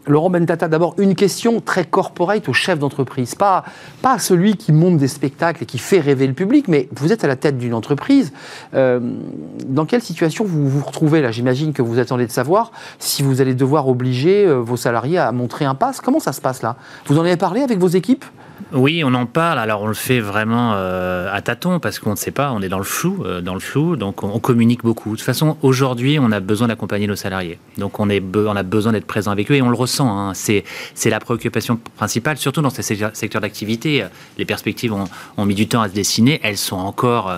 Laurent 0.08 0.30
Bentata, 0.30 0.68
d'abord, 0.68 0.96
une 0.98 1.16
question 1.16 1.62
très 1.62 1.86
corporate 1.86 2.50
au 2.50 2.54
chef 2.54 2.80
d'entreprise. 2.80 3.36
Pas, 3.36 3.64
pas 4.02 4.18
celui 4.18 4.56
qui 4.56 4.72
monte 4.72 4.98
des 4.98 5.08
spectacles 5.08 5.64
et 5.64 5.66
qui 5.66 5.78
fait 5.78 6.00
rêver 6.00 6.26
le 6.26 6.34
public, 6.34 6.68
mais 6.68 6.90
vous 6.96 7.14
êtes 7.14 7.24
à 7.24 7.28
la 7.28 7.36
tête 7.36 7.58
d'une 7.58 7.74
entreprise. 7.74 8.34
dans 8.74 9.86
quelle 9.88 10.02
situation 10.02 10.46
vous 10.46 10.68
vous 10.68 10.84
retrouvez 10.84 11.22
là? 11.22 11.32
J'imagine 11.32 11.74
que 11.74 11.82
vous 11.82 12.00
attendez 12.00 12.26
de 12.26 12.32
savoir 12.32 12.72
si 12.98 13.22
vous 13.22 13.42
allez 13.42 13.54
devoir 13.54 13.88
obliger 13.88 14.48
vos 14.70 14.78
salariés 14.78 15.18
à 15.18 15.32
montrer 15.32 15.66
un 15.66 15.76
pass. 15.76 16.00
Comment 16.02 16.20
ça 16.20 16.34
se 16.34 16.42
passe 16.42 16.62
là? 16.62 16.76
Vous 17.08 17.18
en 17.18 17.22
avez 17.22 17.38
parlé 17.38 17.62
avec 17.62 17.80
vos 17.80 17.88
équipes? 17.88 18.26
Oui, 18.72 19.04
on 19.04 19.14
en 19.14 19.26
parle. 19.26 19.58
Alors, 19.58 19.82
on 19.82 19.88
le 19.88 19.94
fait 19.94 20.20
vraiment 20.20 20.74
euh, 20.76 21.34
à 21.34 21.42
tâtons 21.42 21.80
parce 21.80 21.98
qu'on 21.98 22.12
ne 22.12 22.16
sait 22.16 22.32
pas, 22.32 22.52
on 22.52 22.62
est 22.62 22.70
dans 22.70 22.78
le 22.78 22.84
flou, 22.84 23.24
euh, 23.26 23.42
dans 23.42 23.54
le 23.54 23.60
flou, 23.60 23.96
donc 23.96 24.24
on, 24.24 24.38
communique 24.40 24.84
beaucoup. 24.84 25.12
De 25.12 25.16
toute 25.16 25.26
façon, 25.26 25.58
aujourd'hui, 25.62 26.20
on 26.20 26.32
a 26.32 26.40
besoin 26.40 26.68
d'accompagner 26.68 27.08
nos 27.08 27.16
salariés. 27.16 27.58
Donc, 27.78 28.00
on, 28.00 28.10
est 28.10 28.22
on 28.36 28.56
a 28.56 28.64
besoin 28.64 28.92
d'être 28.92 29.08
présent 29.08 29.32
avec 29.32 29.50
eux 29.50 29.56
et 29.56 29.62
on 29.62 29.70
le 29.70 29.76
ressent. 29.76 30.08
Hein. 30.10 30.34
C'est 30.34 30.64
la 31.10 31.20
préoccupation 31.20 31.80
principale, 31.98 32.38
surtout 32.38 32.62
dans 32.62 32.70
ces 32.70 32.84
secteurs 32.84 33.42
d'activité. 33.42 34.06
Les 34.38 34.46
perspectives 34.46 34.94
ont, 34.94 35.46
mis 35.46 35.56
du 35.56 35.68
temps 35.68 35.82
à 35.82 35.90
se 35.90 35.94
dessiner. 35.94 36.40
Elles 36.44 36.58
sont 36.58 36.78
encore 36.78 37.30
euh, 37.30 37.38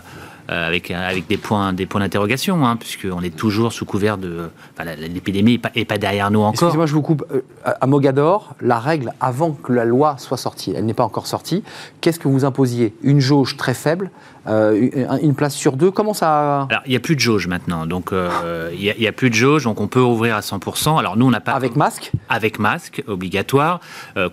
avec, 0.52 0.92
avec 0.92 1.28
des 1.28 1.38
points, 1.38 1.74
des 1.74 1.86
points 1.86 2.02
d'interrogation, 2.02 2.66
hein, 2.66 2.76
puisqu'on 2.76 3.22
est 3.22 3.36
toujours 3.36 3.72
sous 3.72 3.86
couvert 3.86 4.18
de. 4.18 4.50
L'épidémie 4.98 5.54
n'est 5.54 5.58
pas, 5.58 5.70
pas, 5.88 5.98
derrière 5.98 6.32
nous 6.32 6.42
encore. 6.42 6.54
Excusez-moi, 6.54 6.86
je 6.86 6.94
vous 6.94 7.02
coupe. 7.02 7.26
Euh, 7.32 7.42
à 7.80 7.88
Mogador, 7.88 8.56
la 8.62 8.80
règle, 8.80 9.14
avant 9.22 9.52
que 9.52 9.72
la 9.72 9.86
loi 9.86 10.16
soit 10.18 10.38
sortie, 10.38 10.74
elle 10.76 10.86
n'est 10.86 10.94
pas 10.94 11.04
encore 11.04 11.28
sortie, 11.28 11.64
qu'est-ce 12.02 12.20
que 12.20 12.28
vous 12.28 12.46
imposiez? 12.46 12.94
Une 13.04 13.20
jauge 13.20 13.58
très 13.58 13.74
faible 13.74 14.12
euh, 14.48 14.90
une 15.22 15.36
place 15.36 15.54
sur 15.54 15.78
deux? 15.78 15.92
Comment 15.92 16.16
ça 16.16 16.68
Alors, 16.72 16.82
il 16.88 16.90
n'y 16.90 16.96
a 16.96 17.00
plus 17.00 17.16
de 17.16 17.20
jauge 17.20 17.46
maintenant. 17.46 17.86
Donc, 17.86 18.12
il 18.12 18.96
n'y 19.00 19.08
a, 19.08 19.12
plus 19.12 19.30
de 19.30 19.36
jauge, 19.36 19.66
donc 19.66 19.80
on 19.80 19.88
peut 19.88 20.02
ouvrir 20.02 20.36
à 20.36 20.40
100%. 20.40 20.98
Alors, 20.98 21.16
nous, 21.16 21.28
on 21.28 21.30
n'a 21.30 21.42
pas. 21.42 21.52
Avec 21.52 21.76
masque? 21.76 22.12
Avec 22.28 22.58
masque, 22.58 23.04
obligatoire. 23.08 23.82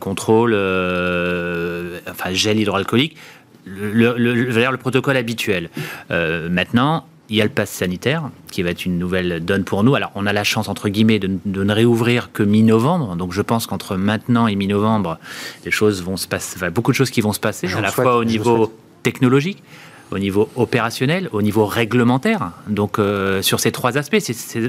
contrôle, 0.01 0.55
enfin, 2.09 2.33
gel 2.33 2.59
hydroalcoolique 2.59 3.17
le, 3.69 4.15
le, 4.17 4.35
le, 4.35 4.77
protocole 4.77 5.17
habituel. 5.17 5.71
Euh, 6.11 6.49
maintenant, 6.49 7.07
il 7.29 7.37
y 7.37 7.41
a 7.41 7.45
le 7.45 7.51
pass 7.51 7.71
sanitaire 7.71 8.31
qui 8.51 8.63
va 8.63 8.71
être 8.71 8.87
une 8.87 8.99
nouvelle 8.99 9.45
donne 9.45 9.65
pour 9.65 9.85
nous. 9.85 9.95
Alors, 9.95 10.11
on 10.15 10.27
a 10.27 10.33
la 10.33 10.45
chance, 10.45 10.69
entre 10.69 10.89
guillemets, 10.89 11.19
de, 11.19 11.31
ne 11.45 11.73
réouvrir 11.73 12.33
que 12.33 12.43
mi-novembre. 12.43 13.17
Donc, 13.17 13.33
je 13.33 13.43
pense 13.43 13.67
qu'entre 13.67 13.97
maintenant 13.97 14.47
et 14.47 14.55
mi-novembre, 14.55 15.19
les 15.65 15.71
choses 15.71 16.03
vont 16.03 16.17
se 16.17 16.27
passer, 16.27 16.57
enfin, 16.57 16.71
beaucoup 16.71 16.91
de 16.91 16.97
choses 16.97 17.11
qui 17.11 17.21
vont 17.21 17.33
se 17.33 17.41
passer, 17.41 17.73
à 17.75 17.81
la 17.81 17.91
fois 17.91 18.17
au 18.17 18.25
niveau 18.25 18.73
technologique, 19.03 19.63
au 20.11 20.19
niveau 20.19 20.49
opérationnel, 20.57 21.29
au 21.33 21.43
niveau 21.43 21.67
réglementaire. 21.67 22.53
Donc, 22.67 22.99
euh, 22.99 23.43
sur 23.43 23.61
ces 23.61 23.73
trois 23.73 23.99
aspects, 23.99 24.19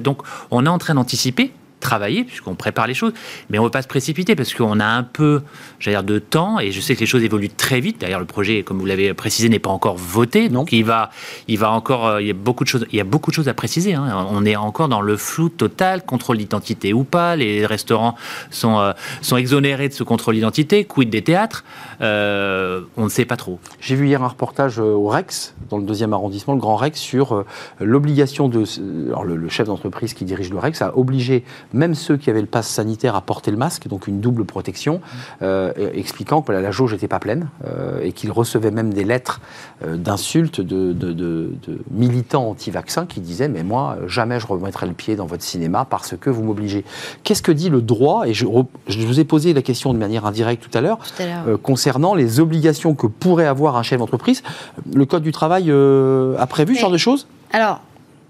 donc, 0.01 0.21
on 0.51 0.65
est 0.65 0.69
en 0.69 0.79
train 0.79 0.95
d'anticiper 0.95 1.51
travailler, 1.79 2.23
puisqu'on 2.23 2.55
prépare 2.55 2.87
les 2.87 2.93
choses, 2.93 3.13
mais 3.49 3.57
on 3.57 3.63
ne 3.63 3.67
veut 3.67 3.71
pas 3.71 3.81
se 3.81 3.87
précipiter 3.87 4.35
parce 4.35 4.53
qu'on 4.53 4.79
a 4.79 4.85
un 4.85 5.03
peu, 5.03 5.41
dire, 5.81 6.03
de 6.03 6.19
temps 6.19 6.59
et 6.59 6.71
je 6.71 6.81
sais 6.81 6.95
que 6.95 6.99
les 6.99 7.05
choses 7.05 7.23
évoluent 7.23 7.49
très 7.49 7.79
vite. 7.79 8.01
D'ailleurs, 8.01 8.19
le 8.19 8.25
projet, 8.25 8.63
comme 8.63 8.79
vous 8.79 8.85
l'avez 8.85 9.13
précisé, 9.13 9.49
n'est 9.49 9.59
pas 9.59 9.69
encore 9.69 9.97
voté, 9.97 10.49
donc 10.49 10.71
il 10.71 10.83
va, 10.83 11.09
il 11.47 11.57
va 11.57 11.71
encore, 11.71 12.07
euh, 12.07 12.21
il 12.21 12.27
y 12.27 12.31
a 12.31 12.33
beaucoup 12.33 12.63
de 12.63 12.69
choses, 12.69 12.85
il 12.91 12.97
y 12.97 13.01
a 13.01 13.05
beaucoup 13.05 13.31
de 13.31 13.35
choses 13.35 13.47
à 13.47 13.53
préciser. 13.53 13.93
Hein. 13.93 14.27
On 14.29 14.45
est 14.45 14.55
encore 14.55 14.89
dans 14.89 15.01
le 15.01 15.17
flou 15.17 15.49
total, 15.49 16.05
contrôle 16.05 16.37
d'identité 16.37 16.93
ou 16.93 17.03
pas. 17.03 17.35
Les 17.35 17.65
restaurants 17.65 18.15
sont, 18.51 18.79
euh, 18.79 18.93
sont 19.21 19.37
exonérés 19.37 19.89
de 19.89 19.93
ce 19.93 20.03
contrôle 20.03 20.35
d'identité. 20.35 20.85
Quid 20.85 21.09
des 21.09 21.21
théâtres 21.21 21.63
euh, 22.01 22.81
On 22.97 23.05
ne 23.05 23.09
sait 23.09 23.25
pas 23.25 23.37
trop. 23.37 23.59
J'ai 23.79 23.95
vu 23.95 24.07
hier 24.07 24.21
un 24.23 24.27
reportage 24.27 24.79
au 24.79 25.07
Rex, 25.07 25.55
dans 25.69 25.77
le 25.77 25.83
deuxième 25.83 26.13
arrondissement, 26.13 26.53
le 26.53 26.59
Grand 26.59 26.75
Rex, 26.75 26.99
sur 26.99 27.45
l'obligation 27.79 28.49
de, 28.49 28.63
alors 29.07 29.23
le, 29.23 29.35
le 29.35 29.49
chef 29.49 29.67
d'entreprise 29.67 30.13
qui 30.13 30.25
dirige 30.25 30.49
le 30.49 30.59
Rex 30.59 30.81
a 30.81 30.97
obligé 30.97 31.43
même 31.73 31.95
ceux 31.95 32.17
qui 32.17 32.29
avaient 32.29 32.41
le 32.41 32.47
pass 32.47 32.67
sanitaire 32.67 33.15
à 33.15 33.21
porter 33.21 33.51
le 33.51 33.57
masque, 33.57 33.87
donc 33.87 34.07
une 34.07 34.19
double 34.19 34.45
protection, 34.45 35.01
euh, 35.41 35.71
expliquant 35.93 36.41
que 36.41 36.51
la 36.51 36.71
jauge 36.71 36.93
n'était 36.93 37.07
pas 37.07 37.19
pleine 37.19 37.49
euh, 37.65 38.01
et 38.01 38.11
qu'ils 38.11 38.31
recevaient 38.31 38.71
même 38.71 38.93
des 38.93 39.03
lettres 39.03 39.41
euh, 39.85 39.97
d'insultes 39.97 40.61
de, 40.61 40.95
militants 41.91 42.49
anti-vaccins 42.49 43.05
qui 43.05 43.19
disaient 43.19 43.47
Mais 43.47 43.63
moi, 43.63 43.97
jamais 44.07 44.39
je 44.39 44.47
remettrai 44.47 44.87
le 44.87 44.93
pied 44.93 45.15
dans 45.15 45.25
votre 45.25 45.43
cinéma 45.43 45.85
parce 45.89 46.15
que 46.17 46.29
vous 46.29 46.43
m'obligez. 46.43 46.83
Qu'est-ce 47.23 47.41
que 47.41 47.51
dit 47.51 47.69
le 47.69 47.81
droit 47.81 48.27
Et 48.27 48.33
je, 48.33 48.45
vous 48.45 49.19
ai 49.19 49.23
posé 49.23 49.53
la 49.53 49.61
question 49.61 49.93
de 49.93 49.99
manière 49.99 50.25
indirecte 50.25 50.63
tout 50.63 50.77
à 50.77 50.81
l'heure 50.81 50.99
concernant 51.63 52.15
les 52.15 52.39
obligations 52.39 52.95
que 52.95 53.07
pourrait 53.07 53.45
avoir 53.45 53.77
un 53.77 53.83
chef 53.83 53.99
d'entreprise. 53.99 54.43
Le 54.93 55.05
Code 55.05 55.23
du 55.23 55.31
travail 55.31 55.71
a 55.71 56.47
prévu 56.47 56.75
ce 56.75 56.81
genre 56.81 56.91
de 56.91 56.97
choses? 56.97 57.27
alors, 57.51 57.81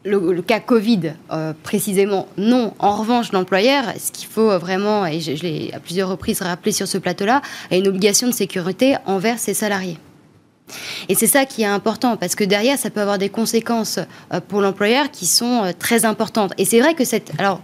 le, 0.06 0.42
cas 0.42 0.60
Covid, 0.60 1.14
euh, 1.32 1.54
précisément, 1.64 2.28
non. 2.38 2.74
En 2.80 2.96
revanche, 2.96 3.32
l'employeur, 3.32 3.84
ce 3.98 4.12
qu'il 4.12 4.28
faut 4.28 4.58
vraiment, 4.58 5.06
et 5.06 5.20
je, 5.20 5.32
l'ai 5.44 5.72
à 5.74 5.80
plusieurs 5.80 6.10
reprises 6.10 6.42
rappelé 6.42 6.72
sur 6.72 6.88
ce 6.88 6.98
plateau-là, 6.98 7.42
a 7.72 7.76
une 7.76 7.88
obligation 7.88 8.28
de 8.28 8.34
sécurité 8.34 8.96
envers 9.06 9.40
ses 9.40 9.54
salariés. 9.54 9.98
Et 11.10 11.16
c'est 11.16 11.28
ça 11.28 11.46
qui 11.46 11.64
est 11.64 11.68
important, 11.68 12.16
parce 12.16 12.36
que 12.36 12.44
derrière, 12.44 12.78
ça 12.78 12.90
peut 12.90 13.02
avoir 13.02 13.18
des 13.18 13.30
conséquences 13.30 14.00
euh, 14.34 14.40
pour 14.40 14.62
l'employeur 14.62 15.12
qui 15.12 15.26
sont 15.26 15.64
euh, 15.64 15.72
très 15.78 16.06
importantes. 16.06 16.54
Et 16.58 16.66
c'est 16.66 16.80
vrai 16.80 16.94
que 16.94 17.04
cette... 17.06 17.32
Alors, 17.38 17.62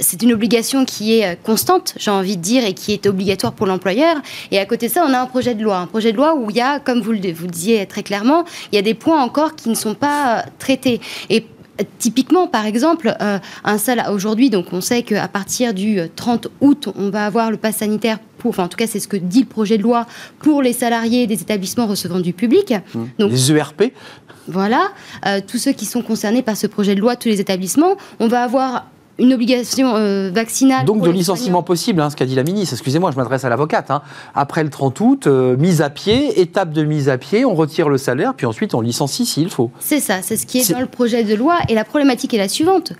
c'est 0.00 0.24
une 0.24 0.32
obligation 0.32 0.84
qui 0.84 1.20
est 1.20 1.40
constante, 1.44 1.94
j'ai 1.98 2.10
envie 2.10 2.36
de 2.36 2.42
dire, 2.42 2.64
et 2.64 2.74
qui 2.74 2.92
est 2.92 3.06
obligatoire 3.06 3.52
pour 3.52 3.64
l'employeur. 3.64 4.16
Et 4.50 4.58
à 4.58 4.66
côté 4.66 4.88
de 4.88 4.92
ça, 4.92 5.04
on 5.08 5.12
a 5.12 5.20
un 5.20 5.26
projet 5.26 5.54
de 5.54 5.62
loi. 5.62 5.76
Un 5.76 5.86
projet 5.86 6.10
de 6.10 6.16
loi 6.16 6.34
où 6.34 6.50
il 6.50 6.56
y 6.56 6.60
a, 6.60 6.80
comme 6.80 7.00
vous 7.00 7.12
le, 7.12 7.32
vous 7.32 7.44
le 7.44 7.52
disiez 7.52 7.86
très 7.86 8.02
clairement, 8.02 8.44
il 8.72 8.74
y 8.74 8.78
a 8.80 8.82
des 8.82 8.94
points 8.94 9.22
encore 9.22 9.54
qui 9.54 9.68
ne 9.68 9.76
sont 9.76 9.94
pas 9.94 10.44
traités. 10.58 11.00
Et 11.30 11.46
typiquement, 11.98 12.46
par 12.46 12.66
exemple, 12.66 13.14
euh, 13.20 13.38
un 13.64 13.78
aujourd'hui, 14.10 14.50
donc 14.50 14.66
on 14.72 14.80
sait 14.80 15.02
qu'à 15.02 15.28
partir 15.28 15.74
du 15.74 16.00
30 16.16 16.46
euh, 16.46 16.48
août, 16.60 16.88
on 16.96 17.10
va 17.10 17.26
avoir 17.26 17.50
le 17.50 17.56
pass 17.56 17.76
sanitaire 17.76 18.18
pour, 18.38 18.50
enfin 18.50 18.64
en 18.64 18.68
tout 18.68 18.76
cas 18.76 18.86
c'est 18.86 19.00
ce 19.00 19.08
que 19.08 19.16
dit 19.16 19.40
le 19.40 19.46
projet 19.46 19.78
de 19.78 19.82
loi 19.82 20.06
pour 20.40 20.62
les 20.62 20.72
salariés 20.72 21.26
des 21.26 21.40
établissements 21.40 21.86
recevant 21.86 22.20
du 22.20 22.32
public. 22.32 22.74
Mmh. 22.94 23.04
Donc, 23.18 23.30
les 23.30 23.52
ERP 23.52 23.92
Voilà, 24.46 24.88
euh, 25.26 25.40
tous 25.46 25.58
ceux 25.58 25.72
qui 25.72 25.86
sont 25.86 26.02
concernés 26.02 26.42
par 26.42 26.56
ce 26.56 26.66
projet 26.66 26.94
de 26.94 27.00
loi, 27.00 27.16
tous 27.16 27.28
les 27.28 27.40
établissements, 27.40 27.96
on 28.20 28.28
va 28.28 28.42
avoir 28.42 28.86
une 29.18 29.32
obligation 29.34 29.96
euh, 29.96 30.30
vaccinale. 30.32 30.84
Donc 30.84 31.02
de 31.02 31.10
licenciement 31.10 31.62
possible, 31.62 32.00
hein, 32.00 32.10
ce 32.10 32.16
qu'a 32.16 32.26
dit 32.26 32.34
la 32.34 32.44
ministre. 32.44 32.74
Excusez-moi, 32.74 33.10
je 33.10 33.16
m'adresse 33.16 33.44
à 33.44 33.48
l'avocate. 33.48 33.90
Hein. 33.90 34.02
Après 34.34 34.62
le 34.62 34.70
30 34.70 35.00
août, 35.00 35.26
euh, 35.26 35.56
mise 35.56 35.82
à 35.82 35.90
pied, 35.90 36.40
étape 36.40 36.72
de 36.72 36.84
mise 36.84 37.08
à 37.08 37.18
pied, 37.18 37.44
on 37.44 37.54
retire 37.54 37.88
le 37.88 37.98
salaire, 37.98 38.34
puis 38.34 38.46
ensuite 38.46 38.74
on 38.74 38.80
licencie 38.80 39.26
s'il 39.26 39.50
faut. 39.50 39.70
C'est 39.80 40.00
ça, 40.00 40.22
c'est 40.22 40.36
ce 40.36 40.46
qui 40.46 40.58
est, 40.58 40.72
dans 40.72 40.80
le 40.80 40.86
projet 40.86 41.24
de 41.24 41.34
loi. 41.34 41.58
Et 41.68 41.74
la 41.74 41.84
problématique 41.84 42.32
est 42.34 42.38
la 42.38 42.48
suivante. 42.48 42.92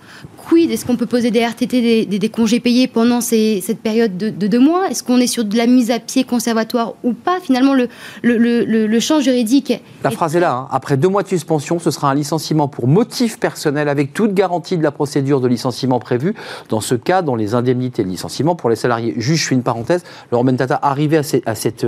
Quid? 0.47 0.71
Est-ce 0.71 0.85
qu'on 0.85 0.95
peut 0.95 1.05
poser 1.05 1.31
des 1.31 1.45
RTT, 1.45 2.05
des, 2.05 2.29
congés 2.29 2.59
payés 2.59 2.87
pendant 2.87 3.21
cette 3.21 3.79
période 3.79 4.17
de, 4.17 4.29
deux 4.29 4.59
mois? 4.59 4.89
Est-ce 4.89 5.03
qu'on 5.03 5.17
est 5.17 5.27
sur 5.27 5.45
de 5.45 5.57
la 5.57 5.67
mise 5.67 5.91
à 5.91 5.99
pied 5.99 6.23
conservatoire 6.23 6.93
ou 7.03 7.13
pas? 7.13 7.39
Finalement, 7.41 7.73
le, 7.73 7.87
le, 8.23 8.99
champ 8.99 9.21
juridique. 9.21 9.73
La 10.03 10.11
phrase 10.11 10.35
est 10.35 10.39
là. 10.39 10.53
Hein. 10.53 10.67
Après 10.71 10.97
deux 10.97 11.07
mois 11.07 11.23
de 11.23 11.27
suspension, 11.27 11.79
ce 11.79 11.91
sera 11.91 12.09
un 12.09 12.15
licenciement 12.15 12.67
pour 12.67 12.87
motif 12.87 13.39
personnel 13.39 13.89
avec 13.89 14.13
toute 14.13 14.33
garantie 14.33 14.77
de 14.77 14.83
la 14.83 14.91
procédure 14.91 15.41
de 15.41 15.47
licenciement 15.47 15.99
prévu 15.99 16.35
dans 16.69 16.81
ce 16.81 16.95
cas 16.95 17.21
dans 17.21 17.35
les 17.35 17.53
indemnités 17.55 18.03
de 18.03 18.09
licenciement 18.09 18.55
pour 18.55 18.69
les 18.69 18.75
salariés. 18.75 19.13
Juste, 19.17 19.43
je 19.43 19.47
fais 19.49 19.55
une 19.55 19.63
parenthèse, 19.63 20.03
Laurent 20.31 20.43
Bentata, 20.43 20.79
arrivé 20.81 21.17
à, 21.17 21.23
cette, 21.23 21.47
à 21.47 21.55
cette, 21.55 21.85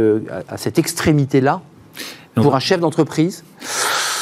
à 0.50 0.58
cette 0.58 0.80
extrémité-là, 0.80 1.62
pour 2.36 2.56
un 2.56 2.60
chef 2.60 2.80
d'entreprise, 2.80 3.44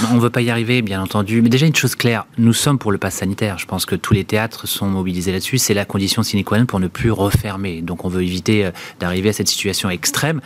On 0.08 0.16
ne 0.16 0.20
veut 0.22 0.30
pas 0.30 0.42
y 0.42 0.50
arriver, 0.50 0.82
bien 0.82 1.02
entendu. 1.02 1.42
Mais 1.42 1.50
déjà, 1.50 1.66
une 1.66 1.76
chose 1.76 1.96
claire, 1.96 2.26
nous 2.38 2.54
sommes 2.54 2.80
pour 2.80 2.94
le 2.94 2.98
pass 2.98 3.16
sanitaire. 3.16 3.58
Je 3.58 3.66
pense 3.66 3.86
que 3.86 3.96
tous 3.96 4.14
les 4.14 4.24
théâtres 4.24 4.66
sont 4.66 4.88
mobilisés 4.88 5.34
là-dessus. 5.34 5.58
C'est 5.58 5.74
la 5.74 5.84
condition 5.84 6.24
sine 6.24 6.44
qua 6.46 6.58
non 6.58 6.66
pour 6.66 6.80
ne 6.80 6.88
plus 6.88 7.12
refermer. 7.12 7.82
Donc, 7.82 8.06
on 8.06 8.08
veut 8.10 8.24
éviter 8.24 8.66
euh, 8.66 8.72
d'arriver 9.02 9.30
à 9.30 9.34
cette 9.34 9.50
situation 9.50 9.90
extrême. 9.90 10.40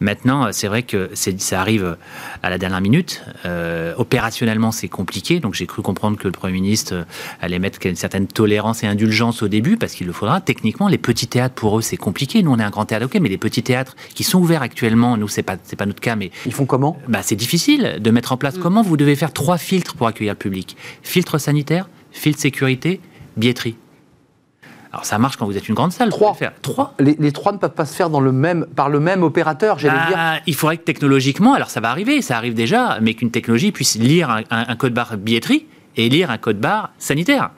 Maintenant, 0.00 0.46
euh, 0.46 0.48
c'est 0.52 0.66
vrai 0.66 0.82
que 0.82 1.10
ça 1.14 1.60
arrive 1.60 1.96
à 2.42 2.50
la 2.50 2.58
dernière 2.58 2.80
minute. 2.80 3.22
Euh, 3.46 3.94
opérationnellement, 3.96 4.72
c'est 4.72 4.88
compliqué. 4.88 5.38
Donc, 5.38 5.54
j'ai 5.54 5.66
cru 5.66 5.80
comprendre 5.80 6.18
que 6.18 6.26
le 6.26 6.32
Premier 6.32 6.54
ministre 6.54 7.06
allait 7.40 7.60
mettre 7.60 7.78
une 7.84 7.94
certaine 7.94 8.26
tolérance 8.26 8.82
et 8.82 8.88
indulgence 8.88 9.42
au 9.44 9.48
début, 9.48 9.76
parce 9.76 9.92
qu'il 9.92 10.08
le 10.08 10.12
faudra. 10.12 10.40
Techniquement, 10.40 10.88
les 10.88 10.98
petits 10.98 11.28
théâtres, 11.28 11.54
pour 11.54 11.78
eux, 11.78 11.82
c'est 11.82 11.96
compliqué. 11.96 12.42
Nous, 12.42 12.50
on 12.50 12.58
est 12.58 12.64
un 12.64 12.70
grand 12.70 12.84
théâtre, 12.84 13.06
ok, 13.06 13.18
mais 13.20 13.28
les 13.28 13.38
petits 13.38 13.62
théâtres 13.62 13.94
qui 14.14 14.24
sont 14.24 14.40
ouverts 14.40 14.62
actuellement, 14.62 15.16
nous, 15.16 15.28
c'est 15.28 15.44
pas, 15.44 15.56
pas 15.56 15.86
notre 15.86 16.00
cas, 16.00 16.16
mais. 16.16 16.32
Ils 16.46 16.52
font 16.52 16.66
comment? 16.66 16.98
Bah, 17.06 17.20
C'est 17.22 17.36
difficile 17.36 17.98
de 18.00 18.10
mettre 18.10 18.32
en 18.32 18.36
place. 18.36 18.56
Mm. 18.56 18.60
Comment 18.60 18.82
vous 18.88 18.96
devez 18.96 19.16
faire 19.16 19.32
trois 19.32 19.58
filtres 19.58 19.94
pour 19.94 20.06
accueillir 20.06 20.32
le 20.32 20.38
public 20.38 20.76
Filtre 21.02 21.38
sanitaire, 21.38 21.88
filtre 22.10 22.40
sécurité, 22.40 23.00
billetterie. 23.36 23.76
Alors 24.92 25.04
ça 25.04 25.18
marche 25.18 25.36
quand 25.36 25.46
vous 25.46 25.56
êtes 25.56 25.68
une 25.68 25.74
grande 25.74 25.92
salle. 25.92 26.08
Trois. 26.08 26.36
Trois. 26.62 26.94
Les, 26.98 27.32
trois 27.32 27.52
ne 27.52 27.58
peuvent 27.58 27.74
pas 27.74 27.84
se 27.84 27.94
faire 27.94 28.08
dans 28.08 28.20
le 28.20 28.32
même, 28.32 28.66
par 28.74 28.88
le 28.88 29.00
même 29.00 29.22
opérateur, 29.22 29.78
j'allais 29.78 30.06
dire. 30.08 30.16
Ah, 30.16 30.38
il 30.46 30.54
faudrait 30.54 30.78
que 30.78 30.84
technologiquement, 30.84 31.52
alors 31.52 31.70
ça 31.70 31.80
va 31.80 31.90
arriver, 31.90 32.22
ça 32.22 32.36
arrive 32.36 32.54
déjà, 32.54 32.98
mais 33.02 33.14
qu'une 33.14 33.30
technologie 33.30 33.70
puisse 33.70 33.96
lire 33.96 34.30
un, 34.30 34.42
un 34.50 34.76
code 34.76 34.94
barre 34.94 35.16
billetterie 35.18 35.66
et 35.96 36.08
lire 36.08 36.30
un 36.30 36.38
code 36.38 36.58
barre 36.58 36.90
sanitaire. 36.98 37.50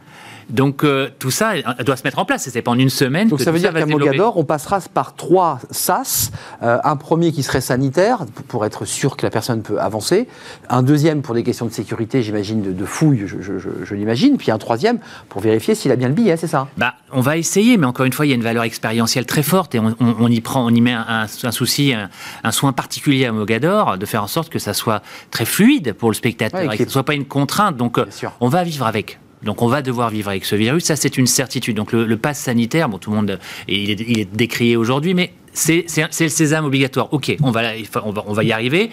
Donc 0.50 0.84
euh, 0.84 1.08
tout 1.18 1.30
ça 1.30 1.52
doit 1.84 1.96
se 1.96 2.02
mettre 2.04 2.18
en 2.18 2.24
place. 2.24 2.48
C'est 2.50 2.62
pas 2.62 2.70
en 2.70 2.78
une 2.78 2.90
semaine. 2.90 3.28
Donc 3.28 3.40
ça 3.40 3.50
veut 3.50 3.58
dire 3.58 3.72
qu'à 3.72 3.86
Mogador, 3.86 4.36
on 4.36 4.44
passera 4.44 4.80
par 4.92 5.14
trois 5.14 5.60
SAS. 5.70 6.30
Euh, 6.62 6.78
un 6.84 6.96
premier 6.96 7.32
qui 7.32 7.42
serait 7.42 7.60
sanitaire 7.60 8.24
pour 8.48 8.64
être 8.64 8.84
sûr 8.84 9.16
que 9.16 9.24
la 9.24 9.30
personne 9.30 9.62
peut 9.62 9.80
avancer. 9.80 10.28
Un 10.68 10.82
deuxième 10.82 11.22
pour 11.22 11.34
des 11.34 11.42
questions 11.42 11.66
de 11.66 11.72
sécurité, 11.72 12.22
j'imagine, 12.22 12.74
de, 12.74 12.84
fouille, 12.84 13.26
je, 13.26 13.94
l'imagine. 13.94 14.36
Puis 14.36 14.50
un 14.50 14.58
troisième 14.58 14.98
pour 15.28 15.40
vérifier 15.40 15.74
s'il 15.74 15.92
a 15.92 15.96
bien 15.96 16.08
le 16.08 16.14
billet, 16.14 16.36
c'est 16.36 16.46
ça? 16.46 16.68
Bah, 16.76 16.94
on 17.12 17.20
va 17.20 17.36
essayer, 17.36 17.76
mais 17.76 17.86
encore 17.86 18.06
une 18.06 18.12
fois, 18.12 18.26
il 18.26 18.30
y 18.30 18.32
a 18.32 18.36
une 18.36 18.42
valeur 18.42 18.64
expérientielle 18.64 19.26
très 19.26 19.42
forte 19.42 19.74
et 19.74 19.80
on, 19.80 20.28
y 20.28 20.40
prend, 20.40 20.64
on 20.64 20.70
y 20.70 20.80
met 20.80 20.92
un, 20.92 21.26
souci, 21.26 21.94
un, 21.94 22.50
soin 22.52 22.72
particulier 22.72 23.26
à 23.26 23.32
Mogador, 23.32 23.98
de 23.98 24.06
faire 24.06 24.22
en 24.22 24.28
sorte 24.28 24.48
que 24.48 24.58
ça 24.58 24.74
soit 24.74 25.02
très 25.30 25.44
fluide 25.44 25.92
pour 25.94 26.10
le 26.10 26.14
spectateur 26.14 26.72
et 26.72 26.76
que 26.76 26.84
ce 26.84 26.88
ne 26.88 26.88
soit 26.88 27.04
pas 27.04 27.14
une 27.14 27.26
contrainte. 27.26 27.76
Donc, 27.76 27.98
on 28.40 28.48
va 28.48 28.64
vivre 28.64 28.86
avec. 28.86 29.18
Donc 29.42 29.62
on 29.62 29.68
va 29.68 29.82
devoir 29.82 30.10
vivre 30.10 30.28
avec 30.28 30.44
ce 30.44 30.54
virus, 30.54 30.84
ça 30.84 30.96
c'est 30.96 31.16
une 31.16 31.26
certitude. 31.26 31.76
Donc 31.76 31.92
le, 31.92 32.04
le 32.04 32.16
pass 32.16 32.38
sanitaire, 32.38 32.88
bon 32.88 32.98
tout 32.98 33.10
le 33.10 33.16
monde, 33.16 33.38
il 33.68 33.90
est, 33.90 34.00
il 34.00 34.20
est 34.20 34.36
décrié 34.36 34.76
aujourd'hui, 34.76 35.14
mais 35.14 35.32
c'est 35.52 35.84
le 35.98 36.28
sésame 36.28 36.64
obligatoire. 36.64 37.12
Ok, 37.12 37.36
on 37.42 37.50
va, 37.50 37.62
on 38.04 38.12
va, 38.12 38.24
on 38.26 38.32
va 38.32 38.44
y 38.44 38.52
arriver 38.52 38.90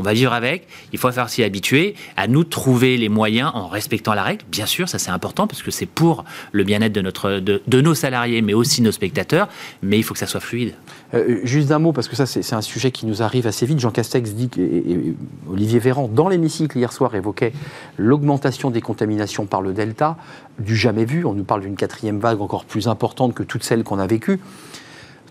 on 0.00 0.02
va 0.02 0.14
vivre 0.14 0.32
avec, 0.32 0.66
il 0.94 0.98
faut 0.98 1.12
faire 1.12 1.28
s'y 1.28 1.42
habituer, 1.42 1.94
à 2.16 2.26
nous 2.26 2.42
trouver 2.42 2.96
les 2.96 3.10
moyens 3.10 3.50
en 3.52 3.68
respectant 3.68 4.14
la 4.14 4.22
règle, 4.22 4.44
bien 4.50 4.64
sûr, 4.64 4.88
ça 4.88 4.98
c'est 4.98 5.10
important 5.10 5.46
parce 5.46 5.62
que 5.62 5.70
c'est 5.70 5.84
pour 5.84 6.24
le 6.52 6.64
bien-être 6.64 6.94
de, 6.94 7.62
de, 7.66 7.80
nos 7.82 7.94
salariés, 7.94 8.40
mais 8.40 8.54
aussi 8.54 8.80
nos 8.80 8.92
spectateurs, 8.92 9.48
mais 9.82 9.98
il 9.98 10.02
faut 10.02 10.14
que 10.14 10.20
ça 10.20 10.26
soit 10.26 10.40
fluide. 10.40 10.72
Euh, 11.12 11.40
juste 11.44 11.68
d'un 11.68 11.78
mot, 11.78 11.92
parce 11.92 12.08
que 12.08 12.16
ça 12.16 12.24
c'est 12.24 12.54
un 12.54 12.62
sujet 12.62 12.90
qui 12.90 13.04
nous 13.04 13.20
arrive 13.20 13.46
assez 13.46 13.66
vite, 13.66 13.78
Jean 13.78 13.90
Castex 13.90 14.32
dit, 14.32 14.48
et, 14.58 15.14
Olivier 15.50 15.80
Véran, 15.80 16.08
dans 16.08 16.30
l'hémicycle 16.30 16.78
hier 16.78 16.94
soir, 16.94 17.14
évoquait 17.14 17.52
l'augmentation 17.98 18.70
des 18.70 18.80
contaminations 18.80 19.44
par 19.44 19.60
le 19.60 19.74
Delta, 19.74 20.16
du 20.58 20.76
jamais 20.76 21.04
vu, 21.04 21.26
on 21.26 21.34
nous 21.34 21.44
parle 21.44 21.60
d'une 21.60 21.76
quatrième 21.76 22.20
vague 22.20 22.40
encore 22.40 22.64
plus 22.64 22.88
importante 22.88 23.34
que 23.34 23.42
toutes 23.42 23.64
celles 23.64 23.84
qu'on 23.84 23.98
a 23.98 24.06
vécues 24.06 24.40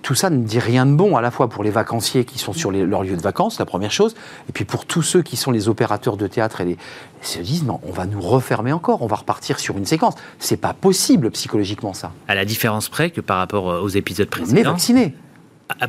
tout 0.02 0.16
ça 0.16 0.30
ne 0.30 0.44
dit 0.44 0.60
rien 0.60 0.86
de 0.86 0.94
bon, 0.94 1.16
à 1.16 1.22
la 1.22 1.32
fois 1.32 1.50
pour 1.50 1.64
les 1.64 1.70
vacanciers 1.70 2.26
qui 2.26 2.40
sont 2.40 2.54
sur 2.54 2.72
leur 2.72 3.04
lieu 3.04 3.16
de 3.16 3.22
vacances, 3.22 3.60
la 3.60 3.66
première 3.66 3.92
chose, 3.92 4.16
et 4.48 4.52
puis 4.52 4.66
pour 4.66 4.86
tous 4.86 5.02
ceux 5.02 5.22
qui 5.22 5.38
sont 5.38 5.52
les 5.52 5.70
opérateurs 5.70 6.18
de 6.18 6.28
théâtre 6.28 6.62
et 6.62 6.66
les 6.66 6.78
se 7.22 7.40
disent 7.40 7.64
non, 7.64 7.80
on 7.84 7.92
va 7.92 8.06
nous 8.06 8.22
refermer 8.22 8.72
encore, 8.72 9.02
on 9.02 9.08
va 9.08 9.18
repartir 9.18 9.60
sur 9.60 9.78
une 9.78 9.86
séquence. 9.86 10.16
C'est 10.40 10.58
pas 10.58 10.74
possible 10.74 11.32
psychologiquement 11.32 11.94
ça. 11.94 12.12
À 12.28 12.36
la 12.36 12.46
différence 12.46 12.88
près 12.88 13.10
que 13.10 13.22
par 13.22 13.38
rapport 13.38 13.66
aux 13.84 13.90
épisodes 13.90 14.30
précédents. 14.30 14.56
On 14.56 14.62
est 14.62 14.64
vacciné 14.64 15.16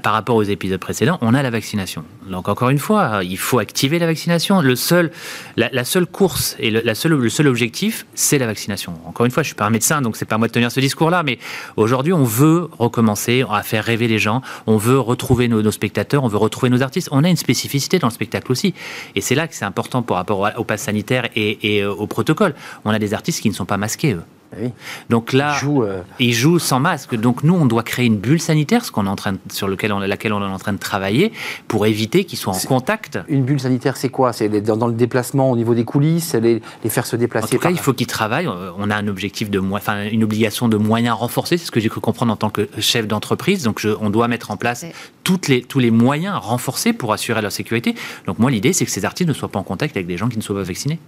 par 0.03 0.13
rapport 0.13 0.37
aux 0.37 0.43
épisodes 0.43 0.81
précédents, 0.81 1.19
on 1.21 1.35
a 1.35 1.43
la 1.43 1.51
vaccination. 1.51 2.05
Donc 2.29 2.49
encore 2.49 2.71
une 2.71 2.79
fois, 2.79 3.21
il 3.23 3.39
faut 3.39 3.59
activer 3.59 3.99
la 3.99 4.07
vaccination. 4.07 4.61
Le 4.61 4.77
seul, 4.77 5.11
la, 5.57 5.85
seule 5.85 6.07
course 6.07 6.55
et 6.59 6.71
le, 6.71 6.83
le 6.83 7.29
seul 7.31 7.49
objectif, 7.49 8.07
c'est 8.15 8.39
la 8.39 8.47
vaccination. 8.47 8.95
Encore 9.07 9.27
une 9.27 9.33
fois, 9.33 9.43
je 9.43 9.49
suis 9.49 9.57
pas 9.57 9.65
un 9.65 9.71
médecin, 9.71 10.03
donc 10.03 10.17
c'est 10.17 10.27
pas 10.27 10.35
à 10.35 10.39
moi 10.39 10.49
de 10.49 10.53
tenir 10.53 10.71
ce 10.71 10.81
discours-là, 10.81 11.23
mais 11.23 11.39
aujourd'hui, 11.77 12.13
on 12.13 12.25
veut 12.25 12.69
recommencer 12.79 13.45
à 13.51 13.63
faire 13.63 13.85
rêver 13.85 14.07
les 14.07 14.19
gens. 14.19 14.43
On 14.67 14.77
veut 14.77 14.99
retrouver 14.99 15.49
nos, 15.49 15.71
spectateurs, 15.71 16.25
on 16.25 16.29
veut 16.29 16.39
retrouver 16.39 16.71
nos 16.71 16.83
artistes. 16.83 17.09
On 17.11 17.25
a 17.25 17.29
une 17.29 17.37
spécificité 17.37 17.99
dans 17.99 18.09
le 18.09 18.13
spectacle 18.13 18.53
aussi, 18.53 18.75
et 19.15 19.21
c'est 19.21 19.35
là 19.35 19.49
que 19.49 19.55
c'est 19.55 19.65
important 19.65 20.03
par 20.03 20.19
rapport 20.19 20.51
au, 20.57 20.65
pass 20.65 20.83
sanitaire 20.83 21.29
et, 21.35 21.77
et 21.77 21.85
au 21.85 22.07
protocole. 22.07 22.55
On 22.85 22.91
a 22.91 22.99
des 22.99 23.15
artistes 23.15 23.41
qui 23.41 23.49
ne 23.49 23.55
sont 23.55 23.67
pas 23.67 23.77
masqués. 23.77 24.13
Eux. 24.13 24.23
Eh 24.59 24.71
Donc 25.09 25.33
là, 25.33 25.57
euh, 25.65 26.03
ils 26.19 26.33
jouent, 26.33 26.59
sans 26.59 26.81
masque. 26.81 27.15
Donc 27.15 27.45
nous, 27.45 27.55
on 27.55 27.67
doit 27.67 27.83
créer 27.83 28.07
une 28.07 28.19
bulle 28.19 28.41
sanitaire, 28.41 28.85
ce 28.85 28.91
qu'on 28.91 29.07
est 29.07 29.11
en 29.11 29.17
train 29.17 29.35
sur 29.53 29.69
lequel 29.69 29.93
on, 29.93 30.01
laquelle 30.01 30.33
on 30.33 30.41
est 30.41 30.53
en 30.53 30.59
train 30.59 30.73
de 30.73 30.79
travailler, 30.79 31.33
pour 31.69 31.87
éviter 31.87 32.25
qu'ils 32.25 32.39
soient 32.39 32.55
en 32.55 32.59
contact. 32.59 33.19
Une 33.29 33.45
bulle 33.45 33.61
sanitaire, 33.61 33.97
c'est 33.97 34.09
quoi? 34.09 34.33
C'est 34.33 34.49
dans, 34.49 34.89
le 34.89 34.95
déplacement 34.95 35.51
au 35.51 35.57
niveau 35.57 35.75
des 35.75 35.85
coulisses, 35.85 36.35
les, 36.35 36.61
les 36.83 36.91
faire 36.91 37.07
se 37.07 37.17
déplacer. 37.17 37.47
En 37.47 37.49
tout 37.49 37.59
cas, 37.59 37.71
il 37.71 37.79
faut 37.79 37.93
qu'ils 37.93 38.09
travaillent. 38.09 38.49
Euh, 38.49 38.73
on 38.77 38.91
a 38.91 38.97
un 38.97 39.07
objectif 39.07 39.51
de, 39.51 39.61
enfin, 39.73 40.09
une 40.11 40.25
obligation 40.25 40.69
de 40.69 40.77
moyens 40.77 41.17
renforcés. 41.17 41.57
C'est 41.57 41.67
ce 41.67 41.71
que 41.71 41.81
j'ai 41.81 41.89
cru 41.89 42.01
comprendre 42.01 42.33
en 42.33 42.37
tant 42.37 42.51
que 42.51 42.69
chef 42.79 43.07
d'entreprise. 43.07 43.63
Donc 43.63 43.87
on 44.01 44.11
doit 44.11 44.27
mettre 44.27 44.51
en 44.51 44.57
place 44.57 44.85
toutes 45.23 45.49
les, 45.49 45.63
tous 45.63 45.79
les 45.79 45.91
moyens 45.91 46.37
renforcés 46.37 46.93
pour 46.93 47.13
assurer 47.13 47.41
leur 47.41 47.53
sécurité. 47.53 47.95
Donc 48.27 48.39
moi, 48.39 48.51
l'idée, 48.51 48.73
c'est 48.73 48.85
que 48.85 48.91
ces 48.91 49.05
artistes 49.05 49.29
ne 49.29 49.35
soient 49.35 49.49
pas 49.49 49.61
en 49.61 49.65
contact 49.65 49.97
avec 49.97 50.09
des 50.09 50.17
gens 50.17 50.29
qui 50.29 50.37
ne 50.37 50.43
soient 50.43 50.57
pas 50.57 50.63
vaccinés. 50.63 50.99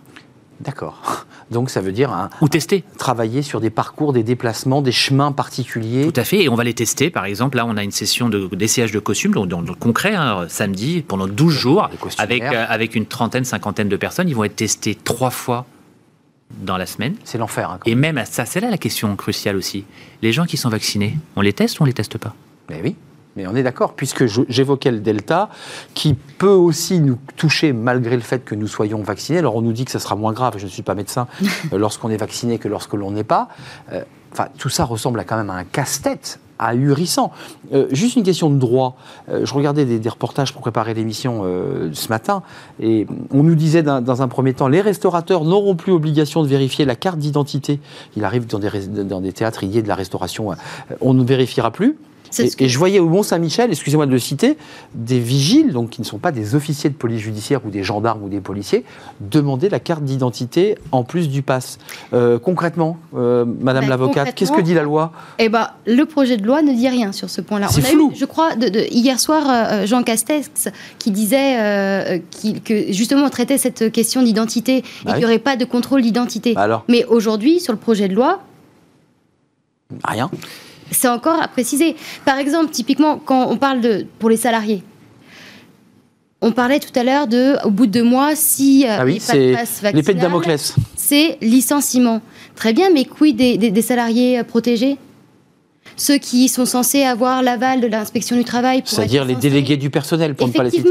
D'accord. 0.60 1.26
Donc 1.50 1.70
ça 1.70 1.80
veut 1.80 1.92
dire 1.92 2.12
un, 2.12 2.30
ou 2.40 2.48
tester, 2.48 2.84
travailler 2.98 3.42
sur 3.42 3.60
des 3.60 3.70
parcours, 3.70 4.12
des 4.12 4.22
déplacements, 4.22 4.80
des 4.80 4.92
chemins 4.92 5.32
particuliers. 5.32 6.10
Tout 6.10 6.20
à 6.20 6.24
fait. 6.24 6.44
Et 6.44 6.48
on 6.48 6.54
va 6.54 6.64
les 6.64 6.74
tester. 6.74 7.10
Par 7.10 7.24
exemple, 7.24 7.56
là, 7.56 7.66
on 7.66 7.76
a 7.76 7.82
une 7.82 7.90
session 7.90 8.28
d'essayage 8.28 8.92
de, 8.92 8.98
costumes, 8.98 9.32
donc 9.32 9.48
dans 9.48 9.60
le 9.60 9.74
concret, 9.74 10.14
hein, 10.14 10.46
samedi, 10.48 11.02
pendant 11.06 11.26
12 11.26 11.52
jours, 11.52 11.90
avec, 12.18 12.42
euh, 12.42 12.64
avec 12.68 12.94
une 12.94 13.06
trentaine, 13.06 13.44
cinquantaine 13.44 13.88
de 13.88 13.96
personnes. 13.96 14.28
Ils 14.28 14.36
vont 14.36 14.44
être 14.44 14.56
testés 14.56 14.94
trois 14.94 15.30
fois 15.30 15.66
dans 16.60 16.76
la 16.76 16.86
semaine. 16.86 17.16
C'est 17.24 17.38
l'enfer. 17.38 17.70
Hein, 17.70 17.78
et 17.86 17.94
même 17.94 18.22
ça, 18.24 18.44
c'est 18.44 18.60
là 18.60 18.70
la 18.70 18.78
question 18.78 19.14
cruciale 19.16 19.56
aussi. 19.56 19.84
Les 20.22 20.32
gens 20.32 20.44
qui 20.44 20.56
sont 20.56 20.68
vaccinés, 20.68 21.18
on 21.36 21.40
les 21.40 21.52
teste 21.52 21.80
ou 21.80 21.82
on 21.82 21.86
les 21.86 21.92
teste 21.92 22.18
pas? 22.18 22.34
Mais 22.70 22.80
oui. 22.82 22.96
Mais 23.36 23.46
on 23.46 23.54
est 23.54 23.62
d'accord, 23.62 23.94
puisque 23.94 24.26
j'évoquais 24.26 24.90
le 24.90 25.00
Delta, 25.00 25.48
qui 25.94 26.14
peut 26.14 26.48
aussi 26.48 27.00
nous 27.00 27.18
toucher 27.36 27.72
malgré 27.72 28.16
le 28.16 28.22
fait 28.22 28.44
que 28.44 28.54
nous 28.54 28.66
soyons 28.66 29.02
vaccinés. 29.02 29.38
Alors 29.38 29.56
on 29.56 29.62
nous 29.62 29.72
dit 29.72 29.84
que 29.84 29.90
ça 29.90 29.98
sera 29.98 30.16
moins 30.16 30.32
grave, 30.32 30.54
je 30.58 30.64
ne 30.64 30.70
suis 30.70 30.82
pas 30.82 30.94
médecin, 30.94 31.26
euh, 31.72 31.78
lorsqu'on 31.78 32.10
est 32.10 32.16
vacciné 32.16 32.58
que 32.58 32.68
lorsque 32.68 32.94
l'on 32.94 33.10
n'est 33.10 33.24
pas. 33.24 33.48
Euh, 33.92 34.02
enfin, 34.32 34.48
tout 34.58 34.68
ça 34.68 34.84
ressemble 34.84 35.18
à 35.20 35.24
quand 35.24 35.36
même 35.36 35.50
à 35.50 35.54
un 35.54 35.64
casse-tête 35.64 36.40
ahurissant. 36.58 37.32
Euh, 37.72 37.88
juste 37.90 38.16
une 38.16 38.22
question 38.22 38.48
de 38.48 38.56
droit. 38.56 38.96
je 39.28 39.52
regardais 39.52 39.84
des, 39.84 40.08
reportages 40.08 40.52
pour 40.52 40.62
préparer 40.62 40.94
l'émission 40.94 41.42
ce 41.92 42.08
matin, 42.08 42.42
et 42.80 43.06
on 43.32 43.42
nous 43.42 43.56
disait 43.56 43.82
dans 43.82 44.22
un 44.22 44.28
premier 44.28 44.52
temps, 44.52 44.68
les 44.68 44.80
restaurateurs 44.80 45.44
n'auront 45.44 45.74
plus 45.74 45.90
obligation 45.90 46.42
de 46.42 46.48
vérifier 46.48 46.84
la 46.84 46.94
carte 46.94 47.18
d'identité. 47.18 47.80
Il 48.14 48.24
arrive 48.24 48.46
dans 48.46 48.60
des, 48.60 48.86
dans 48.86 49.20
des 49.20 49.32
théâtres, 49.32 49.64
il 49.64 49.74
y 49.74 49.78
a 49.78 49.82
de 49.82 49.88
la 49.88 49.96
restauration, 49.96 50.50
on 51.00 51.14
ne 51.14 51.24
vérifiera 51.24 51.72
plus. 51.72 51.96
Et, 52.38 52.68
je 52.68 52.78
voyais 52.78 52.98
au 52.98 53.08
Mont-Saint-Michel, 53.08 53.70
excusez-moi 53.70 54.06
de 54.06 54.10
le 54.10 54.18
citer, 54.18 54.56
des 54.94 55.18
vigiles, 55.18 55.72
donc 55.72 55.90
qui 55.90 56.00
ne 56.00 56.06
sont 56.06 56.18
pas 56.18 56.32
des 56.32 56.54
officiers 56.54 56.90
de 56.90 56.94
police 56.94 57.20
judiciaire 57.20 57.60
ou 57.66 57.70
des 57.70 57.82
gendarmes 57.82 58.22
ou 58.22 58.28
des 58.28 58.40
policiers, 58.40 58.84
demander 59.20 59.68
la 59.68 59.80
carte 59.80 60.04
d'identité 60.04 60.76
en 60.92 61.04
plus 61.04 61.28
du 61.28 61.42
pass. 61.42 61.78
Euh, 62.12 62.38
concrètement, 62.38 62.98
euh, 63.14 63.44
Madame 63.44 63.84
ben, 63.84 63.90
l'avocate, 63.90 64.34
qu'est-ce 64.34 64.52
que 64.52 64.60
dit 64.60 64.74
la 64.74 64.82
loi? 64.82 65.12
Eh 65.38 65.48
ben, 65.48 65.68
le 65.86 66.04
projet 66.04 66.36
de 66.36 66.46
loi 66.46 66.62
ne 66.62 66.72
dit 66.72 66.88
rien 66.88 67.12
sur 67.12 67.30
ce 67.30 67.40
point-là. 67.40 67.68
C'est 67.70 67.82
flou. 67.82 68.12
je 68.14 68.24
crois, 68.24 68.54
de, 68.56 68.90
hier 68.90 69.18
soir, 69.18 69.44
euh, 69.48 69.86
Jean 69.86 70.02
Castex 70.02 70.68
qui 70.98 71.10
disait 71.10 72.22
que 72.64 72.92
justement 72.92 73.24
on 73.26 73.30
traitait 73.30 73.58
cette 73.58 73.92
question 73.92 74.22
d'identité 74.22 74.78
et 74.78 74.84
bah 75.04 75.12
qu'il 75.12 75.20
n'y 75.20 75.24
aurait 75.24 75.38
pas 75.38 75.56
de 75.56 75.64
contrôle 75.64 76.02
d'identité. 76.02 76.54
Bah 76.54 76.84
Mais 76.88 77.04
aujourd'hui, 77.04 77.60
sur 77.60 77.72
le 77.72 77.78
projet 77.78 78.08
de 78.08 78.14
loi, 78.14 78.40
rien. 80.04 80.30
C'est 80.92 81.08
encore 81.08 81.40
à 81.42 81.48
préciser. 81.48 81.96
Par 82.24 82.38
exemple, 82.38 82.70
typiquement, 82.70 83.18
quand 83.18 83.48
on 83.48 83.56
parle 83.56 83.80
de 83.80 84.06
pour 84.18 84.30
les 84.30 84.36
salariés, 84.36 84.82
on 86.42 86.50
parlait 86.50 86.80
tout 86.80 86.98
à 86.98 87.04
l'heure 87.04 87.28
de, 87.28 87.56
au 87.64 87.70
bout 87.70 87.86
de 87.86 87.92
deux 87.92 88.02
mois, 88.02 88.34
si 88.34 88.84
euh, 88.84 88.96
ah 88.98 89.04
oui, 89.04 89.18
c'est 89.20 89.54
l'épée 89.92 90.14
de 90.14 90.20
Damoclès. 90.20 90.74
C'est 90.96 91.38
licenciement. 91.40 92.20
Très 92.56 92.72
bien, 92.72 92.90
mais 92.90 93.04
quid 93.04 93.36
des, 93.36 93.56
des, 93.56 93.82
salariés 93.82 94.40
euh, 94.40 94.44
protégés? 94.44 94.98
Ceux 95.96 96.18
qui 96.18 96.48
sont 96.48 96.66
censés 96.66 97.04
avoir 97.04 97.42
l'aval 97.42 97.80
de 97.80 97.86
l'inspection 97.86 98.36
du 98.36 98.44
travail. 98.44 98.82
C'est-à-dire 98.84 99.24
les 99.24 99.36
délégués 99.36 99.76
du 99.76 99.88
personnel, 99.88 100.34
pour 100.34 100.48
ne 100.48 100.52
pas 100.52 100.64
les 100.64 100.70
citer. 100.70 100.88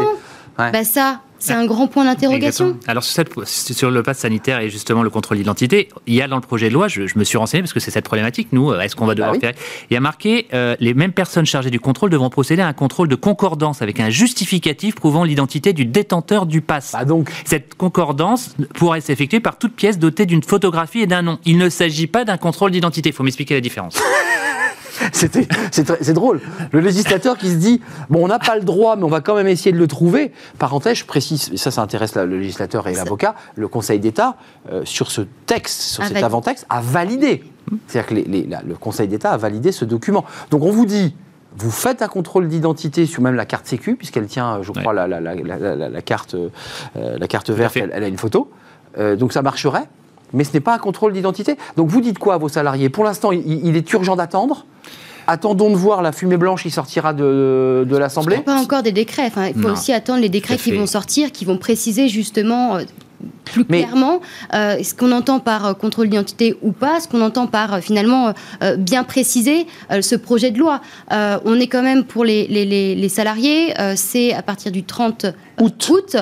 Bah 0.57 0.83
ça, 0.83 1.21
c'est 1.41 1.53
un 1.53 1.65
grand 1.65 1.87
point 1.87 2.05
d'interrogation. 2.05 2.77
Alors 2.87 3.03
sur, 3.03 3.23
sur, 3.45 3.89
le 3.89 4.03
pass 4.03 4.19
sanitaire 4.19 4.59
et 4.59 4.69
justement 4.69 5.01
le 5.01 5.09
contrôle 5.09 5.37
d'identité, 5.37 5.89
il 6.05 6.13
y 6.13 6.21
a 6.21 6.27
dans 6.27 6.35
le 6.35 6.41
projet 6.41 6.69
de 6.69 6.73
loi, 6.73 6.87
je, 6.87 7.01
me 7.15 7.23
suis 7.23 7.37
renseigné 7.37 7.63
parce 7.63 7.73
que 7.73 7.79
c'est 7.79 7.91
cette 7.91 8.05
problématique, 8.05 8.49
nous, 8.51 8.73
est-ce 8.73 8.95
qu'on 8.95 9.07
va 9.07 9.15
devoir 9.15 9.33
bah 9.33 9.39
faire? 9.39 9.53
Il 9.89 9.93
y 9.93 9.97
a 9.97 9.99
marqué, 9.99 10.47
euh, 10.53 10.75
les 10.79 10.93
mêmes 10.93 11.13
personnes 11.13 11.45
chargées 11.45 11.71
du 11.71 11.79
contrôle 11.79 12.11
devront 12.11 12.29
procéder 12.29 12.61
à 12.61 12.67
un 12.67 12.73
contrôle 12.73 13.07
de 13.07 13.15
concordance 13.15 13.81
avec 13.81 13.99
un 13.99 14.09
justificatif 14.09 14.95
prouvant 14.95 15.23
l'identité 15.23 15.73
du 15.73 15.85
détenteur 15.85 16.45
du 16.45 16.61
pass. 16.61 16.91
Bah 16.93 17.05
donc. 17.05 17.31
Cette 17.45 17.75
concordance 17.75 18.55
pourrait 18.75 19.01
s'effectuer 19.01 19.39
par 19.39 19.57
toute 19.57 19.73
pièce 19.73 19.97
dotée 19.97 20.25
d'une 20.27 20.43
photographie 20.43 20.99
et 20.99 21.07
d'un 21.07 21.23
nom. 21.23 21.39
Il 21.45 21.57
ne 21.57 21.69
s'agit 21.69 22.07
pas 22.07 22.23
d'un 22.23 22.37
contrôle 22.37 22.71
d'identité, 22.71 23.09
il 23.09 23.15
faut 23.15 23.23
m'expliquer 23.23 23.55
la 23.55 23.61
différence. 23.61 23.99
c'est 25.11 26.13
drôle. 26.13 26.41
Le 26.71 26.79
législateur 26.79 27.37
qui 27.37 27.49
se 27.49 27.55
dit 27.55 27.81
bon, 28.09 28.23
on 28.23 28.27
n'a 28.27 28.39
pas 28.39 28.55
le 28.55 28.63
droit, 28.63 28.95
mais 28.95 29.03
on 29.03 29.09
va 29.09 29.21
quand 29.21 29.35
même 29.35 29.47
essayer 29.47 29.71
de 29.71 29.77
le 29.77 29.87
trouver. 29.87 30.31
Parenthèse, 30.57 30.97
je 30.97 31.05
précise, 31.05 31.55
ça, 31.55 31.71
ça 31.71 31.81
intéresse 31.81 32.15
le 32.15 32.39
législateur 32.39 32.87
et 32.87 32.93
l'avocat. 32.93 33.35
Le 33.55 33.67
Conseil 33.67 33.99
d'État, 33.99 34.35
euh, 34.71 34.83
sur 34.85 35.11
ce 35.11 35.21
texte, 35.45 35.81
sur 35.81 36.03
cet 36.03 36.23
avant-texte, 36.23 36.65
a 36.69 36.81
validé. 36.81 37.43
C'est-à-dire 37.87 38.09
que 38.09 38.67
le 38.67 38.75
Conseil 38.75 39.07
d'État 39.07 39.31
a 39.31 39.37
validé 39.37 39.71
ce 39.71 39.85
document. 39.85 40.25
Donc 40.49 40.63
on 40.63 40.71
vous 40.71 40.85
dit. 40.85 41.15
Vous 41.57 41.69
faites 41.69 42.01
un 42.01 42.07
contrôle 42.07 42.47
d'identité 42.47 43.05
sur 43.05 43.21
même 43.21 43.35
la 43.35 43.45
carte 43.45 43.67
Sécu, 43.67 43.97
puisqu'elle 43.97 44.27
tient, 44.27 44.61
je 44.61 44.71
crois, 44.71 44.93
la, 44.93 46.01
carte, 46.01 46.35
euh, 46.35 46.49
la 46.95 47.27
carte 47.27 47.49
verte, 47.49 47.75
elle, 47.75 48.03
a 48.03 48.07
une 48.07 48.17
photo. 48.17 48.49
Euh, 48.97 49.17
donc 49.17 49.33
ça 49.33 49.41
marcherait 49.41 49.89
mais 50.33 50.43
ce 50.43 50.53
n'est 50.53 50.59
pas 50.59 50.75
un 50.75 50.79
contrôle 50.79 51.13
d'identité. 51.13 51.57
Donc 51.77 51.89
vous 51.89 52.01
dites 52.01 52.19
quoi 52.19 52.35
à 52.35 52.37
vos 52.37 52.49
salariés? 52.49 52.89
Pour 52.89 53.03
l'instant, 53.03 53.31
il, 53.31 53.75
est 53.75 53.93
urgent 53.93 54.15
d'attendre 54.15 54.65
Attendons 55.27 55.69
de 55.69 55.75
voir 55.75 56.01
la 56.01 56.11
fumée 56.11 56.37
blanche 56.37 56.63
qui 56.63 56.71
sortira 56.71 57.13
de, 57.13 57.85
de 57.87 57.97
l'Assemblée. 57.97 58.37
Pas 58.37 58.59
encore 58.59 58.81
des 58.81 58.91
décrets. 58.91 59.27
Enfin, 59.27 59.47
il 59.47 59.61
faut 59.61 59.69
aussi 59.69 59.93
attendre 59.93 60.19
les 60.19 60.29
décrets 60.29 60.57
qui 60.57 60.71
vont 60.71 60.87
sortir, 60.87 61.31
qui 61.31 61.45
vont 61.45 61.57
préciser 61.57 62.07
justement 62.07 62.77
euh, 62.77 62.81
plus 63.45 63.63
clairement 63.63 64.19
euh, 64.53 64.81
ce 64.83 64.95
qu'on 64.95 65.11
entend 65.11 65.39
par 65.39 65.65
euh, 65.67 65.73
contrôle 65.73 66.09
d'identité 66.09 66.57
ou 66.63 66.71
pas, 66.71 66.99
ce 66.99 67.07
qu'on 67.07 67.21
entend 67.21 67.45
par 67.45 67.81
finalement 67.81 68.33
bien 68.77 69.03
préciser 69.03 69.67
ce 70.01 70.15
projet 70.15 70.49
de 70.49 70.57
loi. 70.57 70.81
on 71.11 71.59
est 71.59 71.67
quand 71.67 71.83
même 71.83 72.03
pour 72.03 72.25
les, 72.25 72.47
les, 72.47 72.65
les 72.95 73.09
salariés, 73.09 73.73
c'est 73.95 74.33
à 74.33 74.41
partir 74.41 74.71
du 74.71 74.83
30 74.83 75.27
août, 75.59 76.15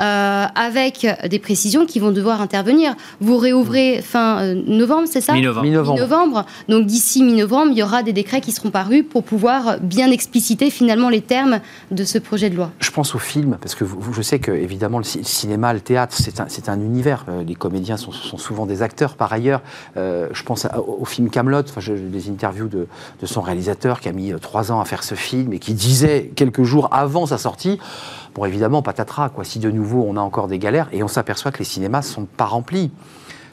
euh, 0.00 0.46
avec 0.54 1.06
des 1.28 1.38
précisions 1.38 1.86
qui 1.86 1.98
vont 1.98 2.10
devoir 2.10 2.40
intervenir. 2.40 2.94
Vous 3.20 3.36
réouvrez 3.36 4.02
fin 4.02 4.40
euh, 4.40 4.54
novembre, 4.66 5.08
c'est 5.10 5.20
ça 5.20 5.34
Mi-novembre. 5.34 6.46
Donc 6.68 6.86
d'ici 6.86 7.22
mi-novembre, 7.22 7.72
il 7.72 7.78
y 7.78 7.82
aura 7.82 8.02
des 8.02 8.12
décrets 8.12 8.40
qui 8.40 8.52
seront 8.52 8.70
parus 8.70 9.04
pour 9.08 9.22
pouvoir 9.24 9.78
bien 9.80 10.10
expliciter 10.10 10.70
finalement 10.70 11.08
les 11.08 11.20
termes 11.20 11.60
de 11.90 12.04
ce 12.04 12.18
projet 12.18 12.50
de 12.50 12.56
loi. 12.56 12.70
Je 12.80 12.90
pense 12.90 13.14
au 13.14 13.18
film, 13.18 13.56
parce 13.60 13.74
que 13.74 13.84
je 14.12 14.22
sais 14.22 14.38
que 14.38 14.50
évidemment 14.50 14.98
le 14.98 15.04
cinéma, 15.04 15.72
le 15.72 15.80
théâtre, 15.80 16.16
c'est 16.16 16.68
un, 16.68 16.72
un, 16.72 16.80
univers. 16.80 17.24
Euh, 17.28 17.44
les 17.44 17.54
comédiens 17.54 17.96
sont, 17.96 18.12
souvent 18.12 18.66
des 18.66 18.82
acteurs 18.82 19.16
par 19.16 19.32
ailleurs. 19.32 19.62
je 19.96 20.42
pense 20.42 20.66
au 20.86 21.04
film 21.04 21.30
Camelot. 21.30 21.60
Enfin, 21.60 21.80
j'ai 21.80 21.96
des 21.96 22.28
interviews 22.28 22.68
de, 22.68 22.86
de 23.20 23.26
son 23.26 23.40
réalisateur 23.40 24.00
qui 24.00 24.08
a 24.08 24.12
mis 24.12 24.32
trois 24.40 24.72
ans 24.72 24.80
à 24.80 24.84
faire 24.84 25.02
ce 25.02 25.14
film 25.14 25.52
et 25.52 25.58
qui 25.58 25.74
disait 25.74 26.30
quelques 26.34 26.62
jours 26.62 26.88
avant 26.92 27.26
sa 27.26 27.38
sortie 27.38 27.78
Bon, 28.36 28.44
évidemment, 28.44 28.82
patatras, 28.82 29.30
quoi. 29.30 29.44
Si 29.44 29.58
de 29.58 29.70
nouveau 29.70 30.04
on 30.06 30.16
a 30.16 30.20
encore 30.20 30.46
des 30.46 30.58
galères 30.58 30.88
et 30.92 31.02
on 31.02 31.08
s'aperçoit 31.08 31.52
que 31.52 31.58
les 31.58 31.64
cinémas 31.64 32.02
sont 32.02 32.26
pas 32.26 32.44
remplis. 32.44 32.90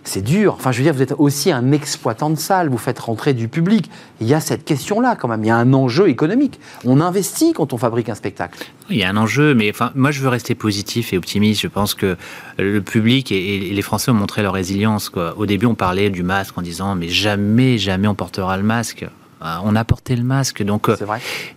C'est 0.04 0.22
dur. 0.22 0.56
Enfin, 0.56 0.74
je 0.74 0.80
veux 0.80 0.84
dire, 0.84 0.94
vous 0.94 1.02
êtes 1.02 1.16
aussi 1.18 1.50
un 1.50 1.72
exploitant 1.72 2.30
de 2.30 2.36
salle, 2.36 2.68
vous 2.68 2.78
faites 2.78 3.00
rentrer 3.00 3.34
du 3.34 3.48
public. 3.48 3.90
Il 4.20 4.28
y 4.28 4.34
a 4.34 4.42
cette 4.42 4.66
question-là 4.66 5.16
quand 5.16 5.30
même. 5.30 5.42
Il 5.46 5.48
y 5.48 5.52
a 5.52 5.56
un 5.56 5.72
enjeu 5.72 6.10
économique. 6.10 6.60
On 6.84 7.00
investit 7.00 7.54
quand 7.54 7.72
on 7.72 7.78
fabrique 7.78 8.10
un 8.10 8.16
spectacle. 8.16 8.66
Il 8.90 8.98
y 8.98 9.04
a 9.04 9.10
un 9.10 9.16
enjeu, 9.16 9.56
mais 9.56 9.70
enfin, 9.70 9.94
moi 9.96 10.12
je 10.12 10.20
veux 10.20 10.28
rester 10.28 10.56
positif 10.56 11.14
et 11.14 11.18
optimiste. 11.18 11.62
Je 11.62 11.70
pense 11.70 11.94
que 11.94 12.18
le 12.60 12.82
public 12.82 13.32
et, 13.32 13.60
les 13.60 13.82
Français 13.82 14.12
ont 14.12 14.16
montré 14.16 14.42
leur 14.42 14.54
résilience. 14.54 15.08
Quoi. 15.08 15.36
Au 15.38 15.46
début, 15.46 15.66
on 15.66 15.76
parlait 15.76 16.10
du 16.10 16.24
masque 16.24 16.58
en 16.58 16.62
disant 16.62 16.96
mais 16.96 17.08
jamais, 17.08 17.78
jamais 17.78 18.10
on 18.10 18.16
portera 18.16 18.58
le 18.58 18.64
masque. 18.64 19.06
Euh, 19.44 19.58
on 19.64 19.76
a 19.76 19.84
porté 19.84 20.16
le 20.16 20.24
masque. 20.24 20.64
Donc, 20.64 20.90
euh, 20.90 20.96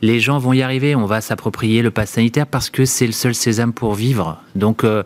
les 0.02 0.20
gens 0.20 0.38
vont 0.38 0.52
y 0.52 0.62
arriver. 0.62 0.94
On 0.94 1.06
va 1.06 1.20
s'approprier 1.20 1.82
le 1.82 1.90
pass 1.90 2.10
sanitaire 2.10 2.46
parce 2.46 2.70
que 2.70 2.84
c'est 2.84 3.06
le 3.06 3.12
seul 3.12 3.34
sésame 3.34 3.72
pour 3.72 3.94
vivre. 3.94 4.38
Donc, 4.54 4.84
euh, 4.84 5.02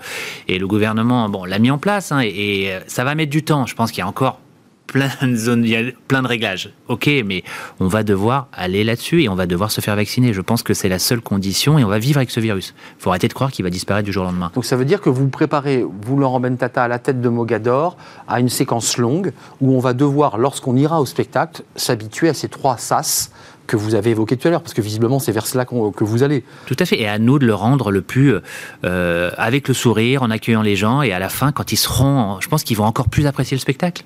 et 0.49 0.59
le 0.59 0.67
gouvernement, 0.67 1.29
bon, 1.29 1.45
l'a 1.45 1.59
mis 1.59 1.71
en 1.71 1.79
place. 1.79 2.13
Hein, 2.13 2.21
et 2.23 2.73
ça 2.87 3.05
va 3.05 3.15
mettre 3.15 3.31
du 3.31 3.43
temps. 3.43 3.67
Je 3.67 3.75
pense 3.75 3.91
qu'il 3.91 4.01
y 4.01 4.03
a 4.03 4.09
encore 4.09 4.41
plein 4.91 5.11
de 5.23 5.37
zones, 5.37 5.65
il 5.65 5.71
y 5.71 5.77
a 5.77 5.83
plein 6.09 6.21
de 6.21 6.27
réglages. 6.27 6.73
Ok, 6.89 7.09
mais 7.25 7.45
on 7.79 7.87
va 7.87 8.03
devoir 8.03 8.49
aller 8.53 8.83
là-dessus 8.83 9.23
et 9.23 9.29
on 9.29 9.37
va 9.37 9.47
devoir 9.47 9.71
se 9.71 9.81
faire 9.81 9.95
vacciner. 9.95 10.33
Je 10.33 10.41
pense 10.41 10.65
que 10.65 10.75
c'est 10.75 10.89
la 10.89 10.99
seule 10.99 11.21
condition 11.21 11.79
et 11.79 11.85
on 11.85 11.89
va 11.89 12.01
vivre 12.01 12.19
avec 12.19 12.33
ce 12.33 12.41
virus. 12.41 12.75
Il 12.99 13.03
faut 13.03 13.11
arrêter 13.11 13.29
de 13.29 13.33
croire 13.33 13.53
qu'il 13.53 13.65
va 13.65 13.71
disparaître 13.71 14.05
du 14.05 14.13
jour 14.13 14.25
au 14.25 14.27
lendemain. 14.27 14.51
Donc 14.53 14.65
ça 14.65 14.75
veut 14.75 14.85
dire 14.85 15.01
que 15.01 15.09
vous 15.09 15.29
préparez, 15.29 15.85
vous 15.85 16.17
Laurent 16.17 16.41
Bentata, 16.41 16.83
à 16.83 16.89
la 16.89 16.99
tête 16.99 17.21
de 17.21 17.29
Mogador, 17.29 17.97
à 18.27 18.41
une 18.41 18.49
séquence 18.49 18.99
longue 18.99 19.33
où 19.61 19.77
on 19.77 19.79
va 19.79 19.93
devoir, 19.93 20.39
lorsqu'on 20.39 20.75
ira 20.75 21.01
au 21.01 21.07
spectacle, 21.07 21.63
s'habituer 21.77 22.29
à 22.29 22.35
ces 22.35 22.49
trois 22.49 22.77
sas 22.77 23.31
que 23.71 23.77
vous 23.77 23.95
avez 23.95 24.11
évoqué 24.11 24.37
tout 24.37 24.49
à 24.49 24.51
l'heure, 24.51 24.63
parce 24.63 24.75
que 24.75 24.81
visiblement 24.81 25.21
c'est 25.21 25.31
vers 25.31 25.47
cela 25.47 25.65
que 25.65 26.05
vous 26.05 26.23
allez. 26.25 26.43
Tout 26.67 26.77
à 26.81 26.85
fait, 26.85 27.01
et 27.01 27.07
à 27.07 27.21
nous 27.21 27.39
de 27.39 27.47
le 27.47 27.55
rendre 27.55 27.93
le 27.93 28.03
plus 28.03 28.35
euh, 28.85 29.31
avec 29.37 29.69
le 29.69 29.75
sourire, 29.75 30.25
en 30.25 30.31
accueillant 30.31 30.63
les 30.63 30.75
gens, 30.75 31.03
et 31.03 31.13
à 31.13 31.21
la 31.21 31.29
fin, 31.29 31.53
quand 31.53 31.71
ils 31.71 31.77
seront, 31.77 32.41
je 32.41 32.49
pense 32.49 32.65
qu'ils 32.65 32.77
vont 32.77 32.85
encore 32.85 33.09
plus 33.09 33.29
apprécier 33.29 33.57
le 33.57 33.61
spectacle. 33.61 34.03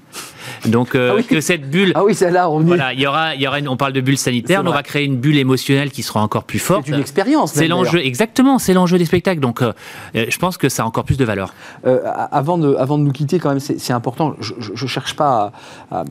Donc 0.67 0.95
euh, 0.95 1.17
ah 1.19 1.23
que 1.23 1.41
cette 1.41 1.71
bulle. 1.71 1.93
Ah 1.95 2.05
oui, 2.05 2.15
c'est 2.15 2.31
là. 2.31 2.51
On 2.51 2.61
voilà, 2.61 2.93
il 2.93 3.01
y 3.01 3.07
aura, 3.07 3.35
il 3.35 3.41
y 3.41 3.47
aura. 3.47 3.57
on 3.67 3.79
parle 3.79 3.95
de 3.95 4.03
bulle 4.03 4.19
sanitaire, 4.19 4.63
on 4.65 4.71
va 4.71 4.83
créer 4.83 5.05
une 5.07 5.17
bulle 5.17 5.39
émotionnelle 5.39 5.91
qui 5.91 6.03
sera 6.03 6.21
encore 6.21 6.45
plus 6.45 6.59
forte. 6.59 6.85
C'est 6.85 6.93
une 6.93 7.01
expérience. 7.01 7.55
C'est 7.55 7.67
l'enjeu, 7.67 8.01
exactement. 8.01 8.59
C'est 8.59 8.75
l'enjeu 8.75 8.99
des 8.99 9.07
spectacles. 9.07 9.41
Donc, 9.41 9.63
euh, 9.63 9.73
je 10.15 10.37
pense 10.39 10.59
que 10.59 10.69
ça 10.69 10.83
a 10.83 10.87
encore 10.87 11.05
plus 11.05 11.17
de 11.17 11.25
valeur. 11.25 11.55
avant 11.85 12.59
de, 12.59 12.75
avant 12.75 12.99
de 12.99 13.05
nous 13.05 13.13
quitter, 13.13 13.39
quand 13.39 13.49
même, 13.49 13.61
c'est 13.61 13.93
important. 13.95 14.37
Je, 14.41 14.53
ne 14.85 14.89
cherche 14.89 15.17
pas 15.17 15.53
à, 15.91 16.05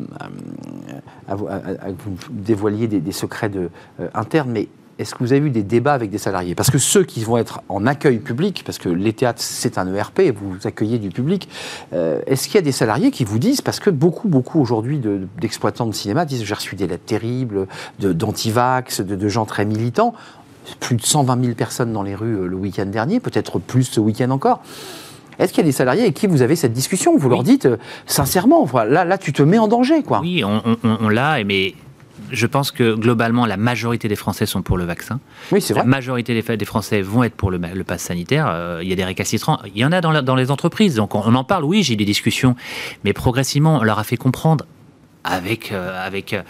à, 1.22 1.22
vous, 1.27 1.47
dévoiler 2.31 2.87
des, 2.87 3.11
secrets 3.11 3.49
de, 3.49 3.69
internes, 4.13 4.51
mais 4.51 4.67
est-ce 4.99 5.15
que 5.15 5.23
vous 5.23 5.33
avez 5.33 5.47
eu 5.47 5.49
des 5.49 5.63
débats 5.63 5.93
avec 5.93 6.11
des 6.11 6.17
salariés? 6.17 6.53
Parce 6.55 6.69
que 6.69 6.77
ceux 6.77 7.03
qui 7.03 7.23
vont 7.23 7.37
être 7.37 7.61
en 7.67 7.85
accueil 7.87 8.19
public, 8.19 8.63
parce 8.65 8.77
que 8.77 8.89
les 8.89 9.13
théâtres, 9.13 9.41
c'est 9.41 9.77
un 9.77 9.91
ERP, 9.93 10.21
vous 10.35 10.55
accueillez 10.65 10.99
du 10.99 11.09
public, 11.09 11.49
euh, 11.93 12.21
est-ce 12.27 12.47
qu'il 12.47 12.55
y 12.55 12.57
a 12.59 12.61
des 12.61 12.71
salariés 12.71 13.11
qui 13.11 13.23
vous 13.23 13.39
disent, 13.39 13.61
parce 13.61 13.79
que 13.79 13.89
beaucoup, 13.89 14.27
beaucoup 14.27 14.61
aujourd'hui 14.61 15.01
d'exploitants 15.39 15.87
de, 15.87 15.93
cinéma 15.93 16.25
disent 16.25 16.43
j'ai 16.43 16.53
reçu 16.53 16.75
des 16.75 16.87
lettres 16.87 17.05
terribles, 17.05 17.67
d'antivax, 17.99 19.01
de, 19.01 19.15
de, 19.15 19.27
gens 19.27 19.45
très 19.45 19.65
militants, 19.65 20.13
plus 20.79 20.95
de 20.95 21.01
120 21.01 21.43
000 21.43 21.55
personnes 21.55 21.91
dans 21.91 22.03
les 22.03 22.15
rues 22.15 22.35
euh, 22.35 22.47
le 22.47 22.55
week-end 22.55 22.85
dernier, 22.85 23.19
peut-être 23.19 23.59
plus 23.59 23.83
ce 23.83 23.99
week-end 23.99 24.29
encore. 24.29 24.61
Est-ce 25.39 25.53
qu'il 25.53 25.61
y 25.61 25.65
a 25.65 25.69
des 25.69 25.71
salariés 25.71 26.03
avec 26.03 26.13
qui 26.13 26.27
vous 26.27 26.41
avez 26.41 26.55
cette 26.55 26.73
discussion 26.73 27.17
Vous 27.17 27.29
leur 27.29 27.43
dites 27.43 27.65
euh, 27.65 27.77
sincèrement, 28.05 28.67
là, 28.73 29.05
là, 29.05 29.17
tu 29.17 29.33
te 29.33 29.43
mets 29.43 29.57
en 29.57 29.67
danger, 29.67 30.03
quoi. 30.03 30.21
Oui, 30.21 30.43
on, 30.43 30.61
on, 30.65 30.97
on 31.01 31.09
l'a, 31.09 31.43
mais 31.43 31.75
je 32.33 32.47
pense 32.47 32.71
que 32.71 32.95
globalement, 32.95 33.45
la 33.45 33.57
majorité 33.57 34.07
des 34.07 34.15
Français 34.15 34.45
sont 34.45 34.61
pour 34.61 34.77
le 34.77 34.85
vaccin. 34.85 35.19
Oui, 35.51 35.61
c'est 35.61 35.73
vrai. 35.73 35.83
La 35.83 35.87
majorité 35.87 36.33
des 36.41 36.65
Français 36.65 37.01
vont 37.01 37.23
être 37.23 37.35
pour 37.35 37.51
le, 37.51 37.59
le 37.59 37.83
pass 37.83 38.01
sanitaire. 38.01 38.47
Euh, 38.49 38.79
il 38.81 38.89
y 38.89 38.93
a 38.93 38.95
des 38.95 39.05
récalcitrants. 39.05 39.59
Il 39.73 39.77
y 39.77 39.85
en 39.85 39.91
a 39.91 40.01
dans, 40.01 40.21
dans 40.21 40.35
les 40.35 40.51
entreprises. 40.51 40.95
Donc 40.95 41.15
on, 41.15 41.35
en 41.35 41.43
parle, 41.43 41.63
oui, 41.63 41.83
j'ai 41.83 41.95
des 41.95 42.05
discussions. 42.05 42.55
Mais 43.03 43.13
progressivement, 43.13 43.77
on 43.77 43.83
leur 43.83 43.99
a 43.99 44.03
fait 44.03 44.17
comprendre 44.17 44.65
avec, 45.23 45.71
euh, 45.71 46.05
avec 46.05 46.33
euh, 46.33 46.41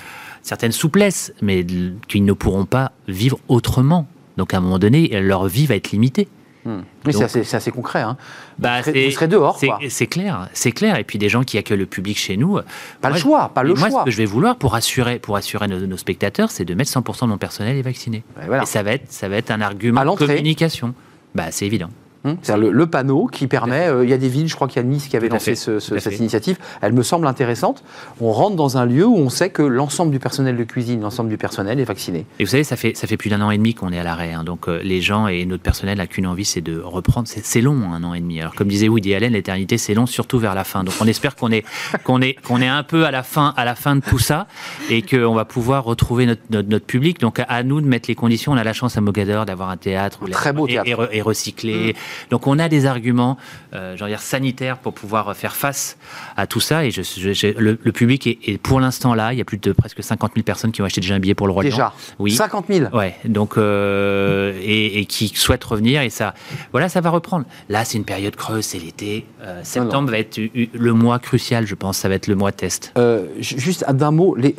certaines 0.42 0.72
souplesses, 0.72 1.34
mais 1.42 1.66
qu'ils 2.08 2.26
ne 2.26 2.34
pourront 2.34 2.66
pas 2.66 2.94
vivre 3.08 3.38
autrement. 3.48 4.08
Donc 4.38 4.54
à 4.54 4.58
un 4.58 4.62
moment 4.62 4.80
donné, 4.80 5.10
leur 5.22 5.48
vie 5.48 5.66
va 5.66 5.76
être 5.76 5.92
limitée. 5.92 6.28
Oui, 6.66 7.14
c'est 7.14 7.56
assez, 7.56 7.72
concret. 7.72 8.02
Hein. 8.02 8.18
Bah, 8.60 8.82
vous, 8.82 9.12
serez, 9.12 9.28
dehors. 9.28 9.60
C'est 9.90 10.08
clair, 10.08 10.50
c'est 10.54 10.72
clair. 10.72 10.98
Et 10.98 11.04
puis 11.04 11.20
des 11.20 11.30
gens 11.30 11.44
qui 11.44 11.58
accueillent 11.58 11.78
le 11.78 11.86
public 11.86 12.18
chez 12.18 12.38
nous. 12.38 12.60
Pas 13.02 13.10
le 13.10 13.18
choix, 13.18 13.50
pas 13.54 13.64
le 13.64 13.74
moi, 13.74 13.90
choix. 13.90 14.02
ce 14.02 14.06
que 14.06 14.12
je 14.12 14.18
vais 14.18 14.26
vouloir 14.26 14.56
pour 14.56 14.76
assurer, 14.76 15.20
pour 15.20 15.36
assurer 15.36 15.68
nos, 15.68 15.98
spectateurs, 15.98 16.52
c'est 16.52 16.66
de 16.66 16.74
mettre 16.74 16.92
100% 16.92 17.22
de 17.22 17.26
mon 17.28 17.38
personnel 17.38 17.78
est 17.78 17.82
vacciné. 17.82 18.24
Et 18.42 18.66
ça 18.66 18.84
va 18.84 18.94
être, 18.94 19.12
ça 19.12 19.30
va 19.30 19.38
être 19.38 19.52
un 19.52 19.62
argument 19.62 20.04
de 20.04 20.26
communication. 20.26 20.94
Bah, 21.36 21.52
c'est 21.52 21.66
évident. 21.66 21.90
Hum, 22.26 22.38
c'est 22.42 22.56
le, 22.56 22.72
le, 22.72 22.88
panneau 22.88 23.28
qui 23.28 23.48
permet. 23.48 23.88
Euh, 23.88 24.06
il 24.06 24.10
y 24.10 24.14
a 24.14 24.18
des 24.18 24.30
villes, 24.30 24.48
je 24.48 24.56
crois 24.56 24.70
qu'il 24.70 24.82
y 24.82 24.86
a 24.86 24.88
Nice 24.88 25.10
qui 25.10 25.18
avait 25.18 25.28
lancé 25.28 25.56
cette 25.56 26.20
initiative. 26.20 26.58
Elle 26.82 26.94
me 26.94 27.04
semble 27.04 27.28
intéressante. 27.28 27.84
On 28.22 28.32
rentre 28.32 28.56
dans 28.56 28.78
un 28.78 28.86
lieu 28.86 29.06
où 29.06 29.18
on 29.18 29.30
sait 29.30 29.50
que 29.50 29.62
l'ensemble 29.62 30.12
du 30.12 30.20
personnel 30.20 30.56
de 30.56 30.64
cuisine, 30.64 31.02
l'ensemble 31.02 31.30
du 31.30 31.38
personnel 31.38 31.82
est 31.82 31.86
vacciné. 31.86 32.26
Et 32.40 32.46
vous 32.46 32.50
savez, 32.50 32.64
ça 32.64 32.78
fait, 32.78 32.96
ça 32.96 33.08
fait 33.08 33.18
plus 33.18 33.30
d'un 33.30 33.42
an 33.42 33.52
et 33.52 33.58
demi 33.58 33.74
qu'on 33.74 33.92
est 33.92 34.00
à 34.00 34.04
l'arrêt. 34.04 34.32
Hein. 34.32 34.44
donc 34.44 34.70
euh, 34.70 34.80
les 34.84 35.02
gens 35.02 35.28
et 35.28 35.46
notre 35.46 35.64
personnel 35.64 35.98
n'ont 35.98 36.06
qu'une 36.06 36.28
envie, 36.28 36.46
c'est 36.46 36.62
de 36.62 36.80
reprendre. 36.80 37.28
C'est 37.28 37.62
long, 37.62 37.92
un 37.94 38.04
an 38.04 38.14
et 38.14 38.22
demi. 38.22 38.40
Alors 38.40 38.56
comme 38.56 38.70
disait 38.70 38.88
Woody 38.88 39.14
Allen, 39.14 39.34
l'éternité, 39.34 39.78
c'est 39.78 39.94
long, 39.94 40.06
surtout 40.06 40.40
vers 40.40 40.56
la 40.56 40.64
fin. 40.64 40.86
Donc 40.86 40.94
on 41.02 41.08
espère 41.08 41.36
qu'on 41.36 41.52
est, 41.52 41.66
qu'on 42.06 42.22
est, 42.22 42.36
qu'on 42.42 42.62
est 42.62 42.68
un 42.68 42.84
peu 42.84 43.06
à 43.06 43.12
la 43.12 43.24
fin, 43.24 43.54
à 43.58 43.66
la 43.66 43.76
fin 43.76 43.98
de 43.98 44.02
tout 44.02 44.20
ça 44.20 44.48
et 44.90 45.02
qu'on 45.02 45.34
va 45.34 45.44
pouvoir 45.44 45.84
retrouver 45.84 46.26
notre, 46.26 46.42
notre, 46.50 46.86
public. 46.86 47.20
Donc 47.20 47.42
à 47.46 47.64
nous 47.64 47.82
de 47.82 47.88
mettre 47.88 48.10
les 48.10 48.16
conditions. 48.16 48.54
On 48.54 48.58
a 48.58 48.64
la 48.64 48.74
chance 48.74 48.98
à 48.98 49.02
Mogador 49.02 49.46
d'avoir 49.46 49.70
un 49.70 49.78
théâtre, 49.78 50.20
Très 50.30 50.54
beau 50.54 50.68
théâtre. 50.68 51.10
Et, 51.12 51.22
recyclé. 51.22 51.96
Donc 52.30 52.48
on 52.48 52.60
a 52.60 52.70
des 52.70 52.86
arguments, 52.86 53.38
euh, 53.74 53.96
dire 53.96 54.22
sanitaires 54.22 54.78
pour 54.78 54.94
pouvoir 54.94 55.36
faire 55.36 55.56
face 55.56 55.98
à 56.38 56.48
tout 56.48 56.60
ça. 56.60 56.86
Et 56.86 56.92
je, 56.92 57.60
le, 57.60 57.76
public 57.92 58.28
est, 58.28 58.58
pour 58.58 58.80
l'instant 58.80 59.14
là. 59.14 59.34
Il 59.34 59.38
y 59.38 59.42
a 59.42 59.46
plus 59.46 59.58
de 59.58 59.72
presque 59.72 60.04
50 60.04 60.34
000 60.36 60.44
personnes 60.44 60.72
qui 60.72 60.82
ont 60.82 60.86
acheté 60.86 61.02
déjà 61.02 61.16
un 61.16 61.20
billet 61.20 61.36
pour 61.36 61.48
le 61.48 61.54
Roi 61.54 61.64
Déjà. 61.64 61.94
Oui. 62.20 62.32
50 62.32 62.66
000. 62.70 62.96
Ouais. 62.96 63.16
Donc 63.26 63.58
euh, 63.58 64.54
et, 64.64 65.06
qui 65.06 65.28
souhaitent 65.30 65.64
revenir 65.64 66.02
et 66.02 66.10
ça, 66.10 66.34
voilà, 66.72 66.90
ça 66.90 67.02
va 67.02 67.10
reprendre. 67.10 67.46
Là, 67.70 67.86
c'est 67.86 67.98
une 67.98 68.06
période 68.06 68.36
creuse, 68.36 68.66
c'est 68.66 68.80
l'été. 68.80 69.26
Euh, 69.42 69.62
septembre 69.64 70.12
va 70.12 70.20
être 70.20 70.40
le 70.74 70.94
mois 70.94 71.20
crucial, 71.20 71.68
je 71.68 71.76
pense. 71.76 71.98
Ça 71.98 72.10
va 72.10 72.16
être 72.16 72.28
le 72.28 72.36
mois 72.36 72.52
test. 72.52 72.92
Euh, 72.98 73.28
juste 73.40 73.86
d'un 73.92 74.12
mot, 74.12 74.36
les, 74.36 74.56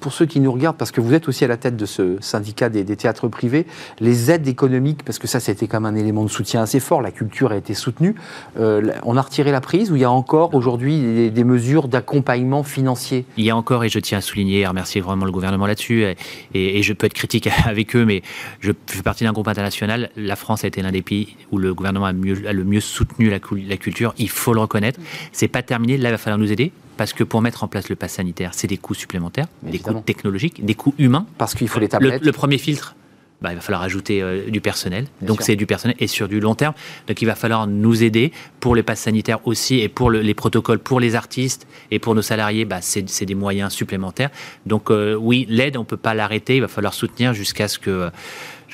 pour, 0.00 0.12
ceux 0.12 0.26
qui 0.26 0.40
nous 0.40 0.52
regardent, 0.52 0.76
parce 0.76 0.90
que 0.90 1.00
vous 1.00 1.14
êtes 1.14 1.28
aussi 1.28 1.44
à 1.44 1.48
la 1.48 1.56
tête 1.56 1.76
de 1.76 1.86
ce 1.86 2.16
syndicat 2.20 2.68
des, 2.68 2.84
théâtres 2.96 3.28
privés, 3.28 3.66
les 4.00 4.30
aides 4.30 4.48
économiques, 4.48 5.04
parce 5.04 5.18
que 5.18 5.26
ça, 5.26 5.40
c'était 5.40 5.66
quand 5.66 5.80
même 5.80 5.94
un 5.94 5.98
élément 5.98 6.24
de 6.24 6.30
soutien 6.30 6.62
assez 6.62 6.73
fort. 6.80 7.02
La 7.02 7.10
culture 7.10 7.52
a 7.52 7.56
été 7.56 7.74
soutenue. 7.74 8.14
on 8.56 9.16
a 9.16 9.22
retiré 9.22 9.52
la 9.52 9.60
prise 9.60 9.90
ou 9.90 9.96
il 9.96 10.02
y 10.02 10.04
a 10.04 10.10
encore 10.10 10.54
aujourd'hui 10.54 11.30
des, 11.30 11.44
mesures 11.44 11.88
d'accompagnement 11.88 12.62
financier? 12.62 13.26
Il 13.36 13.44
y 13.44 13.50
a 13.50 13.56
encore, 13.56 13.84
et 13.84 13.88
je 13.88 13.98
tiens 13.98 14.18
à 14.18 14.20
souligner 14.20 14.60
et 14.60 14.64
à 14.64 14.70
remercier 14.70 15.00
vraiment 15.00 15.26
le 15.26 15.32
gouvernement 15.32 15.66
là-dessus, 15.66 16.04
et, 16.04 16.78
et, 16.78 16.82
je 16.82 16.92
peux 16.92 17.06
être 17.06 17.14
critique 17.14 17.48
avec 17.66 17.94
eux, 17.96 18.04
mais 18.04 18.22
je 18.60 18.72
fais 18.86 19.02
partie 19.02 19.24
d'un 19.24 19.32
groupe 19.32 19.48
international. 19.48 20.10
La 20.16 20.36
France 20.36 20.64
a 20.64 20.68
été 20.68 20.82
l'un 20.82 20.92
des 20.92 21.02
pays 21.02 21.36
où 21.50 21.58
le 21.58 21.74
gouvernement 21.74 22.06
a, 22.06 22.12
mieux, 22.12 22.46
a 22.46 22.52
le 22.52 22.64
mieux 22.64 22.80
soutenu 22.80 23.30
la, 23.30 23.38
la, 23.68 23.76
culture. 23.76 24.14
Il 24.18 24.28
faut 24.28 24.54
le 24.54 24.60
reconnaître. 24.60 25.00
C'est 25.32 25.48
pas 25.48 25.62
terminé. 25.62 25.96
Là, 25.96 26.08
il 26.10 26.12
va 26.12 26.18
falloir 26.18 26.38
nous 26.38 26.52
aider. 26.52 26.72
Parce 26.96 27.12
que 27.12 27.24
pour 27.24 27.42
mettre 27.42 27.64
en 27.64 27.68
place 27.68 27.88
le 27.88 27.96
pass 27.96 28.12
sanitaire, 28.12 28.50
c'est 28.54 28.68
des 28.68 28.76
coûts 28.76 28.94
supplémentaires, 28.94 29.46
des 29.64 29.80
coûts 29.80 30.00
technologiques, 30.06 30.64
des 30.64 30.76
coûts 30.76 30.94
humains. 30.98 31.26
Parce 31.38 31.54
qu'il 31.54 31.68
faut 31.68 31.80
les 31.80 31.88
tablettes. 31.88 32.24
le 32.24 32.30
premier 32.30 32.56
filtre, 32.56 32.94
bah, 33.42 33.52
il 33.52 33.56
va 33.56 33.60
falloir 33.60 33.82
ajouter 33.82 34.22
euh, 34.22 34.48
du 34.48 34.60
personnel. 34.60 35.06
donc 35.20 35.42
c'est 35.42 35.56
du 35.56 35.66
personnel 35.66 35.96
et 35.98 36.06
sur 36.06 36.28
du 36.28 36.40
long 36.40 36.54
terme. 36.54 36.74
Donc 37.08 37.20
il 37.20 37.26
va 37.26 37.34
falloir 37.34 37.66
nous 37.66 38.02
aider 38.02 38.32
pour 38.60 38.74
les 38.74 38.82
passes 38.82 39.00
sanitaires 39.00 39.46
aussi 39.46 39.80
et 39.80 39.88
pour 39.88 40.10
les 40.10 40.34
protocoles 40.34 40.78
pour 40.78 41.00
les 41.00 41.14
artistes 41.14 41.66
et 41.90 41.98
pour 41.98 42.14
nos 42.14 42.22
salariés. 42.22 42.64
Bah, 42.64 42.78
c'est 42.80 43.24
des 43.24 43.34
moyens 43.34 43.72
supplémentaires. 43.72 44.30
Donc 44.66 44.90
euh, 44.90 45.14
oui, 45.14 45.46
l'aide, 45.48 45.76
on 45.76 45.80
ne 45.80 45.84
peut 45.84 45.96
pas 45.96 46.14
l'arrêter. 46.14 46.56
Il 46.56 46.60
va 46.60 46.68
falloir 46.68 46.94
soutenir 46.94 47.34
jusqu'à 47.34 47.68
ce 47.68 47.78
que 47.78 47.90
euh, 47.90 48.10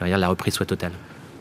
dire, 0.04 0.18
la 0.18 0.28
reprise 0.28 0.54
soit 0.54 0.66
totale. 0.66 0.92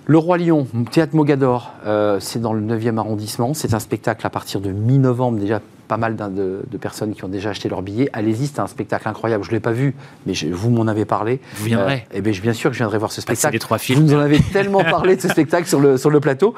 Le 0.05 0.17
Roi 0.17 0.39
Lion, 0.39 0.67
Théâtre 0.91 1.15
Mogador, 1.15 1.71
c'est 2.19 2.41
dans 2.41 2.53
le 2.53 2.61
9e 2.61 2.97
arrondissement. 2.97 3.53
C'est 3.53 3.75
un 3.75 3.79
spectacle 3.79 4.25
à 4.25 4.31
partir 4.31 4.59
de 4.59 4.71
mi-novembre 4.71 5.37
déjà 5.37 5.61
pas 5.89 5.97
mal 5.97 6.15
de, 6.15 6.77
personnes 6.77 7.13
qui 7.13 7.25
ont 7.25 7.27
déjà 7.27 7.49
acheté 7.49 7.67
leur 7.67 7.81
billet. 7.81 8.09
Allez-y, 8.13 8.47
c'est 8.47 8.59
un 8.59 8.67
spectacle 8.67 9.09
incroyable. 9.09 9.43
Je 9.43 9.49
ne 9.49 9.55
l'ai 9.55 9.59
pas 9.59 9.71
vu, 9.71 9.95
mais 10.25 10.33
vous 10.51 10.69
m'en 10.69 10.87
avez 10.87 11.03
parlé. 11.03 11.41
Vous 11.55 11.65
viendrez 11.65 12.05
euh, 12.13 12.17
Eh 12.17 12.21
bien, 12.21 12.31
bien 12.31 12.53
sûr 12.53 12.69
que 12.69 12.75
je 12.75 12.79
viendrai 12.79 12.99
voir 12.99 13.11
ce 13.11 13.21
spectacle. 13.21 13.53
les 13.53 13.59
trois 13.59 13.79
films. 13.79 14.01
Vous 14.01 14.05
nous 14.05 14.13
en 14.13 14.19
avez 14.19 14.39
tellement 14.53 14.83
parlé 14.83 15.15
de 15.15 15.21
ce 15.21 15.27
spectacle 15.27 15.67
sur 15.67 15.79
le, 15.79 15.97
sur 15.97 16.11
le 16.11 16.19
plateau. 16.19 16.53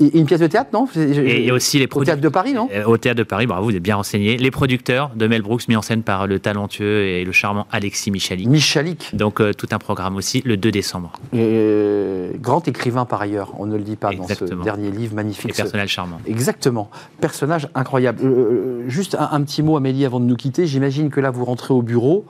Et, 0.00 0.16
une 0.16 0.24
pièce 0.24 0.38
de 0.38 0.46
théâtre, 0.46 0.70
non? 0.72 0.88
Et, 0.96 1.50
aussi 1.50 1.80
les 1.80 1.88
Au 1.92 2.04
Théâtre 2.04 2.22
de 2.22 2.28
Paris, 2.28 2.54
non? 2.54 2.68
euh, 2.72 2.84
Au 2.84 2.96
Théâtre 2.96 3.18
de 3.18 3.24
Paris, 3.24 3.46
bravo, 3.46 3.64
vous 3.64 3.76
êtes 3.76 3.82
bien 3.82 3.96
renseigné. 3.96 4.36
Les 4.36 4.52
producteurs 4.52 5.10
de 5.16 5.26
Mel 5.26 5.42
Brooks, 5.42 5.66
mis 5.68 5.76
en 5.76 5.82
scène 5.82 6.04
par 6.04 6.28
le 6.28 6.38
talentueux 6.38 7.06
et 7.06 7.24
le 7.24 7.32
charmant 7.32 7.66
Alexis 7.72 8.12
Michalik. 8.12 8.46
Michalik. 8.46 9.10
Donc, 9.14 9.40
euh, 9.40 9.52
tout 9.52 9.68
un 9.72 9.78
programme 9.78 10.14
aussi, 10.14 10.42
le 10.44 10.56
2 10.56 10.70
décembre. 10.70 11.12
grand 11.32 12.68
écrivain 12.68 13.04
par 13.04 13.20
ailleurs, 13.20 13.52
on 13.58 13.66
ne 13.66 13.76
le 13.76 13.82
dit 13.82 13.96
pas 13.96 14.12
dans 14.12 14.28
ce 14.28 14.44
dernier 14.44 14.92
livre 14.92 15.16
magnifique. 15.16 15.50
Et 15.50 15.54
personnage 15.54 15.90
charmant. 15.90 16.20
Exactement. 16.28 16.88
Personnage 17.20 17.68
incroyable. 17.74 18.20
Juste 18.86 19.16
un 19.18 19.42
petit 19.42 19.62
mot, 19.62 19.76
Amélie, 19.76 20.04
avant 20.04 20.20
de 20.20 20.24
nous 20.24 20.36
quitter. 20.36 20.66
J'imagine 20.66 21.10
que 21.10 21.20
là, 21.20 21.30
vous 21.30 21.44
rentrez 21.44 21.74
au 21.74 21.82
bureau. 21.82 22.24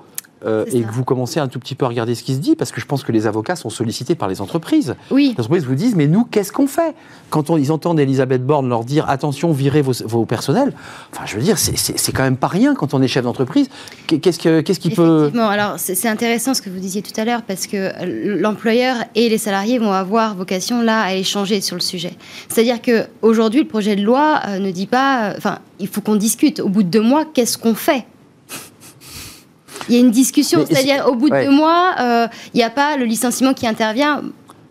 Euh, 0.45 0.67
et 0.71 0.83
que 0.83 0.93
vous 0.93 1.03
commencez 1.03 1.41
un 1.41 1.49
tout 1.49 1.59
petit 1.59 1.75
peu 1.75 1.87
à 1.87 1.89
regarder 1.89 2.15
ce 2.15 2.23
qui 2.23 2.35
se 2.35 2.41
dit, 2.41 2.57
parce 2.57 2.71
que 2.71 2.79
je 2.79 2.85
pense 2.85 3.03
que 3.03 3.11
les 3.11 3.27
avocats 3.27 3.57
sont 3.57 3.71
sollicités 3.71 4.15
par 4.15 4.29
les 4.29 4.43
entreprises. 4.43 4.95
Oui. 5.11 5.35
Les 5.37 5.41
entreprises 5.41 5.65
vous 5.65 5.75
disent, 5.75 5.95
mais 5.97 6.07
nous, 6.07 6.25
qu'est-ce 6.25 6.53
qu'on 6.53 6.67
fait? 6.67 6.95
Quand 7.31 7.57
ils 7.57 7.73
entendent 7.73 7.99
Elisabeth 7.99 8.45
Borne 8.45 8.69
leur 8.69 8.85
dire, 8.85 9.09
attention, 9.09 9.53
virez 9.53 9.81
vos, 9.81 10.27
personnels, 10.27 10.75
enfin, 11.13 11.25
je 11.25 11.37
veux 11.37 11.43
dire, 11.43 11.57
c'est 11.59 12.13
quand 12.13 12.23
même 12.23 12.37
pas 12.37 12.49
rien 12.49 12.75
quand 12.75 12.93
on 12.93 13.01
est 13.01 13.09
chef 13.09 13.25
d'entreprise. 13.25 13.69
Qu'est-ce 14.07 14.39
qui 14.39 14.63
qu'est-ce 14.63 14.79
qui 14.79 14.91
peut... 14.91 15.21
Effectivement, 15.21 15.49
alors 15.49 15.75
c'est 15.79 16.09
intéressant 16.09 16.53
ce 16.53 16.61
que 16.61 16.69
vous 16.69 16.81
disiez 16.81 17.01
tout 17.01 17.19
à 17.19 17.25
l'heure, 17.25 17.43
parce 17.43 17.67
que 17.67 17.93
l'employeur 18.39 18.97
et 19.15 19.31
les 19.31 19.39
salariés 19.39 19.79
vont 19.79 19.93
avoir 19.93 20.35
vocation 20.35 20.83
là 20.83 21.01
à 21.01 21.15
échanger 21.15 21.63
sur 21.63 21.77
le 21.77 21.83
sujet. 21.83 22.13
C'est-à-dire 22.51 22.83
qu'aujourd'hui, 22.83 23.61
le 23.63 23.69
projet 23.69 23.97
de 23.97 24.03
loi 24.03 24.41
euh, 24.49 24.59
ne 24.59 24.71
dit 24.71 24.87
pas, 24.87 25.33
enfin, 25.37 25.61
il 25.79 25.89
faut 25.89 26.03
qu'on 26.03 26.17
discute. 26.17 26.61
Au 26.61 26.69
bout 26.69 26.83
de 26.83 26.89
deux 26.89 27.01
mois, 27.01 27.25
qu'est-ce 27.25 27.57
qu'on 27.57 27.75
fait? 27.75 28.05
Il 29.89 29.95
y 29.95 29.99
a 29.99 30.01
une 30.01 30.11
discussion, 30.11 30.65
c'est-à-dire 30.67 31.07
au 31.09 31.15
bout 31.15 31.31
de 31.31 31.45
deux 31.45 31.51
mois, 31.51 31.95
euh, 32.01 32.29
il 32.55 32.59
n'y 32.59 32.65
a 32.65 32.71
pas 32.71 32.97
le 32.97 33.05
licenciement 33.05 33.55
qui 33.55 33.67
intervient. 33.67 34.23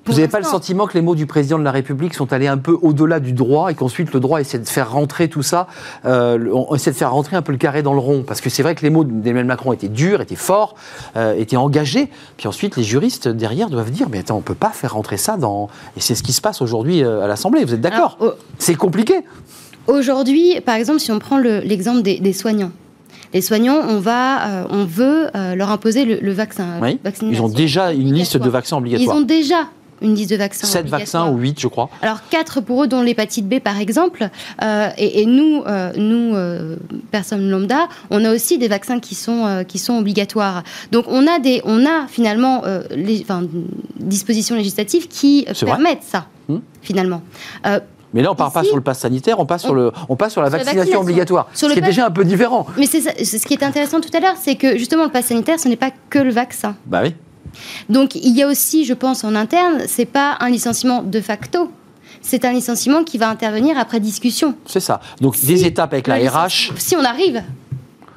Vous 0.05 0.13
n'avez 0.13 0.27
pas 0.27 0.39
le 0.39 0.45
sentiment 0.45 0.85
que 0.85 0.93
les 0.93 1.01
mots 1.01 1.15
du 1.15 1.25
président 1.25 1.57
de 1.57 1.63
la 1.63 1.71
République 1.71 2.13
sont 2.13 2.31
allés 2.31 2.47
un 2.47 2.59
peu 2.59 2.77
au-delà 2.81 3.19
du 3.19 3.33
droit 3.33 3.71
et 3.71 3.75
qu'ensuite 3.75 4.13
le 4.13 4.19
droit 4.19 4.39
essaie 4.39 4.59
de 4.59 4.67
faire 4.67 4.91
rentrer 4.91 5.29
tout 5.29 5.41
ça, 5.41 5.67
euh, 6.05 6.47
on 6.53 6.75
essaie 6.75 6.91
de 6.91 6.95
faire 6.95 7.11
rentrer 7.11 7.35
un 7.35 7.41
peu 7.41 7.51
le 7.51 7.57
carré 7.57 7.81
dans 7.81 7.93
le 7.93 7.99
rond? 7.99 8.23
Parce 8.25 8.39
que 8.39 8.51
c'est 8.51 8.61
vrai 8.61 8.75
que 8.75 8.83
les 8.83 8.91
mots 8.91 9.03
d'Emmanuel 9.03 9.45
Macron 9.47 9.73
étaient 9.73 9.87
durs, 9.87 10.21
étaient 10.21 10.35
forts, 10.35 10.75
euh, 11.15 11.33
étaient 11.35 11.57
engagés. 11.57 12.09
Puis 12.37 12.47
ensuite, 12.47 12.77
les 12.77 12.83
juristes 12.83 13.27
derrière 13.27 13.69
doivent 13.69 13.89
dire 13.89 14.07
Mais 14.09 14.19
attends, 14.19 14.35
on 14.35 14.39
ne 14.39 14.43
peut 14.43 14.53
pas 14.53 14.69
faire 14.69 14.93
rentrer 14.93 15.17
ça 15.17 15.37
dans. 15.37 15.69
Et 15.97 16.01
c'est 16.01 16.13
ce 16.13 16.21
qui 16.21 16.33
se 16.33 16.41
passe 16.41 16.61
aujourd'hui 16.61 17.01
à 17.03 17.25
l'Assemblée, 17.25 17.65
vous 17.65 17.73
êtes 17.73 17.81
d'accord? 17.81 18.19
C'est 18.59 18.75
compliqué. 18.75 19.15
Aujourd'hui, 19.87 20.61
par 20.61 20.75
exemple, 20.75 20.99
si 20.99 21.11
on 21.11 21.19
prend 21.19 21.39
l'exemple 21.39 22.03
des 22.03 22.33
soignants, 22.33 22.71
les 23.33 23.41
soignants, 23.41 23.81
on, 23.87 23.99
va, 23.99 24.47
euh, 24.47 24.67
on 24.69 24.85
veut 24.85 25.27
euh, 25.35 25.55
leur 25.55 25.69
imposer 25.69 26.05
le, 26.05 26.31
vaccin. 26.31 26.79
Oui. 26.81 26.99
Ils 27.21 27.41
ont 27.41 27.49
déjà 27.49 27.91
une 27.91 28.13
liste 28.13 28.37
de 28.37 28.49
vaccins 28.49 28.77
obligatoires. 28.77 29.15
Ils 29.15 29.19
ont 29.19 29.25
déjà 29.25 29.67
une 30.01 30.13
liste 30.15 30.31
de 30.31 30.35
vaccins. 30.35 30.67
Sept 30.67 30.87
vaccins 30.87 31.29
ou 31.29 31.37
huit, 31.37 31.59
je 31.59 31.67
crois. 31.67 31.89
Alors 32.01 32.19
quatre 32.29 32.59
pour 32.61 32.83
eux, 32.83 32.87
dont 32.87 33.01
l'hépatite 33.01 33.47
B 33.47 33.59
par 33.59 33.79
exemple. 33.79 34.29
Euh, 34.61 34.89
et, 34.97 35.25
nous, 35.25 35.63
nous 35.97 36.35
personnes 37.11 37.49
lambda, 37.49 37.87
on 38.09 38.23
a 38.25 38.33
aussi 38.33 38.57
des 38.57 38.67
vaccins 38.67 38.99
qui 38.99 39.15
sont, 39.15 39.63
qui 39.67 39.79
sont 39.79 39.97
obligatoires. 39.97 40.63
Donc 40.91 41.05
on 41.07 41.25
a, 41.27 41.39
des, 41.39 41.61
on 41.63 41.85
a 41.85 42.07
finalement 42.07 42.63
les, 42.91 43.25
dispositions 43.95 44.55
législatives 44.55 45.07
qui 45.07 45.47
permettent 45.61 46.03
ça, 46.03 46.27
hmm. 46.49 46.57
finalement. 46.81 47.21
Mais 48.15 48.21
là, 48.21 48.29
on 48.29 48.33
ne 48.33 48.37
part 48.37 48.53
pas 48.53 48.63
sur 48.63 48.77
le 48.77 48.81
pass 48.81 48.99
sanitaire, 48.99 49.41
on 49.41 49.45
passe 49.45 49.63
sur, 49.63 49.75
le, 49.75 49.91
on 50.07 50.15
passe 50.15 50.31
sur 50.31 50.41
la, 50.41 50.47
vaccination, 50.47 51.01
obligatoire, 51.01 51.49
ce 51.53 51.65
qui 51.65 51.77
est 51.77 51.81
déjà 51.81 52.07
un 52.07 52.11
peu 52.11 52.23
différent. 52.23 52.65
Mais 52.77 52.85
c'est 52.85 53.01
ce 53.01 53.45
qui 53.45 53.53
est 53.53 53.61
intéressant 53.61 53.99
tout 53.99 54.09
à 54.15 54.21
l'heure, 54.21 54.35
c'est 54.41 54.55
que 54.55 54.77
justement, 54.77 55.03
le 55.03 55.11
pass 55.11 55.25
sanitaire, 55.25 55.59
ce 55.59 55.67
n'est 55.67 55.75
pas 55.75 55.91
que 56.09 56.19
le 56.19 56.31
vaccin. 56.31 56.77
Bah 56.85 57.01
oui. 57.03 57.13
Donc, 57.89 58.15
il 58.15 58.35
y 58.35 58.41
a 58.41 58.47
aussi, 58.47 58.85
je 58.85 58.93
pense, 58.93 59.25
en 59.25 59.35
interne, 59.35 59.81
c'est 59.85 60.05
pas 60.05 60.37
un 60.39 60.49
licenciement 60.49 61.03
de 61.03 61.19
facto, 61.19 61.69
c'est 62.21 62.45
un 62.45 62.53
licenciement 62.53 63.03
qui 63.03 63.17
va 63.17 63.29
intervenir 63.29 63.77
après 63.77 63.99
discussion. 63.99 64.55
C'est 64.65 64.79
ça. 64.79 65.01
Donc, 65.19 65.37
des 65.43 65.65
étapes 65.65 65.91
avec 65.91 66.07
la 66.07 66.15
RH. 66.15 66.71
Si 66.77 66.95
on 66.95 67.03
arrive 67.03 67.43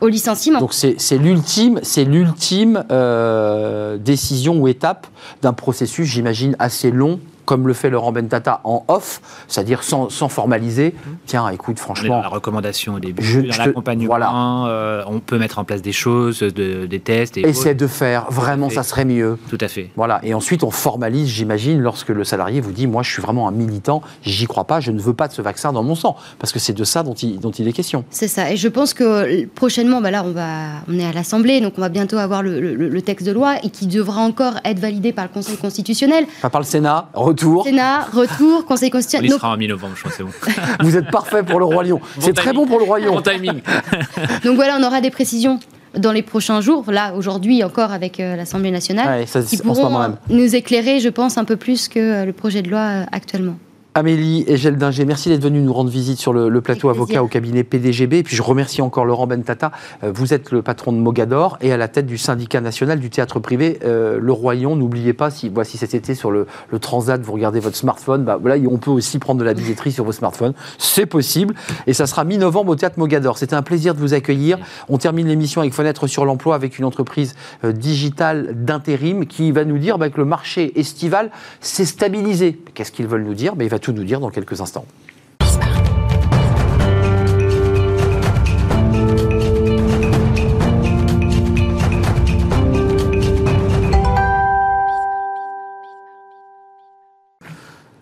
au 0.01 0.07
licenciement. 0.07 0.61
Donc 0.61 0.75
c'est 0.75 1.19
l'ultime, 1.19 1.81
c'est 1.83 2.05
l'ultime 2.05 2.85
euh, 2.93 3.97
décision 3.97 4.57
ou 4.61 4.69
étape 4.69 5.09
d'un 5.43 5.53
processus, 5.53 6.07
j'imagine, 6.07 6.55
assez 6.61 6.93
long 6.93 7.19
comme 7.49 7.67
le 7.67 7.73
fait 7.73 7.89
Laurent 7.89 8.13
Bentata 8.13 8.61
en 8.65 8.85
off, 8.89 9.23
c'est-à-dire 9.49 9.83
sans, 9.83 10.11
formaliser. 10.29 10.95
Tiens, 11.25 11.49
écoute, 11.49 11.79
franchement. 11.79 12.21
La 12.21 12.29
recommandation 12.29 12.97
au 12.97 13.01
début, 13.01 13.25
je, 13.25 13.41
dans 13.41 13.57
l'accompagnement, 13.57 14.07
voilà. 14.07 14.67
Euh, 14.67 15.03
on 15.07 15.19
peut 15.19 15.39
mettre 15.39 15.59
en 15.59 15.65
place 15.65 15.81
des 15.81 15.93
choses, 15.93 16.43
des 16.43 17.01
tests. 17.01 17.39
Et 17.39 17.49
Essaie 17.49 17.75
de 17.75 17.87
faire, 17.87 18.31
vraiment, 18.31 18.69
ça 18.69 18.83
serait 18.83 19.07
mieux. 19.07 19.39
Tout 19.49 19.57
à 19.63 19.69
fait. 19.69 19.89
Voilà, 19.97 20.21
et 20.23 20.35
ensuite 20.35 20.63
on 20.63 20.71
formalise, 20.71 21.31
j'imagine, 21.31 21.81
lorsque 21.81 22.11
le 22.11 22.23
salarié 22.23 22.61
vous 22.61 22.73
dit 22.73 22.87
Moi, 22.87 23.03
je 23.03 23.11
suis 23.11 23.23
vraiment 23.23 23.49
un 23.49 23.53
militant, 23.53 24.03
j'y 24.23 24.45
crois 24.45 24.65
pas, 24.65 24.81
je 24.81 24.91
ne 24.91 25.01
veux 25.01 25.15
pas 25.15 25.27
de 25.27 25.33
ce 25.33 25.41
vaccin 25.41 25.73
dans 25.73 25.83
mon 25.83 25.95
sang. 25.95 26.17
Parce 26.39 26.53
que 26.53 26.59
c'est 26.59 26.75
de 26.75 26.85
ça 26.85 27.03
dont 27.03 27.15
il, 27.15 27.41
dont 27.41 27.53
il 27.53 27.67
est 27.67 27.73
question. 27.73 28.05
C'est 28.11 28.29
ça, 28.29 28.53
et 28.53 28.59
je 28.59 28.69
pense 28.69 28.93
que 28.93 29.47
prochainement, 29.47 30.03
bah 30.03 30.11
là, 30.11 30.23
on, 30.23 30.33
va, 30.33 30.83
on 30.87 30.99
est 30.99 31.07
à 31.07 31.13
l'Assemblée, 31.13 31.63
donc 31.63 31.73
on 31.79 31.81
va 31.81 31.89
bientôt 31.89 32.19
avoir 32.19 32.43
le, 32.43 33.01
texte 33.01 33.27
de 33.27 33.33
loi 33.33 33.55
et 33.63 33.71
qui 33.71 33.87
devra 33.87 34.21
encore 34.21 34.61
être 34.65 34.81
validé 34.81 35.15
par 35.15 35.25
le 35.25 35.31
Conseil 35.31 35.57
constitutionnel. 35.57 36.27
Pas 36.43 36.51
par 36.51 36.61
le 36.61 36.67
Sénat, 36.67 37.09
retour. 37.15 37.38
Sénat, 37.65 38.07
retour, 38.13 38.65
Conseil 38.65 38.91
constitutionnel. 38.91 39.31
On 39.33 39.37
y 39.37 39.39
sera 39.39 39.53
en 39.53 39.57
mi-novembre, 39.57 39.95
je 39.97 40.01
crois, 40.01 40.13
c'est 40.17 40.23
bon. 40.23 40.31
Vous 40.81 40.97
êtes 40.97 41.11
parfait 41.11 41.43
pour 41.43 41.59
le 41.59 41.65
Roi 41.65 41.85
Lion. 41.85 42.01
c'est 42.19 42.35
très 42.35 42.53
bon 42.53 42.67
pour 42.67 42.79
le 42.79 42.85
Roi 42.85 43.01
Lion. 43.01 43.15
Bon 43.15 43.23
timing. 43.23 43.61
Donc 44.45 44.57
voilà, 44.57 44.77
on 44.81 44.83
aura 44.83 45.01
des 45.01 45.11
précisions 45.11 45.59
dans 45.97 46.13
les 46.13 46.23
prochains 46.23 46.61
jours, 46.61 46.91
là 46.91 47.15
aujourd'hui 47.15 47.65
encore 47.65 47.93
avec 47.93 48.21
euh, 48.21 48.37
l'Assemblée 48.37 48.71
nationale, 48.71 49.25
qui 49.47 49.57
pourront 49.57 50.15
nous 50.29 50.55
éclairer, 50.57 51.01
je 51.01 51.09
pense, 51.09 51.39
un 51.39 51.45
peu 51.45 51.57
plus 51.57 51.89
que 51.89 51.99
euh, 51.99 52.25
le 52.25 52.33
projet 52.33 52.63
de 52.63 52.71
loi 52.71 52.81
euh, 52.81 53.05
actuellement. 53.13 53.57
Amélie 53.99 54.45
et 54.47 54.57
Dinger, 54.71 55.05
merci 55.05 55.29
d'être 55.29 55.43
venue 55.43 55.61
nous 55.61 55.73
rendre 55.73 55.91
visite 55.91 56.21
sur 56.21 56.33
le, 56.33 56.61
plateau 56.61 56.89
avocat 56.89 57.21
au 57.21 57.27
cabinet 57.27 57.65
PDGB. 57.65 58.19
Et 58.19 58.23
puis 58.23 58.37
je 58.37 58.43
remercie 58.43 58.81
encore 58.81 59.05
Laurent 59.05 59.27
Bentata. 59.27 59.73
Euh, 60.05 60.13
vous 60.15 60.33
êtes 60.33 60.53
le 60.53 60.63
patron 60.63 60.93
de 60.93 60.99
Mogador 60.99 61.59
et 61.61 61.73
à 61.73 61.77
la 61.77 61.89
tête 61.89 62.07
du 62.07 62.17
syndicat 62.17 62.61
national 62.61 63.01
du 63.01 63.11
théâtre 63.11 63.41
privé 63.41 63.81
euh, 63.85 64.21
Le 64.21 64.33
Royon. 64.33 64.77
N'oubliez 64.77 65.15
pas, 65.15 65.31
si 65.31 65.49
voici 65.49 65.79
cet 65.79 65.95
été 65.95 66.15
sur 66.15 66.31
le, 66.31 66.47
Transat, 66.81 67.21
vous 67.21 67.33
regardez 67.33 67.59
votre 67.59 67.75
smartphone, 67.75 68.23
bah, 68.23 68.39
voilà, 68.41 68.55
on 68.71 68.79
peut 68.79 68.93
aussi 68.93 69.19
prendre 69.19 69.41
de 69.41 69.45
la 69.45 69.53
billetterie 69.53 69.91
sur 69.91 70.05
vos 70.05 70.13
smartphones. 70.13 70.55
C'est 70.79 71.07
possible. 71.07 71.55
Et 71.89 71.93
ça 71.93 72.07
sera 72.07 72.23
mi-novembre 72.23 72.71
au 72.71 72.77
théâtre 72.77 73.01
Mogador. 73.01 73.37
C'était 73.37 73.57
un 73.57 73.63
plaisir 73.63 73.97
de 73.97 73.99
vous 73.99 74.15
accueillir. 74.15 74.59
On 74.89 74.99
termine 74.99 75.27
l'émission 75.27 75.61
avec 75.61 75.75
Fenêtre 75.75 76.07
sur 76.07 76.25
l'emploi 76.25 76.55
avec 76.55 76.79
une 76.79 76.85
entreprise 76.85 77.35
euh, 77.65 77.73
digitale 77.73 78.65
d'intérim 78.65 79.27
qui 79.27 79.51
va 79.51 79.65
nous 79.65 79.79
dire 79.79 79.99
bah, 79.99 80.09
que 80.09 80.19
le 80.19 80.25
marché 80.25 80.79
estival 80.79 81.33
s'est 81.61 81.85
stabilisé. 81.85 82.61
Qu'est-ce 82.75 82.93
qu'ils 82.93 83.09
veulent 83.09 83.25
nous 83.25 83.35
dire? 83.35 83.57
Bah, 83.57 83.65
Il 83.65 83.71
va 83.71 83.81
tout 83.81 83.88
nous 83.93 84.05
dire 84.05 84.21
dans 84.21 84.31
quelques 84.31 84.61
instants. 84.61 84.87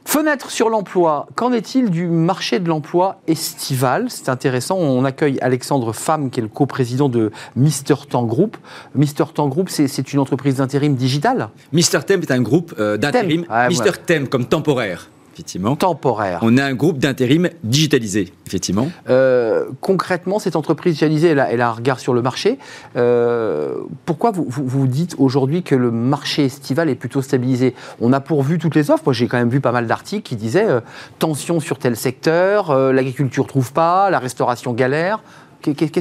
Fenêtre 0.04 0.50
sur 0.50 0.70
l'emploi, 0.70 1.26
qu'en 1.34 1.52
est-il 1.52 1.90
du 1.90 2.06
marché 2.06 2.58
de 2.58 2.68
l'emploi 2.68 3.20
estival? 3.28 4.06
C'est 4.08 4.30
intéressant, 4.30 4.76
on 4.76 5.04
accueille 5.04 5.38
Alexandre 5.40 5.92
Femme, 5.92 6.30
qui 6.30 6.40
est 6.40 6.42
le 6.42 6.48
coprésident 6.48 7.10
de 7.10 7.30
Mister 7.54 7.94
Temps 8.08 8.24
Group. 8.24 8.56
Mister 8.94 9.24
Temps 9.34 9.48
Group, 9.48 9.68
c'est 9.68 10.12
une 10.12 10.18
entreprise 10.18 10.56
d'intérim 10.56 10.94
digital? 10.94 11.50
Mister 11.72 12.00
Temp 12.04 12.22
est 12.22 12.30
un 12.30 12.40
groupe 12.40 12.74
euh, 12.78 12.96
d'intérim. 12.96 13.44
Mister 13.68 13.92
Temp 14.06 14.26
comme 14.30 14.46
temporaire 14.46 15.10
effectivement. 15.36 15.76
Temporaire. 15.76 16.38
On 16.40 16.56
a 16.56 16.64
un 16.64 16.72
groupe 16.72 16.98
d'intérim 16.98 17.50
digitalisé, 17.62 18.32
effectivement. 18.46 18.88
Euh, 19.10 19.66
concrètement, 19.82 20.38
cette 20.38 20.56
entreprise 20.56 20.94
digitalisée, 20.94 21.28
elle 21.28 21.60
a, 21.60 21.68
un 21.68 21.72
regard 21.72 22.00
sur 22.00 22.14
le 22.14 22.22
marché. 22.22 22.58
Euh, 22.96 23.74
pourquoi 24.06 24.30
vous, 24.30 24.46
vous, 24.48 24.86
dites 24.86 25.14
aujourd'hui 25.18 25.62
que 25.62 25.74
le 25.74 25.90
marché 25.90 26.46
estival 26.46 26.88
est 26.88 26.94
plutôt 26.94 27.20
stabilisé? 27.20 27.74
On 28.00 28.14
a 28.14 28.20
pourvu 28.20 28.58
toutes 28.58 28.74
les 28.74 28.90
offres. 28.90 29.02
Moi, 29.04 29.12
j'ai 29.12 29.26
quand 29.26 29.36
même 29.36 29.50
vu 29.50 29.60
pas 29.60 29.72
mal 29.72 29.86
d'articles 29.86 30.26
qui 30.26 30.36
disaient 30.36 30.68
euh, 30.68 30.80
tension 31.18 31.60
sur 31.60 31.78
tel 31.78 31.96
secteur, 31.96 32.74
l'agriculture 32.92 33.46
trouve 33.46 33.72
pas, 33.72 34.08
la 34.08 34.18
restauration 34.18 34.72
galère. 34.72 35.20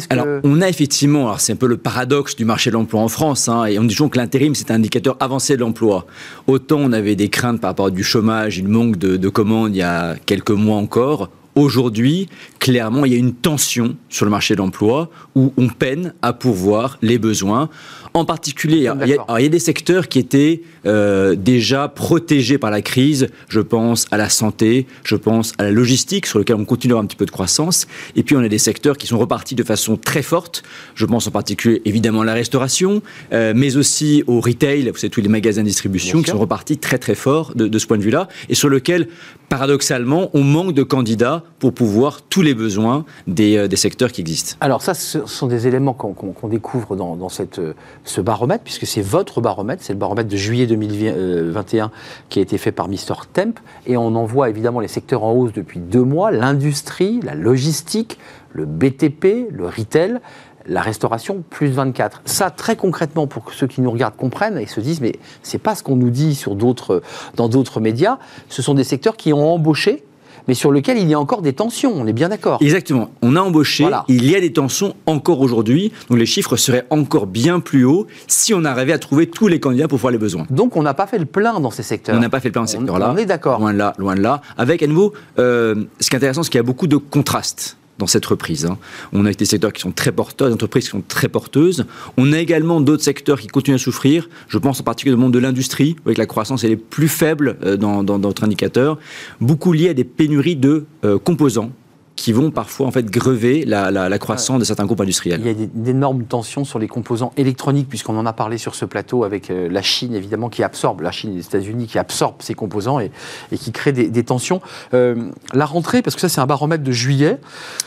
Alors, 0.10 0.42
on 0.44 0.62
a 0.62 0.70
effectivement, 0.70 1.26
alors 1.26 1.40
c'est 1.40 1.54
un 1.54 1.58
peu 1.58 1.68
le 1.68 1.78
paradoxe 1.78 2.36
du 2.36 2.46
marché 2.46 2.70
de 2.70 2.76
l'emploi 2.76 3.02
en 3.02 3.08
France, 3.08 3.48
hein, 3.48 3.66
et 3.66 3.80
on 3.80 3.84
dit 3.84 3.96
toujours 3.96 4.10
que 4.10 4.18
l'intérim, 4.18 4.56
c'est 4.56 4.72
un 4.72 4.76
indicateur 4.76 5.18
avancé 5.20 5.56
de 5.56 5.62
l'emploi. 5.62 6.06
Autant 6.48 6.78
on 6.80 6.92
avait 6.92 7.16
des 7.16 7.30
craintes 7.30 7.62
par 7.62 7.72
rapport 7.72 7.88
à 7.88 7.92
du 7.92 8.04
chômage, 8.04 8.58
une 8.58 8.68
manque 8.68 8.98
de, 8.98 9.18
de 9.18 9.30
commandes 9.30 9.76
il 9.76 9.80
y 9.80 9.82
a 9.82 10.16
quelques 10.26 10.52
mois 10.52 10.78
encore, 10.78 11.30
Aujourd'hui, 11.56 12.28
clairement, 12.60 13.06
il 13.06 13.14
y 13.14 13.16
a 13.16 13.18
une 13.18 13.34
tension 13.34 13.96
sur 14.10 14.26
le 14.26 14.32
marché 14.32 14.56
de 14.56 14.60
l'emploi 14.60 15.10
où 15.36 15.54
on 15.56 15.70
peine 15.70 16.14
à 16.22 16.34
pourvoir 16.34 16.98
les 17.02 17.18
besoins. 17.18 17.70
En 18.14 18.26
particulier, 18.26 18.78
il 18.78 19.10
y, 19.10 19.46
a, 19.46 19.50
des 19.50 19.60
secteurs 19.60 20.10
qui 20.10 20.20
étaient 20.20 20.64
euh, 20.86 21.36
déjà 21.36 21.88
protégés 21.88 22.58
par 22.58 22.72
la 22.72 22.82
crise. 22.82 23.30
Je 23.48 23.62
pense 23.62 24.06
à 24.12 24.18
la 24.18 24.28
santé, 24.28 24.86
je 25.06 25.16
pense 25.16 25.54
à 25.58 25.64
la 25.64 25.72
logistique, 25.72 26.26
sur 26.26 26.40
lequel 26.40 26.58
on 26.58 26.66
continue 26.66 26.96
un 26.96 27.06
petit 27.06 27.16
peu 27.16 27.26
de 27.26 27.32
croissance. 27.32 27.88
Et 28.18 28.24
puis, 28.24 28.36
on 28.36 28.40
a 28.40 28.50
des 28.50 28.58
secteurs 28.58 28.98
qui 28.98 29.08
sont 29.08 29.18
repartis 29.18 29.56
de 29.56 29.64
façon 29.64 29.96
très 29.96 30.24
forte. 30.24 30.64
Je 30.94 31.06
pense 31.06 31.26
en 31.28 31.32
particulier, 31.32 31.82
évidemment, 31.86 32.22
à 32.22 32.26
la 32.26 32.34
restauration, 32.34 33.02
euh, 33.32 33.54
mais 33.56 33.78
aussi 33.78 34.24
au 34.28 34.42
retail, 34.42 34.90
vous 34.90 34.98
savez, 34.98 35.10
tous 35.10 35.22
les 35.22 35.30
magasins 35.30 35.62
de 35.62 35.68
distribution 35.68 36.22
qui 36.22 36.32
sont 36.32 36.38
repartis 36.38 36.78
très, 36.78 36.98
très 36.98 37.16
fort 37.16 37.54
de, 37.56 37.80
ce 37.80 37.88
point 37.88 37.98
de 37.98 38.04
vue-là, 38.04 38.28
et 38.50 38.56
sur 38.56 38.68
lequel, 38.68 39.08
paradoxalement, 39.48 40.32
on 40.34 40.44
manque 40.44 40.74
de 40.74 40.84
candidats 40.84 41.45
pour 41.60 41.74
pouvoir 41.74 42.22
tous 42.22 42.42
les 42.42 42.54
besoins 42.54 43.06
des, 43.28 43.58
euh, 43.58 43.76
secteurs 43.76 44.12
qui 44.12 44.22
existent. 44.22 44.56
Alors 44.62 44.82
ça, 44.82 44.94
ce 44.94 45.26
sont 45.26 45.48
des 45.48 45.68
éléments 45.68 45.94
qu'on 45.94 46.48
découvre 46.48 46.96
dans, 46.96 47.16
dans 47.16 47.30
cette 47.30 47.60
ce 48.04 48.22
baromètre, 48.22 48.64
puisque 48.64 48.86
c'est 48.86 49.02
votre 49.02 49.42
baromètre, 49.42 49.84
c'est 49.84 49.94
le 49.94 50.00
baromètre 50.00 50.30
de 50.30 50.38
juillet 50.38 50.66
2021 50.66 51.92
qui 52.30 52.40
a 52.40 52.42
été 52.42 52.58
fait 52.58 52.72
par 52.72 52.88
Mister 52.88 53.14
Temp, 53.34 53.60
et 53.86 53.98
on 53.98 54.16
en 54.16 54.26
voit 54.26 54.50
évidemment 54.50 54.80
les 54.80 54.88
secteurs 54.88 55.24
en 55.24 55.34
hausse 55.34 55.54
depuis 55.54 55.80
deux 55.80 56.04
mois, 56.04 56.32
l'industrie, 56.32 57.20
la 57.22 57.36
logistique, 57.36 58.18
le 58.54 58.66
BTP, 58.66 59.50
le 59.52 59.66
retail, 59.66 60.20
la 60.68 60.82
restauration, 60.82 61.44
plus 61.50 61.68
24. 61.68 62.22
Ça, 62.26 62.50
très 62.50 62.76
concrètement, 62.76 63.28
pour 63.28 63.46
que 63.46 63.54
ceux 63.54 63.68
qui 63.68 63.82
nous 63.82 63.92
regardent 63.92 64.16
comprennent 64.16 64.58
et 64.58 64.66
se 64.66 64.80
disent, 64.80 65.02
mais 65.02 65.14
c'est 65.44 65.60
pas 65.60 65.76
ce 65.76 65.84
qu'on 65.84 65.96
nous 65.96 66.10
dit 66.10 66.36
sur 66.36 66.56
dans 66.56 67.50
d'autres 67.50 67.80
médias, 67.80 68.18
ce 68.50 68.62
sont 68.62 68.74
des 68.74 68.84
secteurs 68.84 69.18
qui 69.18 69.34
ont 69.34 69.54
embauché 69.54 70.04
mais 70.48 70.54
sur 70.54 70.72
lequel 70.72 70.98
il 70.98 71.10
y 71.10 71.14
a 71.14 71.20
encore 71.20 71.42
des 71.42 71.54
tensions, 71.54 71.94
on 71.96 72.06
est 72.08 72.14
bien 72.14 72.30
d'accord. 72.30 72.60
Exactement. 72.62 73.10
On 73.22 73.36
a 73.36 73.42
embauché, 73.42 73.88
il 74.08 74.30
y 74.30 74.36
a 74.36 74.42
des 74.42 74.54
tensions 74.54 74.96
encore 75.06 75.42
aujourd'hui, 75.42 75.92
donc 76.10 76.20
les 76.20 76.26
chiffres 76.26 76.56
seraient 76.58 76.86
encore 76.90 77.28
bien 77.28 77.60
plus 77.60 77.86
hauts 77.86 78.08
si 78.28 78.54
on 78.54 78.64
arrivait 78.66 78.94
à 78.94 79.00
trouver 79.00 79.28
tous 79.28 79.48
les 79.48 79.60
candidats 79.60 79.88
pour 79.88 79.98
voir 79.98 80.12
les 80.12 80.18
besoins. 80.18 80.46
Donc 80.50 80.76
on 80.76 80.84
n'a 80.84 80.94
pas 80.94 81.08
fait 81.08 81.20
le 81.20 81.26
plein 81.26 81.60
dans 81.60 81.72
ces 81.72 81.84
secteurs. 81.84 82.16
On 82.16 82.20
n'a 82.20 82.30
pas 82.30 82.40
fait 82.40 82.50
le 82.50 82.54
plein 82.54 82.62
dans 82.62 82.68
ces 82.68 82.78
secteurs-là. 82.78 83.12
On 83.14 83.18
est 83.18 83.26
d'accord. 83.26 83.60
Loin 83.60 83.74
de 83.74 83.78
là, 83.78 83.94
loin 83.98 84.16
de 84.16 84.22
là. 84.22 84.42
Avec 84.58 84.84
à 84.84 84.88
nouveau, 84.88 85.14
euh, 85.40 85.76
ce 86.00 86.10
qui 86.10 86.16
est 86.16 86.18
intéressant, 86.18 86.44
c'est 86.44 86.50
qu'il 86.50 86.60
y 86.60 86.60
a 86.60 86.64
beaucoup 86.64 86.88
de 86.88 86.98
contrastes 86.98 87.78
dans 87.98 88.08
cette 88.08 88.26
reprise. 88.26 88.66
Hein. 88.66 88.78
On 89.14 89.26
a 89.26 89.32
des 89.32 89.46
secteurs 89.46 89.74
qui 89.74 89.82
sont 89.82 89.92
très 89.92 90.12
porteurs, 90.12 90.48
des 90.48 90.54
entreprises 90.54 90.86
qui 90.86 90.92
sont 90.92 91.04
très 91.08 91.30
porteuses. 91.30 91.86
On 92.18 92.34
a 92.34 92.40
également 92.40 92.82
d'autres 92.82 93.04
secteurs 93.04 93.40
qui 93.40 93.48
continuent 93.48 93.76
à 93.76 93.80
souffrir. 93.80 94.30
Je 94.48 94.58
pense 94.58 94.80
en 94.82 94.84
particulier 94.84 95.16
au 95.16 95.18
monde 95.18 95.34
de 95.34 95.40
l'industrie, 95.40 95.96
avec 96.06 96.18
la 96.18 96.26
croissance 96.26 96.64
elle 96.64 96.72
est 96.72 96.76
plus 96.76 97.08
faible 97.08 97.58
euh, 97.64 97.78
dans, 97.78 98.04
notre 98.04 98.44
indicateur, 98.44 98.98
beaucoup 99.42 99.74
lié 99.74 99.90
à 99.90 99.94
des 99.94 100.04
pénuries 100.04 100.56
de 100.56 100.86
euh, 101.04 101.18
composants 101.18 101.72
qui 102.16 102.32
vont 102.32 102.52
parfois 102.52 102.88
en 102.88 102.92
fait 102.92 103.06
grever 103.06 103.66
la, 103.66 104.18
croissance 104.20 104.60
de 104.60 104.64
certains 104.64 104.86
groupes 104.86 105.02
industriels. 105.02 105.42
Il 105.42 105.48
y 105.48 105.64
a 105.64 105.68
d'énormes 105.74 106.24
tensions 106.24 106.64
sur 106.64 106.80
les 106.80 106.88
composants 106.88 107.34
électroniques, 107.38 107.90
puisqu'on 107.90 108.18
en 108.18 108.26
a 108.26 108.34
parlé 108.34 108.58
sur 108.58 108.76
ce 108.76 108.86
plateau 108.86 109.24
avec 109.24 109.50
euh, 109.50 109.68
la 109.70 109.82
Chine, 109.82 110.16
évidemment, 110.16 110.50
qui 110.50 110.64
absorbe, 110.64 111.02
la 111.02 111.12
Chine 111.12 111.34
et 111.34 111.36
les 111.36 111.46
États-Unis 111.46 111.88
qui 111.88 112.00
absorbent 112.00 112.42
ces 112.42 112.54
composants 112.54 113.00
et, 113.00 113.12
qui 113.58 113.72
crée 113.72 113.92
des, 113.92 114.24
tensions. 114.24 114.62
Euh, 114.94 115.30
la 115.54 115.66
rentrée, 115.66 116.02
parce 116.02 116.16
que 116.16 116.22
ça 116.22 116.30
c'est 116.30 116.42
un 116.42 116.46
baromètre 116.46 116.84
de 116.84 116.92
juillet, 116.92 117.38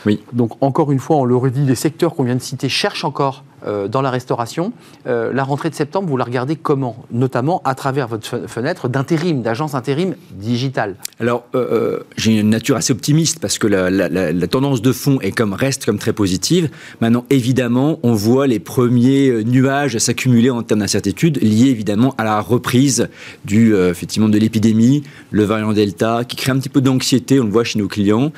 oui. 0.05 0.21
donc 0.33 0.51
encore 0.61 0.91
une 0.91 0.99
fois, 0.99 1.17
on 1.17 1.25
le 1.25 1.35
redit, 1.35 1.65
les 1.65 1.75
secteurs 1.75 2.15
qu'on 2.15 2.23
vient 2.23 2.35
de 2.35 2.41
citer 2.41 2.69
cherchent 2.69 3.03
encore 3.03 3.43
dans 3.65 4.01
la 4.01 4.09
restauration. 4.09 4.73
Euh, 5.07 5.31
la 5.33 5.43
rentrée 5.43 5.69
de 5.69 5.75
septembre, 5.75 6.07
vous 6.09 6.17
la 6.17 6.23
regardez 6.23 6.55
comment? 6.55 7.05
Notamment 7.11 7.61
à 7.65 7.75
travers 7.75 8.07
votre 8.07 8.47
fenêtre 8.47 8.89
d'intérim, 8.89 9.41
d'agence 9.41 9.75
intérim 9.75 10.15
digitale. 10.31 10.95
Alors, 11.19 11.45
euh, 11.55 11.99
j'ai 12.17 12.39
une 12.39 12.49
nature 12.49 12.75
assez 12.75 12.91
optimiste 12.93 13.39
parce 13.39 13.57
que 13.57 13.67
la, 13.67 14.47
tendance 14.47 14.81
de 14.81 14.91
fond 14.91 15.19
est 15.21 15.31
comme, 15.31 15.53
reste 15.53 15.85
comme 15.85 15.99
très 15.99 16.13
positive. 16.13 16.69
Maintenant, 17.01 17.25
évidemment, 17.29 17.99
on 18.03 18.13
voit 18.13 18.47
les 18.47 18.59
premiers 18.59 19.43
nuages 19.43 19.97
s'accumuler 19.97 20.49
en 20.49 20.63
termes 20.63 20.79
d'incertitude 20.79 21.41
liés 21.41 21.69
évidemment 21.69 22.15
à 22.17 22.23
la 22.23 22.41
reprise 22.41 23.09
du, 23.45 23.75
effectivement, 23.75 24.29
de 24.29 24.37
l'épidémie, 24.37 25.03
le 25.31 25.43
variant 25.43 25.73
Delta, 25.73 26.23
qui 26.27 26.35
crée 26.35 26.51
un 26.51 26.57
petit 26.57 26.69
peu 26.69 26.81
d'anxiété, 26.81 27.39
on 27.39 27.45
le 27.45 27.51
voit 27.51 27.63
chez 27.63 27.79
nos 27.79 27.87
clients, 27.87 28.31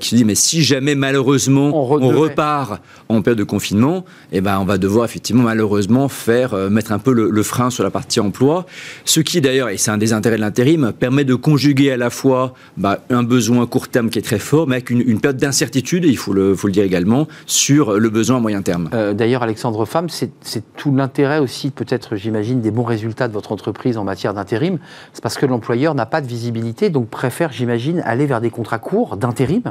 qui 0.00 0.08
se 0.08 0.16
disent, 0.16 0.24
mais 0.24 0.34
si 0.34 0.62
jamais 0.62 0.94
malheureusement 0.94 1.70
on, 1.74 2.08
repart 2.08 2.80
en 3.08 3.22
période 3.22 3.38
de 3.38 3.44
confinement, 3.44 4.04
eh 4.32 4.40
ben, 4.40 4.61
on 4.62 4.64
va 4.64 4.78
devoir 4.78 5.04
effectivement 5.04 5.42
malheureusement 5.42 6.08
faire 6.08 6.54
euh, 6.54 6.70
mettre 6.70 6.92
un 6.92 7.00
peu 7.00 7.12
le, 7.12 7.42
frein 7.42 7.70
sur 7.70 7.82
la 7.82 7.90
partie 7.90 8.20
emploi, 8.20 8.64
ce 9.04 9.18
qui 9.18 9.40
d'ailleurs, 9.40 9.68
et 9.68 9.76
c'est 9.76 9.90
un 9.90 9.98
des 9.98 10.12
intérêts 10.12 10.36
de 10.36 10.40
l'intérim, 10.40 10.92
permet 10.92 11.24
de 11.24 11.34
conjuguer 11.34 11.90
à 11.90 11.96
la 11.96 12.10
fois 12.10 12.54
bah, 12.76 13.00
un 13.10 13.24
besoin 13.24 13.66
court 13.66 13.88
terme 13.88 14.08
qui 14.08 14.20
est 14.20 14.22
très 14.22 14.38
fort, 14.38 14.68
mais 14.68 14.76
avec 14.76 14.90
une, 14.90 15.00
une 15.00 15.20
période 15.20 15.40
d'incertitude, 15.40 16.04
il 16.04 16.16
faut 16.16 16.32
le, 16.32 16.54
faut 16.54 16.68
le 16.68 16.72
dire 16.72 16.84
également, 16.84 17.26
sur 17.46 17.98
le 17.98 18.08
besoin 18.08 18.36
à 18.36 18.40
moyen 18.40 18.62
terme. 18.62 18.88
Euh, 18.94 19.12
d'ailleurs, 19.14 19.42
Alexandre 19.42 19.84
Femme, 19.84 20.08
c'est 20.08 20.30
tout 20.76 20.94
l'intérêt 20.94 21.40
aussi, 21.40 21.70
peut-être, 21.70 22.14
j'imagine, 22.14 22.60
des 22.60 22.70
bons 22.70 22.84
résultats 22.84 23.26
de 23.26 23.32
votre 23.32 23.50
entreprise 23.50 23.98
en 23.98 24.04
matière 24.04 24.32
d'intérim. 24.32 24.78
C'est 25.12 25.22
parce 25.22 25.38
que 25.38 25.46
l'employeur 25.46 25.96
n'a 25.96 26.06
pas 26.06 26.20
de 26.20 26.28
visibilité, 26.28 26.88
donc 26.88 27.08
préfère, 27.08 27.50
j'imagine, 27.52 28.00
aller 28.04 28.26
vers 28.26 28.40
des 28.40 28.50
contrats 28.50 28.78
courts 28.78 29.16
d'intérim. 29.16 29.62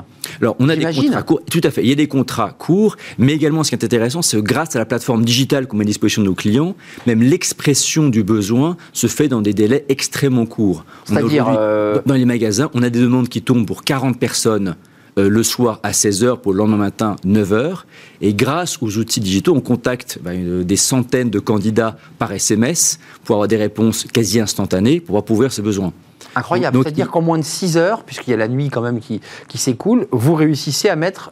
Alors, 0.41 0.57
on 0.59 0.67
a 0.67 0.75
des 0.75 0.83
contrats 0.83 1.23
courts, 1.23 1.39
tout 1.49 1.61
à 1.63 1.71
fait. 1.71 1.81
Il 1.81 1.87
y 1.87 1.93
a 1.93 1.95
des 1.95 2.09
contrats 2.09 2.53
courts, 2.57 2.97
mais 3.17 3.31
également, 3.31 3.63
ce 3.63 3.69
qui 3.69 3.75
est 3.75 3.85
intéressant, 3.85 4.21
c'est 4.21 4.41
grâce 4.41 4.75
à 4.75 4.79
la 4.81 4.85
plateforme 4.85 5.23
digitale 5.23 5.67
qu'on 5.67 5.77
met 5.77 5.83
à 5.83 5.85
disposition 5.85 6.23
de 6.23 6.27
nos 6.27 6.33
clients, 6.33 6.75
même 7.05 7.21
l'expression 7.21 8.09
du 8.09 8.23
besoin 8.23 8.77
se 8.93 9.05
fait 9.05 9.27
dans 9.27 9.41
des 9.41 9.53
délais 9.53 9.85
extrêmement 9.89 10.47
courts. 10.47 10.85
C'est-à-dire 11.05 11.45
euh, 11.55 11.99
Dans 12.07 12.15
les 12.15 12.25
magasins, 12.25 12.71
on 12.73 12.81
a 12.81 12.89
des 12.89 12.99
demandes 12.99 13.29
qui 13.29 13.43
tombent 13.43 13.67
pour 13.67 13.83
40 13.83 14.19
personnes 14.19 14.75
euh, 15.19 15.29
le 15.29 15.43
soir 15.43 15.79
à 15.83 15.91
16h 15.91 16.39
pour 16.39 16.53
le 16.53 16.57
lendemain 16.57 16.77
matin 16.77 17.15
9h. 17.23 17.83
Et 18.21 18.33
grâce 18.33 18.81
aux 18.81 18.97
outils 18.97 19.19
digitaux, 19.19 19.53
on 19.55 19.61
contacte 19.61 20.17
bah, 20.23 20.31
des 20.33 20.75
centaines 20.77 21.29
de 21.29 21.37
candidats 21.37 21.95
par 22.17 22.31
SMS 22.31 22.97
pour 23.23 23.35
avoir 23.35 23.47
des 23.47 23.57
réponses 23.57 24.07
quasi 24.11 24.39
instantanées 24.39 24.99
pour 24.99 25.07
pouvoir 25.07 25.25
couvrir 25.25 25.53
ses 25.53 25.61
besoins. 25.61 25.93
Incroyable. 26.35 26.79
C'est-à-dire 26.81 27.11
qu'en 27.11 27.21
moins 27.21 27.37
de 27.37 27.43
6 27.43 27.77
heures, 27.77 28.03
puisqu'il 28.03 28.31
y 28.31 28.33
a 28.33 28.37
la 28.37 28.47
nuit 28.47 28.69
quand 28.69 28.81
même 28.81 28.99
qui, 28.99 29.21
qui 29.47 29.59
s'écoule, 29.59 30.07
vous 30.11 30.33
réussissez 30.33 30.89
à 30.89 30.95
mettre 30.95 31.31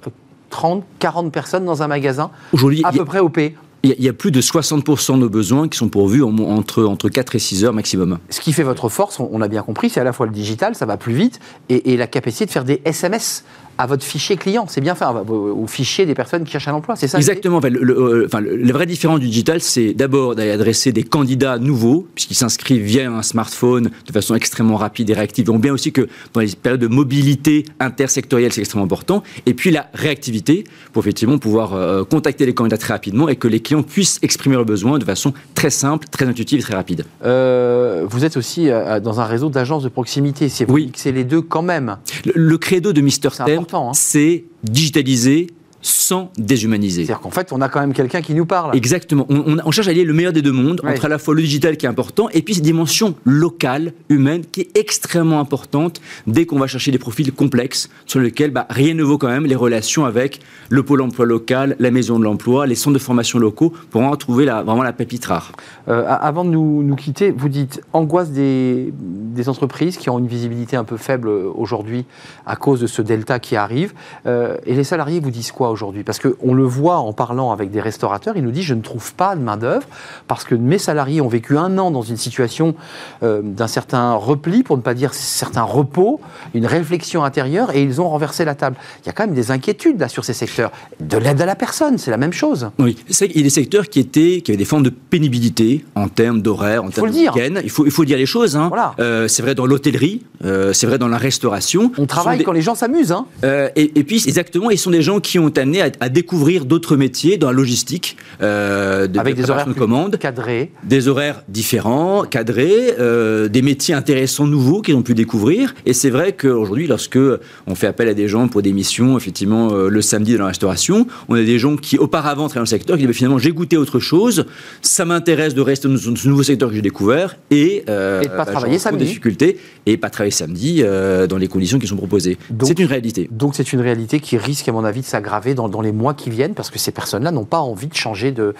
30, 0.49 0.83
40 0.99 1.31
personnes 1.31 1.65
dans 1.65 1.83
un 1.83 1.87
magasin, 1.87 2.31
Aujourd'hui, 2.53 2.81
à 2.83 2.91
peu 2.91 3.05
près 3.05 3.19
au 3.19 3.29
P. 3.29 3.55
Il 3.81 3.95
y, 3.97 4.09
a 4.09 4.13
plus 4.13 4.31
de 4.31 4.41
60% 4.41 5.13
de 5.13 5.19
nos 5.19 5.29
besoins 5.29 5.69
qui 5.69 5.77
sont 5.77 5.87
pourvus 5.87 6.21
entre, 6.21 6.83
entre 6.83 7.07
4 7.07 7.35
et 7.35 7.39
6 7.39 7.63
heures 7.63 7.73
maximum. 7.73 8.19
Ce 8.29 8.41
qui 8.41 8.51
fait 8.51 8.63
votre 8.63 8.89
force, 8.89 9.21
on, 9.21 9.41
a 9.41 9.47
bien 9.47 9.61
compris, 9.61 9.89
c'est 9.89 10.01
à 10.01 10.03
la 10.03 10.11
fois 10.11 10.25
le 10.25 10.33
digital, 10.33 10.75
ça 10.75 10.85
va 10.85 10.97
plus 10.97 11.13
vite, 11.13 11.39
et, 11.69 11.95
la 11.95 12.05
capacité 12.05 12.45
de 12.45 12.51
faire 12.51 12.65
des 12.65 12.81
SMS 12.83 13.45
à 13.79 13.85
votre 13.85 14.03
fichier 14.03 14.35
client. 14.35 14.65
C'est 14.67 14.81
bien 14.81 14.93
fait, 14.93 15.05
au 15.05 15.65
fichier 15.65 16.05
des 16.05 16.13
personnes 16.13 16.43
qui 16.43 16.51
cherchent 16.51 16.67
un 16.67 16.73
emploi. 16.73 16.97
C'est 16.97 17.07
ça 17.07 17.17
Exactement. 17.17 17.61
Le, 17.63 17.69
le, 17.69 18.25
enfin, 18.25 18.41
le, 18.41 18.71
vrai 18.73 18.85
différence 18.85 19.21
du 19.21 19.27
digital, 19.27 19.61
c'est 19.61 19.93
d'abord 19.93 20.35
d'aller 20.35 20.51
adresser 20.51 20.91
des 20.91 21.03
candidats 21.03 21.57
nouveaux, 21.57 22.05
puisqu'ils 22.13 22.35
s'inscrivent 22.35 22.83
via 22.83 23.09
un 23.09 23.23
smartphone 23.23 23.89
de 24.05 24.11
façon 24.11 24.35
extrêmement 24.35 24.75
rapide 24.75 25.09
et 25.09 25.13
réactive. 25.13 25.49
On 25.49 25.59
bien 25.59 25.73
aussi 25.73 25.93
que 25.93 26.09
dans 26.33 26.41
les 26.41 26.49
périodes 26.49 26.81
de 26.81 26.87
mobilité 26.87 27.65
intersectorielle, 27.79 28.51
c'est 28.51 28.59
extrêmement 28.59 28.85
important. 28.85 29.23
Et 29.45 29.53
puis 29.53 29.71
la 29.71 29.87
réactivité, 29.93 30.65
pour 30.91 31.03
effectivement 31.03 31.37
pouvoir 31.37 31.73
euh, 31.73 32.03
contacter 32.03 32.45
les 32.45 32.53
candidats 32.53 32.77
très 32.77 32.93
rapidement 32.93 33.29
et 33.29 33.37
que 33.37 33.47
les 33.47 33.61
clients 33.61 33.83
puissent 33.83 34.19
exprimer 34.21 34.55
leurs 34.55 34.65
besoins 34.65 34.99
de 34.99 35.05
façon 35.05 35.33
très 35.55 35.69
simple, 35.69 36.07
très 36.11 36.25
intuitive 36.25 36.59
et 36.59 36.63
très 36.63 36.75
rapide. 36.75 37.05
Euh, 37.23 38.05
vous 38.09 38.25
êtes 38.25 38.35
aussi 38.35 38.69
euh, 38.69 38.99
dans 38.99 39.21
un 39.21 39.25
réseau 39.25 39.49
d'agences 39.49 39.83
de 39.83 39.89
proximité. 39.89 40.49
C'est 40.49 40.69
oui. 40.69 40.91
c'est 40.95 41.13
les 41.13 41.23
deux 41.23 41.41
quand 41.41 41.61
même. 41.61 41.97
Le, 42.25 42.57
credo 42.57 42.91
de 42.91 42.99
Mister 42.99 43.29
Temp, 43.29 43.68
hein. 43.77 43.93
c'est 43.93 44.45
digitaliser 44.63 45.47
sans 45.81 46.31
déshumaniser. 46.37 47.05
C'est-à-dire 47.05 47.21
qu'en 47.21 47.31
fait, 47.31 47.51
on 47.53 47.61
a 47.61 47.69
quand 47.69 47.79
même 47.79 47.93
quelqu'un 47.93 48.21
qui 48.21 48.33
nous 48.33 48.45
parle. 48.45 48.75
Exactement. 48.75 49.25
On, 49.29 49.71
cherche 49.71 49.87
à 49.87 49.93
lier 49.93 50.03
le 50.03 50.13
meilleur 50.13 50.33
des 50.33 50.41
deux 50.41 50.51
mondes, 50.51 50.81
entre 50.85 51.05
à 51.05 51.07
la 51.07 51.17
fois 51.17 51.35
le 51.35 51.41
digital 51.41 51.77
qui 51.77 51.85
est 51.85 51.89
important, 51.89 52.29
et 52.29 52.41
puis 52.41 52.55
cette 52.55 52.63
dimension 52.63 53.15
locale, 53.23 53.93
humaine, 54.09 54.43
qui 54.51 54.61
est 54.61 54.77
extrêmement 54.77 55.39
importante 55.39 56.01
dès 56.27 56.45
qu'on 56.45 56.59
va 56.59 56.67
chercher 56.67 56.91
des 56.91 56.97
profils 56.97 57.31
complexes 57.31 57.89
sur 58.05 58.19
lesquels 58.19 58.51
bah, 58.51 58.65
rien 58.69 58.93
ne 58.93 59.03
vaut 59.03 59.17
quand 59.17 59.27
même 59.27 59.45
les 59.45 59.55
relations 59.55 60.05
avec 60.05 60.39
le 60.69 60.83
pôle 60.83 61.01
emploi 61.01 61.25
local, 61.25 61.75
la 61.79 61.91
maison 61.91 62.19
de 62.19 62.23
l'emploi, 62.23 62.67
les 62.67 62.75
centres 62.75 62.95
de 62.95 62.99
formation 62.99 63.39
locaux, 63.39 63.73
pour 63.89 64.01
en 64.01 64.15
trouver 64.15 64.45
la, 64.45 64.63
vraiment 64.63 64.83
la 64.83 64.93
pépite 64.93 65.25
rare. 65.25 65.51
Euh, 65.87 66.05
avant 66.07 66.43
de 66.43 66.49
nous, 66.49 66.83
nous, 66.83 66.95
quitter, 66.95 67.31
vous 67.31 67.49
dites 67.49 67.81
angoisse 67.93 68.31
des, 68.31 68.93
des, 68.99 69.49
entreprises 69.49 69.97
qui 69.97 70.09
ont 70.09 70.19
une 70.19 70.27
visibilité 70.27 70.75
un 70.75 70.83
peu 70.83 70.97
faible 70.97 71.29
aujourd'hui 71.29 72.05
à 72.45 72.55
cause 72.55 72.81
de 72.81 72.87
ce 72.87 73.01
delta 73.01 73.39
qui 73.39 73.55
arrive, 73.55 73.93
euh, 74.25 74.57
et 74.65 74.75
les 74.75 74.83
salariés 74.83 75.19
vous 75.19 75.31
disent 75.31 75.51
quoi? 75.51 75.68
Aujourd'hui 75.69 76.03
Parce 76.03 76.19
qu'on 76.19 76.53
le 76.53 76.63
voit 76.63 76.97
en 76.97 77.13
parlant 77.13 77.51
avec 77.51 77.71
des 77.71 77.81
restaurateurs, 77.81 78.37
ils 78.37 78.43
nous 78.43 78.51
disent 78.51 78.65
je 78.65 78.73
ne 78.73 78.81
trouve 78.81 79.13
pas 79.13 79.35
de 79.35 79.41
main-d'œuvre 79.41 79.85
parce 80.27 80.43
que 80.43 80.55
mes 80.55 80.77
salariés 80.77 81.21
ont 81.21 81.27
vécu 81.27 81.57
un 81.57 81.77
an 81.77 81.91
dans 81.91 82.01
une 82.01 82.17
situation 82.17 82.75
euh, 83.23 83.41
d'un 83.43 83.67
certain 83.67 84.13
repli, 84.13 84.63
pour 84.63 84.77
ne 84.77 84.81
pas 84.81 84.93
dire 84.93 85.13
certain 85.13 85.63
repos, 85.63 86.19
une 86.53 86.65
réflexion 86.65 87.23
intérieure 87.23 87.75
et 87.75 87.81
ils 87.83 88.01
ont 88.01 88.09
renversé 88.09 88.45
la 88.45 88.55
table. 88.55 88.75
Il 89.03 89.07
y 89.07 89.09
a 89.09 89.13
quand 89.13 89.25
même 89.25 89.35
des 89.35 89.51
inquiétudes 89.51 89.99
là 89.99 90.07
sur 90.07 90.25
ces 90.25 90.33
secteurs. 90.33 90.71
De 90.99 91.17
l'aide 91.17 91.41
à 91.41 91.45
la 91.45 91.55
personne, 91.55 91.97
c'est 91.97 92.11
la 92.11 92.17
même 92.17 92.33
chose. 92.33 92.69
Oui, 92.79 92.97
il 93.21 93.37
y 93.37 93.39
a 93.39 93.43
des 93.43 93.49
secteurs 93.49 93.89
qui, 93.89 93.99
étaient, 93.99 94.41
qui 94.41 94.51
avaient 94.51 94.57
des 94.57 94.65
formes 94.65 94.83
de 94.83 94.89
pénibilité 94.89 95.85
en 95.95 96.07
termes 96.07 96.41
d'horaire, 96.41 96.83
en 96.83 96.89
termes 96.89 97.09
de 97.09 97.15
week 97.15 97.29
Il 97.63 97.69
faut, 97.69 97.85
il 97.85 97.91
faut 97.91 98.05
dire 98.05 98.17
les 98.17 98.25
choses. 98.25 98.55
Hein. 98.55 98.71
Euh, 98.99 99.27
c'est 99.27 99.41
vrai 99.41 99.55
dans 99.55 99.65
l'hôtellerie, 99.65 100.23
euh, 100.45 100.73
c'est 100.73 100.87
vrai 100.87 100.97
dans 100.97 101.07
la 101.07 101.17
restauration. 101.17 101.91
On 101.97 102.05
travaille 102.05 102.43
quand 102.43 102.51
les 102.51 102.61
gens 102.61 102.75
s'amusent. 102.75 103.11
Hein. 103.11 103.25
et, 103.43 103.99
et, 103.99 104.03
puis, 104.03 104.23
exactement, 104.27 104.69
ils 104.69 104.77
sont 104.77 104.91
des 104.91 105.01
gens 105.01 105.19
qui 105.19 105.39
ont 105.39 105.49
amené 105.59 105.81
à, 105.81 106.09
découvrir 106.09 106.65
d'autres 106.65 106.95
métiers 106.95 107.37
dans 107.37 107.47
la 107.47 107.53
logistique, 107.53 108.17
euh, 108.41 109.07
avec 109.17 109.35
des 109.35 109.49
horaires 109.49 109.67
de 109.67 109.73
commande, 109.73 110.17
cadrés, 110.17 110.71
des 110.83 111.07
horaires 111.07 111.43
différents, 111.47 112.23
cadrés, 112.23 112.95
euh, 112.99 113.47
des 113.47 113.61
métiers 113.61 113.93
intéressants 113.93 114.47
nouveaux 114.47 114.81
qu'ils 114.81 114.95
ont 114.95 115.01
pu 115.01 115.13
découvrir. 115.13 115.73
Et 115.85 115.93
c'est 115.93 116.09
vrai 116.09 116.33
qu'aujourd'hui, 116.33 116.87
lorsque 116.87 117.19
on 117.67 117.75
fait 117.75 117.87
appel 117.87 118.07
à 118.07 118.13
des 118.13 118.27
gens 118.27 118.47
pour 118.47 118.61
des 118.61 118.73
missions, 118.73 119.17
effectivement, 119.17 119.69
euh, 119.71 119.89
le 119.89 120.01
samedi 120.01 120.33
dans 120.33 120.43
la 120.43 120.47
restauration, 120.47 121.07
on 121.27 121.35
a 121.35 121.43
des 121.43 121.59
gens 121.59 121.75
qui 121.75 121.97
auparavant 121.97 122.47
travaillaient 122.47 122.55
dans 122.55 122.61
le 122.61 122.65
secteur, 122.65 122.97
qui 122.97 123.01
disent 123.01 123.07
bah, 123.07 123.13
finalement 123.13 123.39
j'ai 123.39 123.51
goûté 123.51 123.77
autre 123.77 123.99
chose, 123.99 124.45
ça 124.81 125.05
m'intéresse 125.05 125.53
de 125.53 125.61
rester 125.61 125.87
dans 125.87 125.97
ce 125.97 126.27
nouveau 126.27 126.43
secteur 126.43 126.69
que 126.69 126.75
j'ai 126.75 126.81
découvert 126.81 127.37
et, 127.51 127.83
euh, 127.89 128.21
et 128.21 128.25
de 128.25 128.29
pas 128.29 128.45
bah, 128.45 128.45
travailler 128.45 128.79
samedi, 128.79 129.05
difficultés 129.05 129.57
et 129.85 129.97
pas 129.97 130.09
travailler 130.09 130.31
samedi 130.31 130.83
dans 130.83 131.37
les 131.37 131.47
conditions 131.47 131.79
qui 131.79 131.87
sont 131.87 131.95
proposées. 131.95 132.37
C'est 132.63 132.79
une 132.79 132.87
réalité. 132.87 133.27
Donc 133.31 133.55
c'est 133.55 133.73
une 133.73 133.81
réalité 133.81 134.19
qui 134.19 134.37
risque, 134.37 134.67
à 134.67 134.71
mon 134.71 134.83
avis, 134.83 135.01
de 135.01 135.05
s'aggraver 135.05 135.48
dans, 135.53 135.81
les 135.81 135.91
mois 135.91 136.13
qui 136.13 136.29
viennent 136.29 136.53
parce 136.53 136.69
que 136.69 136.79
ces 136.79 136.91
personnes-là 136.91 137.31
n'ont 137.31 137.45
pas 137.45 137.59
envie 137.59 137.87
de 137.87 137.95
changer 137.95 138.31
de, 138.31 138.53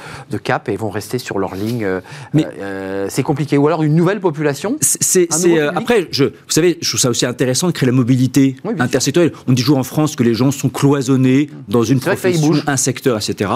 cap 0.44 0.70
et 0.70 0.76
vont 0.76 0.90
rester 0.90 1.20
sur 1.20 1.38
leur 1.40 1.56
ligne. 1.56 1.84
Euh, 1.84 2.02
Mais 2.34 2.46
euh, 2.60 3.08
c'est 3.10 3.24
compliqué. 3.24 3.58
Ou 3.58 3.68
alors 3.68 3.84
une 3.84 3.96
nouvelle 3.96 4.20
population. 4.20 4.78
C'est 4.82 5.28
euh, 5.46 5.72
après, 5.76 6.08
je, 6.12 6.26
vous 6.26 6.32
savez, 6.48 6.78
je 6.82 6.88
trouve 6.88 7.00
ça 7.00 7.10
aussi 7.10 7.26
intéressant 7.26 7.68
de 7.68 7.72
créer 7.72 7.88
la 7.88 7.94
mobilité 7.94 8.56
intersectorielle. 8.80 9.34
On 9.48 9.54
dit 9.54 9.62
toujours 9.62 9.78
en 9.78 9.84
France 9.84 10.16
que 10.16 10.24
les 10.24 10.34
gens 10.34 10.52
sont 10.52 10.70
cloisonnés 10.70 11.50
dans 11.68 11.84
une 11.84 12.00
profession, 12.00 12.54
un 12.68 12.78
secteur, 12.78 13.18
etc. 13.18 13.52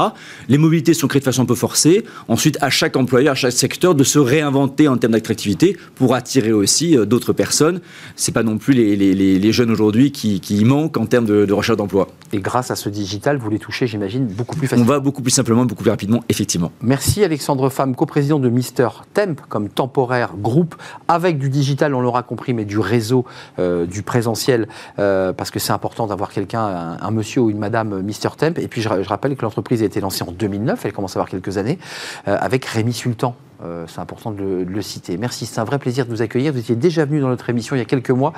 Les 0.50 0.58
mobilités 0.58 0.94
sont 0.94 1.08
créées 1.08 1.20
de 1.22 1.26
façon 1.26 1.44
un 1.44 1.46
peu 1.46 1.56
forcée. 1.56 2.04
Ensuite, 2.28 2.58
à 2.62 2.70
chaque 2.70 2.96
employeur, 2.98 3.34
à 3.34 3.36
chaque 3.36 3.54
secteur, 3.54 3.96
de 3.96 4.04
se 4.04 4.20
réinventer 4.20 4.88
en 4.88 4.98
termes 4.98 5.14
d'attractivité 5.14 5.78
pour 5.96 6.16
attirer 6.16 6.52
aussi 6.52 6.98
d'autres 7.06 7.34
personnes. 7.34 7.82
C'est 8.16 8.34
pas 8.34 8.44
non 8.44 8.58
plus 8.58 8.74
les, 8.74 8.96
les, 8.96 9.14
les 9.14 9.52
jeunes 9.52 9.72
aujourd'hui 9.72 10.12
qui, 10.12 10.40
qui, 10.40 10.64
manquent 10.66 10.98
en 10.98 11.06
termes 11.06 11.26
de, 11.26 11.46
de 11.46 11.54
recherche 11.54 11.78
d'emploi. 11.78 12.08
Et 12.32 12.40
grâce 12.40 12.72
à 12.72 12.76
ce 12.76 12.90
digital 12.90 13.23
vous 13.32 13.50
les 13.50 13.60
touchez, 13.60 13.88
j'imagine, 13.88 14.26
beaucoup 14.26 14.56
plus 14.56 14.68
facilement. 14.68 14.90
On 14.90 14.94
va 14.94 15.00
beaucoup 15.00 15.22
plus 15.22 15.32
simplement, 15.32 15.66
beaucoup 15.66 15.84
plus 15.84 15.92
rapidement, 15.92 16.24
effectivement. 16.30 16.72
Merci 16.82 17.24
Alexandre 17.24 17.70
Femme, 17.70 17.96
coprésident 17.96 18.40
de 18.40 18.50
Mister 18.50 18.90
Temp 19.14 19.36
comme 19.48 19.70
temporaire 19.70 20.34
groupe, 20.38 20.76
avec 21.08 21.38
du 21.38 21.50
digital, 21.50 21.96
on 21.96 22.02
l'aura 22.02 22.24
compris, 22.24 22.54
mais 22.54 22.66
du 22.66 22.80
réseau, 22.80 23.26
euh, 23.60 23.86
du 23.86 24.04
présentiel, 24.04 24.68
euh, 25.00 25.34
parce 25.34 25.52
que 25.52 25.60
c'est 25.60 25.74
important 25.74 26.08
d'avoir 26.08 26.32
quelqu'un, 26.32 26.98
un, 27.02 27.12
monsieur 27.12 27.42
ou 27.42 27.50
une 27.50 27.60
madame 27.60 28.02
Mister 28.02 28.30
Temp. 28.38 28.58
Et 28.58 28.68
puis 28.68 28.82
je, 28.82 28.90
rappelle 28.90 29.36
que 29.36 29.44
l'entreprise 29.44 29.82
a 29.82 29.86
été 29.86 30.02
lancée 30.02 30.24
en 30.24 30.32
2009, 30.32 30.86
elle 30.86 30.94
commence 30.94 31.16
à 31.16 31.20
avoir 31.20 31.30
quelques 31.30 31.58
années, 31.58 31.80
euh, 32.28 32.38
avec 32.40 32.66
Rémi 32.66 32.94
Sultan 32.94 33.36
euh, 33.64 33.86
c'est 33.88 34.00
important 34.00 34.32
de 34.32 34.66
le, 34.68 34.82
citer. 34.82 35.18
Merci, 35.18 35.46
c'est 35.46 35.60
un 35.60 35.64
vrai 35.64 35.80
plaisir 35.80 36.06
de 36.06 36.12
vous 36.12 36.22
accueillir. 36.22 36.52
Vous 36.54 36.60
étiez 36.60 36.76
déjà 36.76 37.06
venu 37.06 37.22
dans 37.22 37.30
notre 37.30 37.50
émission 37.50 37.76
il 37.76 37.80
y 37.80 37.82
a 37.82 37.86
quelques 37.86 38.10
mois. 38.10 38.34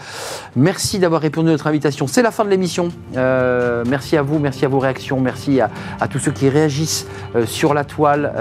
Merci 0.55 0.99
d'avoir 0.99 1.21
répondu 1.21 1.49
à 1.49 1.51
notre 1.51 1.67
invitation. 1.67 2.07
C'est 2.07 2.21
la 2.21 2.31
fin 2.31 2.45
de 2.45 2.49
l'émission. 2.49 2.89
Euh, 3.15 3.83
merci 3.87 4.17
à 4.17 4.21
vous, 4.21 4.39
merci 4.39 4.65
à 4.65 4.67
vos 4.67 4.79
réactions, 4.79 5.19
merci 5.19 5.61
à, 5.61 5.69
tous 6.07 6.19
ceux 6.19 6.31
qui 6.31 6.49
réagissent 6.49 7.07
euh, 7.35 7.45
sur 7.45 7.73
la 7.73 7.83
toile 7.83 8.33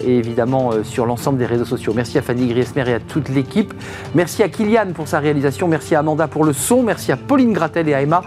et 0.00 0.16
évidemment 0.16 0.70
sur 0.84 1.06
l'ensemble 1.06 1.38
des 1.38 1.46
réseaux 1.46 1.64
sociaux. 1.64 1.92
Merci 1.94 2.18
à 2.18 2.22
Fanny 2.22 2.48
Griesmer 2.48 2.88
et 2.88 2.94
à 2.94 3.00
toute 3.00 3.28
l'équipe. 3.28 3.74
Merci 4.14 4.42
à 4.42 4.48
Kylian 4.48 4.92
pour 4.94 5.08
sa 5.08 5.18
réalisation. 5.18 5.68
Merci 5.68 5.94
à 5.94 6.00
Amanda 6.00 6.28
pour 6.28 6.44
le 6.44 6.52
son. 6.52 6.82
Merci 6.82 7.12
à 7.12 7.16
Pauline 7.16 7.52
Gratel 7.52 7.88
et 7.88 7.94
à 7.94 8.02
Emma 8.02 8.22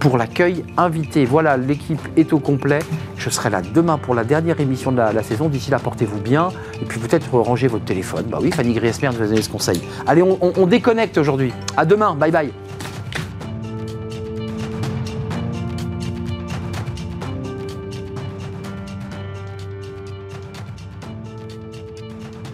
pour 0.00 0.18
l'accueil 0.18 0.64
invité. 0.76 1.24
Voilà, 1.24 1.56
l'équipe 1.56 2.00
est 2.16 2.32
au 2.32 2.38
complet. 2.38 2.78
Je 3.16 3.30
serai 3.30 3.50
là 3.50 3.62
demain 3.62 3.98
pour 3.98 4.14
la 4.14 4.24
dernière 4.24 4.60
émission 4.60 4.92
de 4.92 4.98
la, 4.98 5.22
saison. 5.22 5.48
D'ici 5.48 5.70
là, 5.70 5.78
portez-vous 5.78 6.20
bien. 6.20 6.48
Et 6.80 6.84
puis 6.84 7.00
peut-être 7.00 7.32
ranger 7.38 7.66
votre 7.68 7.84
téléphone. 7.84 8.26
Bah 8.28 8.38
oui, 8.40 8.50
Fanny 8.52 8.74
Griesmer 8.74 9.10
nous 9.14 9.22
a 9.22 9.26
donné 9.26 9.42
ce 9.42 9.48
conseil. 9.48 9.80
Allez, 10.06 10.22
on, 10.22 10.38
on 10.40 10.66
déconnecte 10.66 11.18
aujourd'hui. 11.18 11.52
À 11.76 11.84
demain. 11.84 12.14
Bye 12.14 12.30
bye. 12.30 12.52